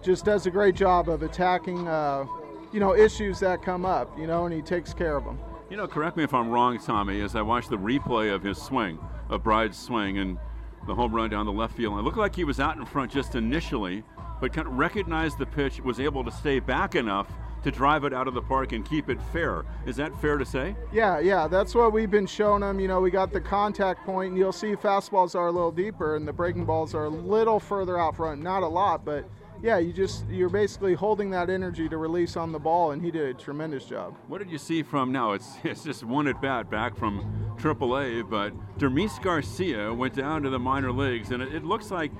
just 0.01 0.25
does 0.25 0.47
a 0.47 0.51
great 0.51 0.73
job 0.73 1.09
of 1.09 1.21
attacking, 1.21 1.87
uh, 1.87 2.25
you 2.71 2.79
know, 2.79 2.95
issues 2.95 3.39
that 3.39 3.61
come 3.61 3.85
up, 3.85 4.17
you 4.17 4.25
know, 4.25 4.45
and 4.45 4.53
he 4.53 4.61
takes 4.61 4.91
care 4.91 5.15
of 5.15 5.25
them. 5.25 5.37
You 5.69 5.77
know, 5.77 5.87
correct 5.87 6.17
me 6.17 6.23
if 6.23 6.33
I'm 6.33 6.49
wrong, 6.49 6.79
Tommy, 6.79 7.21
as 7.21 7.35
I 7.35 7.43
watched 7.43 7.69
the 7.69 7.77
replay 7.77 8.33
of 8.33 8.41
his 8.41 8.59
swing, 8.59 8.97
of 9.29 9.43
Bride's 9.43 9.77
swing, 9.77 10.17
and 10.17 10.39
the 10.87 10.95
home 10.95 11.13
run 11.13 11.29
down 11.29 11.45
the 11.45 11.51
left 11.51 11.77
field. 11.77 11.99
It 11.99 12.01
looked 12.01 12.17
like 12.17 12.35
he 12.35 12.43
was 12.43 12.59
out 12.59 12.77
in 12.77 12.85
front 12.85 13.11
just 13.11 13.35
initially, 13.35 14.03
but 14.41 14.51
kind 14.51 14.67
of 14.67 14.73
recognized 14.73 15.37
the 15.37 15.45
pitch, 15.45 15.79
was 15.81 15.99
able 15.99 16.23
to 16.23 16.31
stay 16.31 16.59
back 16.59 16.95
enough 16.95 17.31
to 17.63 17.69
drive 17.69 18.03
it 18.03 18.13
out 18.13 18.27
of 18.27 18.33
the 18.33 18.41
park 18.41 18.71
and 18.71 18.83
keep 18.83 19.09
it 19.09 19.21
fair. 19.31 19.63
Is 19.85 19.95
that 19.97 20.19
fair 20.19 20.39
to 20.39 20.45
say? 20.45 20.75
Yeah, 20.91 21.19
yeah, 21.19 21.47
that's 21.47 21.75
what 21.75 21.93
we've 21.93 22.09
been 22.09 22.25
showing 22.25 22.61
them. 22.61 22.79
You 22.79 22.87
know, 22.87 22.99
we 22.99 23.11
got 23.11 23.31
the 23.31 23.41
contact 23.41 24.05
point, 24.05 24.29
and 24.29 24.37
you'll 24.39 24.51
see 24.51 24.75
fastballs 24.75 25.35
are 25.35 25.47
a 25.47 25.51
little 25.51 25.71
deeper, 25.71 26.15
and 26.15 26.27
the 26.27 26.33
breaking 26.33 26.65
balls 26.65 26.95
are 26.95 27.05
a 27.05 27.09
little 27.09 27.59
further 27.59 27.99
out 27.99 28.15
front. 28.15 28.41
Not 28.41 28.63
a 28.63 28.67
lot, 28.67 29.05
but 29.05 29.29
yeah, 29.61 29.77
you 29.77 29.91
just 29.91 30.27
you're 30.29 30.49
basically 30.49 30.93
holding 30.93 31.29
that 31.31 31.49
energy 31.49 31.89
to 31.89 31.97
release 31.97 32.37
on 32.37 32.51
the 32.51 32.59
ball, 32.59 32.91
and 32.91 33.03
he 33.03 33.11
did 33.11 33.23
a 33.23 33.33
tremendous 33.33 33.85
job. 33.85 34.15
What 34.27 34.39
did 34.39 34.49
you 34.49 34.57
see 34.57 34.83
from 34.83 35.11
now? 35.11 35.33
It's 35.33 35.57
it's 35.63 35.83
just 35.83 36.03
one 36.03 36.27
at 36.27 36.41
bat 36.41 36.69
back 36.69 36.95
from 36.95 37.55
AAA, 37.57 38.29
but 38.29 38.53
Dermis 38.77 39.21
Garcia 39.21 39.93
went 39.93 40.13
down 40.13 40.43
to 40.43 40.49
the 40.49 40.59
minor 40.59 40.91
leagues, 40.91 41.31
and 41.31 41.43
it, 41.43 41.53
it 41.53 41.65
looks 41.65 41.91
like 41.91 42.11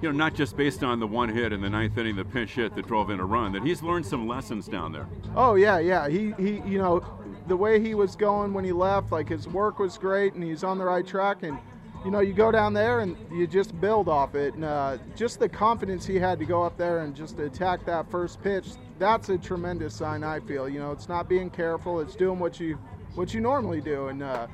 you 0.00 0.08
know, 0.08 0.16
not 0.16 0.34
just 0.34 0.56
based 0.56 0.84
on 0.84 1.00
the 1.00 1.06
one 1.06 1.28
hit 1.28 1.52
in 1.52 1.60
the 1.60 1.68
ninth 1.68 1.98
inning, 1.98 2.16
the 2.16 2.24
pinch 2.24 2.52
hit 2.52 2.74
that 2.76 2.86
drove 2.86 3.10
in 3.10 3.18
a 3.20 3.24
run, 3.24 3.52
that 3.52 3.62
he's 3.64 3.82
learned 3.82 4.06
some 4.06 4.28
lessons 4.28 4.66
down 4.66 4.92
there. 4.92 5.08
Oh 5.34 5.56
yeah, 5.56 5.78
yeah. 5.78 6.08
He 6.08 6.32
he, 6.38 6.62
you 6.66 6.78
know, 6.78 7.04
the 7.48 7.56
way 7.56 7.80
he 7.80 7.94
was 7.94 8.14
going 8.16 8.54
when 8.54 8.64
he 8.64 8.72
left, 8.72 9.12
like 9.12 9.28
his 9.28 9.48
work 9.48 9.78
was 9.78 9.98
great, 9.98 10.34
and 10.34 10.42
he's 10.42 10.64
on 10.64 10.78
the 10.78 10.84
right 10.84 11.06
track. 11.06 11.42
And 11.42 11.58
you 12.04 12.10
know, 12.10 12.20
you 12.20 12.32
go 12.32 12.50
down 12.50 12.72
there 12.72 13.00
and 13.00 13.16
you 13.32 13.46
just 13.46 13.78
build 13.80 14.08
off 14.08 14.34
it. 14.34 14.54
And 14.54 14.64
uh, 14.64 14.98
just 15.16 15.38
the 15.38 15.48
confidence 15.48 16.06
he 16.06 16.16
had 16.16 16.38
to 16.38 16.44
go 16.44 16.62
up 16.62 16.76
there 16.76 17.00
and 17.00 17.14
just 17.14 17.38
attack 17.38 17.84
that 17.86 18.10
first 18.10 18.42
pitch, 18.42 18.66
that's 18.98 19.28
a 19.28 19.38
tremendous 19.38 19.94
sign. 19.94 20.24
I 20.24 20.40
feel. 20.40 20.68
You 20.68 20.80
know, 20.80 20.92
it's 20.92 21.08
not 21.08 21.28
being 21.28 21.50
careful; 21.50 22.00
it's 22.00 22.16
doing 22.16 22.38
what 22.38 22.60
you 22.60 22.78
what 23.14 23.34
you 23.34 23.40
normally 23.40 23.80
do, 23.80 24.08
and. 24.08 24.22
Uh, 24.22 24.46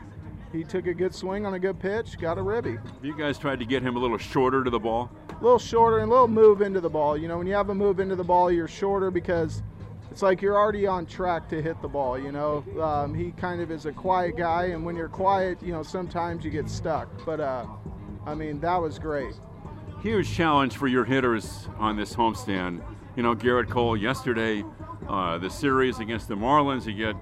he 0.55 0.63
took 0.63 0.87
a 0.87 0.95
good 0.95 1.13
swing 1.13 1.45
on 1.47 1.55
a 1.55 1.59
good 1.59 1.81
pitch, 1.81 2.17
got 2.17 2.39
a 2.39 2.43
ribby. 2.43 2.79
You 3.03 3.17
guys 3.19 3.39
tried 3.39 3.59
to 3.59 3.65
get 3.65 3.83
him 3.83 3.97
a 3.97 3.99
little 3.99 4.19
shorter 4.19 4.63
to 4.63 4.71
the 4.71 4.79
ball? 4.79 5.11
A 5.29 5.43
little 5.43 5.59
shorter 5.59 5.99
and 5.99 6.09
a 6.09 6.15
little 6.15 6.29
move 6.29 6.63
into 6.63 6.81
the 6.81 6.89
ball. 6.89 7.17
You 7.19 7.27
know, 7.27 7.39
when 7.39 7.49
you 7.49 7.55
have 7.55 7.71
a 7.71 7.75
move 7.75 7.99
into 7.99 8.15
the 8.15 8.23
ball, 8.23 8.53
you're 8.53 8.69
shorter 8.69 9.11
because 9.11 9.65
it's 10.15 10.23
like 10.23 10.41
you're 10.41 10.57
already 10.57 10.87
on 10.87 11.07
track 11.07 11.49
to 11.49 11.61
hit 11.61 11.83
the 11.83 11.89
ball. 11.89 12.17
You 12.17 12.31
know, 12.31 12.65
um, 12.81 13.13
he 13.13 13.33
kind 13.33 13.61
of 13.61 13.73
is 13.73 13.85
a 13.85 13.91
quiet 13.91 14.37
guy, 14.37 14.67
and 14.67 14.85
when 14.85 14.95
you're 14.95 15.09
quiet, 15.09 15.61
you 15.61 15.73
know, 15.73 15.83
sometimes 15.83 16.45
you 16.45 16.53
get 16.53 16.71
stuck. 16.71 17.09
But 17.27 17.41
uh, 17.41 17.67
I 18.25 18.33
mean, 18.33 18.61
that 18.61 18.81
was 18.81 19.01
great. 19.01 19.35
Huge 20.03 20.33
challenge 20.33 20.77
for 20.77 20.87
your 20.87 21.05
hitters 21.05 21.67
on 21.79 21.97
this 21.97 22.15
homestand. 22.15 22.81
You 23.17 23.25
know, 23.25 23.35
Gerrit 23.35 23.69
Cole 23.69 23.97
yesterday, 23.97 24.65
uh, 25.09 25.39
the 25.39 25.51
series 25.51 25.99
against 25.99 26.29
the 26.29 26.37
Marlins, 26.37 26.87
you 26.87 26.95
get 26.95 27.17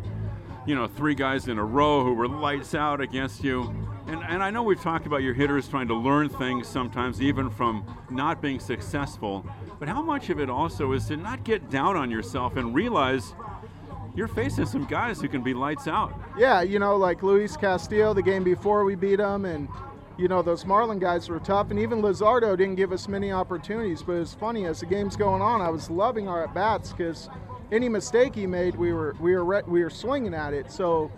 you 0.66 0.74
know, 0.74 0.86
three 0.86 1.14
guys 1.14 1.48
in 1.48 1.56
a 1.58 1.64
row 1.64 2.04
who 2.04 2.12
were 2.12 2.28
lights 2.28 2.74
out 2.74 3.00
against 3.00 3.42
you. 3.42 3.74
And, 4.06 4.22
and 4.24 4.42
I 4.42 4.50
know 4.50 4.62
we've 4.62 4.80
talked 4.80 5.06
about 5.06 5.22
your 5.22 5.34
hitters 5.34 5.68
trying 5.68 5.88
to 5.88 5.94
learn 5.94 6.28
things 6.28 6.66
sometimes, 6.66 7.20
even 7.20 7.50
from 7.50 7.84
not 8.10 8.42
being 8.42 8.58
successful. 8.58 9.46
But 9.78 9.88
how 9.88 10.02
much 10.02 10.28
of 10.30 10.40
it 10.40 10.50
also 10.50 10.92
is 10.92 11.06
to 11.06 11.16
not 11.16 11.44
get 11.44 11.70
down 11.70 11.96
on 11.96 12.10
yourself 12.10 12.56
and 12.56 12.74
realize 12.74 13.34
you're 14.14 14.28
facing 14.28 14.66
some 14.66 14.84
guys 14.84 15.20
who 15.20 15.28
can 15.28 15.42
be 15.42 15.54
lights 15.54 15.88
out. 15.88 16.12
Yeah, 16.36 16.62
you 16.62 16.78
know, 16.78 16.96
like 16.96 17.22
Luis 17.22 17.56
Castillo, 17.56 18.12
the 18.12 18.22
game 18.22 18.44
before 18.44 18.84
we 18.84 18.94
beat 18.94 19.20
him, 19.20 19.44
and 19.44 19.68
you 20.18 20.28
know 20.28 20.42
those 20.42 20.66
Marlin 20.66 20.98
guys 20.98 21.28
were 21.28 21.38
tough, 21.38 21.70
and 21.70 21.78
even 21.78 22.02
Luzardo 22.02 22.56
didn't 22.56 22.74
give 22.74 22.92
us 22.92 23.08
many 23.08 23.32
opportunities. 23.32 24.02
But 24.02 24.14
it's 24.14 24.34
funny 24.34 24.66
as 24.66 24.80
the 24.80 24.86
game's 24.86 25.16
going 25.16 25.40
on, 25.40 25.60
I 25.60 25.70
was 25.70 25.88
loving 25.88 26.28
our 26.28 26.44
at 26.44 26.54
bats 26.54 26.92
because 26.92 27.30
any 27.70 27.88
mistake 27.88 28.34
he 28.34 28.46
made, 28.46 28.74
we 28.74 28.92
were 28.92 29.16
we 29.18 29.34
were 29.34 29.62
we 29.66 29.82
were 29.82 29.90
swinging 29.90 30.34
at 30.34 30.52
it. 30.52 30.70
So, 30.70 31.10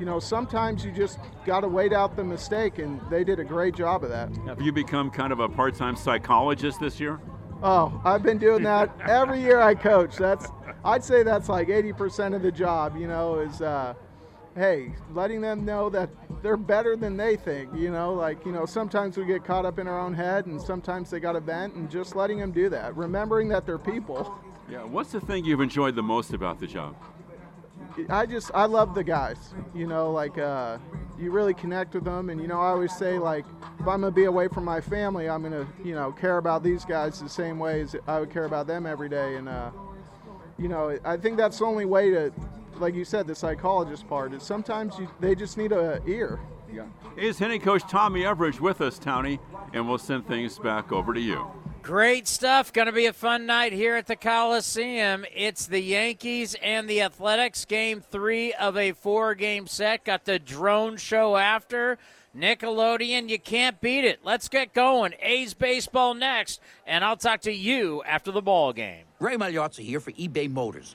you 0.00 0.06
know, 0.06 0.18
sometimes 0.18 0.82
you 0.82 0.90
just 0.90 1.18
got 1.44 1.60
to 1.60 1.68
wait 1.68 1.92
out 1.92 2.16
the 2.16 2.24
mistake, 2.24 2.78
and 2.78 2.98
they 3.10 3.22
did 3.22 3.38
a 3.38 3.44
great 3.44 3.76
job 3.76 4.02
of 4.02 4.08
that. 4.08 4.34
Have 4.46 4.62
you 4.62 4.72
become 4.72 5.10
kind 5.10 5.30
of 5.30 5.40
a 5.40 5.48
part-time 5.48 5.94
psychologist 5.94 6.80
this 6.80 6.98
year? 6.98 7.20
Oh, 7.62 8.00
I've 8.02 8.22
been 8.22 8.38
doing 8.38 8.62
that 8.62 8.90
every 9.06 9.42
year 9.42 9.60
I 9.60 9.74
coach. 9.74 10.16
That's 10.16 10.48
I'd 10.82 11.04
say 11.04 11.22
that's 11.22 11.50
like 11.50 11.68
80% 11.68 12.34
of 12.34 12.40
the 12.40 12.50
job. 12.50 12.96
You 12.96 13.06
know, 13.06 13.40
is 13.40 13.60
uh, 13.60 13.92
hey, 14.56 14.94
letting 15.12 15.42
them 15.42 15.66
know 15.66 15.90
that 15.90 16.08
they're 16.42 16.56
better 16.56 16.96
than 16.96 17.18
they 17.18 17.36
think. 17.36 17.70
You 17.76 17.90
know, 17.90 18.14
like 18.14 18.46
you 18.46 18.52
know, 18.52 18.64
sometimes 18.64 19.18
we 19.18 19.26
get 19.26 19.44
caught 19.44 19.66
up 19.66 19.78
in 19.78 19.86
our 19.86 20.00
own 20.00 20.14
head, 20.14 20.46
and 20.46 20.58
sometimes 20.58 21.10
they 21.10 21.20
got 21.20 21.32
to 21.32 21.40
vent, 21.40 21.74
and 21.74 21.90
just 21.90 22.16
letting 22.16 22.38
them 22.38 22.52
do 22.52 22.70
that, 22.70 22.96
remembering 22.96 23.48
that 23.48 23.66
they're 23.66 23.76
people. 23.76 24.34
Yeah, 24.70 24.84
what's 24.84 25.12
the 25.12 25.20
thing 25.20 25.44
you've 25.44 25.60
enjoyed 25.60 25.94
the 25.94 26.02
most 26.02 26.32
about 26.32 26.58
the 26.58 26.66
job? 26.66 26.96
I 28.08 28.26
just 28.26 28.50
I 28.54 28.66
love 28.66 28.94
the 28.94 29.04
guys. 29.04 29.54
You 29.74 29.86
know, 29.86 30.10
like 30.12 30.38
uh, 30.38 30.78
you 31.18 31.30
really 31.30 31.54
connect 31.54 31.94
with 31.94 32.04
them, 32.04 32.30
and 32.30 32.40
you 32.40 32.46
know 32.46 32.60
I 32.60 32.68
always 32.68 32.96
say 32.96 33.18
like 33.18 33.44
if 33.78 33.86
I'm 33.86 34.00
gonna 34.00 34.10
be 34.10 34.24
away 34.24 34.48
from 34.48 34.64
my 34.64 34.80
family, 34.80 35.28
I'm 35.28 35.42
gonna 35.42 35.66
you 35.84 35.94
know 35.94 36.12
care 36.12 36.38
about 36.38 36.62
these 36.62 36.84
guys 36.84 37.20
the 37.20 37.28
same 37.28 37.58
way 37.58 37.82
as 37.82 37.96
I 38.06 38.20
would 38.20 38.30
care 38.30 38.44
about 38.44 38.66
them 38.66 38.86
every 38.86 39.08
day, 39.08 39.36
and 39.36 39.48
uh, 39.48 39.70
you 40.58 40.68
know 40.68 40.98
I 41.04 41.16
think 41.16 41.36
that's 41.36 41.58
the 41.58 41.64
only 41.64 41.84
way 41.84 42.10
to, 42.10 42.32
like 42.76 42.94
you 42.94 43.04
said, 43.04 43.26
the 43.26 43.34
psychologist 43.34 44.08
part 44.08 44.32
is 44.32 44.42
sometimes 44.42 44.98
you, 44.98 45.08
they 45.20 45.34
just 45.34 45.56
need 45.56 45.72
a 45.72 46.00
ear. 46.06 46.40
Yeah. 46.72 46.86
Is 47.16 47.38
hitting 47.38 47.60
coach 47.60 47.82
Tommy 47.88 48.22
Everidge 48.22 48.60
with 48.60 48.80
us, 48.80 48.98
Townie, 48.98 49.40
and 49.72 49.88
we'll 49.88 49.98
send 49.98 50.26
things 50.28 50.58
back 50.58 50.92
over 50.92 51.12
to 51.12 51.20
you. 51.20 51.50
Great 51.82 52.28
stuff. 52.28 52.72
Going 52.72 52.86
to 52.86 52.92
be 52.92 53.06
a 53.06 53.12
fun 53.12 53.46
night 53.46 53.72
here 53.72 53.96
at 53.96 54.06
the 54.06 54.14
Coliseum. 54.14 55.24
It's 55.34 55.66
the 55.66 55.80
Yankees 55.80 56.54
and 56.62 56.88
the 56.88 57.00
Athletics, 57.00 57.64
game 57.64 58.00
three 58.00 58.52
of 58.52 58.76
a 58.76 58.92
four 58.92 59.34
game 59.34 59.66
set. 59.66 60.04
Got 60.04 60.26
the 60.26 60.38
drone 60.38 60.98
show 60.98 61.36
after. 61.36 61.98
Nickelodeon, 62.36 63.28
you 63.28 63.40
can't 63.40 63.80
beat 63.80 64.04
it. 64.04 64.20
Let's 64.22 64.48
get 64.48 64.72
going. 64.72 65.14
A's 65.20 65.54
baseball 65.54 66.14
next, 66.14 66.60
and 66.86 67.04
I'll 67.04 67.16
talk 67.16 67.40
to 67.40 67.52
you 67.52 68.02
after 68.04 68.30
the 68.30 68.42
ball 68.42 68.72
game. 68.72 69.04
Ray 69.18 69.36
Magliozzi 69.36 69.80
here 69.80 70.00
for 70.00 70.12
eBay 70.12 70.48
Motors. 70.48 70.94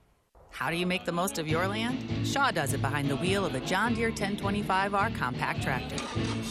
How 0.51 0.69
do 0.69 0.75
you 0.75 0.85
make 0.85 1.05
the 1.05 1.11
most 1.11 1.39
of 1.39 1.47
your 1.47 1.67
land? 1.67 2.27
Shaw 2.27 2.51
does 2.51 2.73
it 2.73 2.81
behind 2.81 3.09
the 3.09 3.15
wheel 3.15 3.45
of 3.45 3.53
the 3.53 3.61
John 3.61 3.93
Deere 3.93 4.11
1025R 4.11 5.15
compact 5.15 5.63
tractor. 5.63 5.97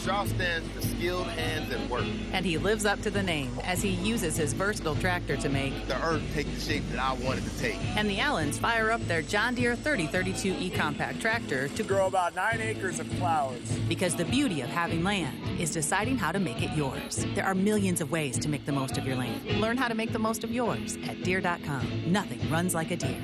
Shaw 0.03 0.25
stands 0.25 0.67
for 0.69 0.81
skilled 0.81 1.27
hands 1.27 1.71
at 1.71 1.89
work. 1.89 2.05
And 2.33 2.45
he 2.45 2.57
lives 2.57 2.85
up 2.85 3.01
to 3.03 3.09
the 3.09 3.23
name 3.23 3.57
as 3.63 3.81
he 3.81 3.89
uses 3.89 4.35
his 4.35 4.53
versatile 4.53 4.95
tractor 4.95 5.37
to 5.37 5.49
make 5.49 5.87
the 5.87 6.03
earth 6.03 6.23
take 6.33 6.51
the 6.53 6.59
shape 6.59 6.83
that 6.89 6.99
I 6.99 7.13
wanted 7.13 7.45
to 7.45 7.59
take. 7.59 7.77
And 7.95 8.09
the 8.09 8.19
Allens 8.19 8.57
fire 8.57 8.91
up 8.91 9.01
their 9.07 9.21
John 9.21 9.55
Deere 9.55 9.75
3032E 9.75 10.75
compact 10.75 11.21
tractor 11.21 11.69
to 11.69 11.83
grow 11.83 12.07
about 12.07 12.35
nine 12.35 12.59
acres 12.59 12.99
of 12.99 13.07
flowers. 13.13 13.79
Because 13.87 14.15
the 14.15 14.25
beauty 14.25 14.61
of 14.61 14.69
having 14.69 15.03
land 15.03 15.37
is 15.59 15.71
deciding 15.71 16.17
how 16.17 16.31
to 16.31 16.39
make 16.39 16.61
it 16.61 16.75
yours. 16.75 17.25
There 17.35 17.45
are 17.45 17.55
millions 17.55 18.01
of 18.01 18.11
ways 18.11 18.37
to 18.39 18.49
make 18.49 18.65
the 18.65 18.71
most 18.71 18.97
of 18.97 19.05
your 19.05 19.15
land. 19.15 19.45
Learn 19.61 19.77
how 19.77 19.87
to 19.87 19.95
make 19.95 20.11
the 20.11 20.19
most 20.19 20.43
of 20.43 20.51
yours 20.51 20.97
at 21.07 21.23
Deere.com. 21.23 22.11
Nothing 22.11 22.39
runs 22.49 22.73
like 22.73 22.91
a 22.91 22.97
Deere. 22.97 23.23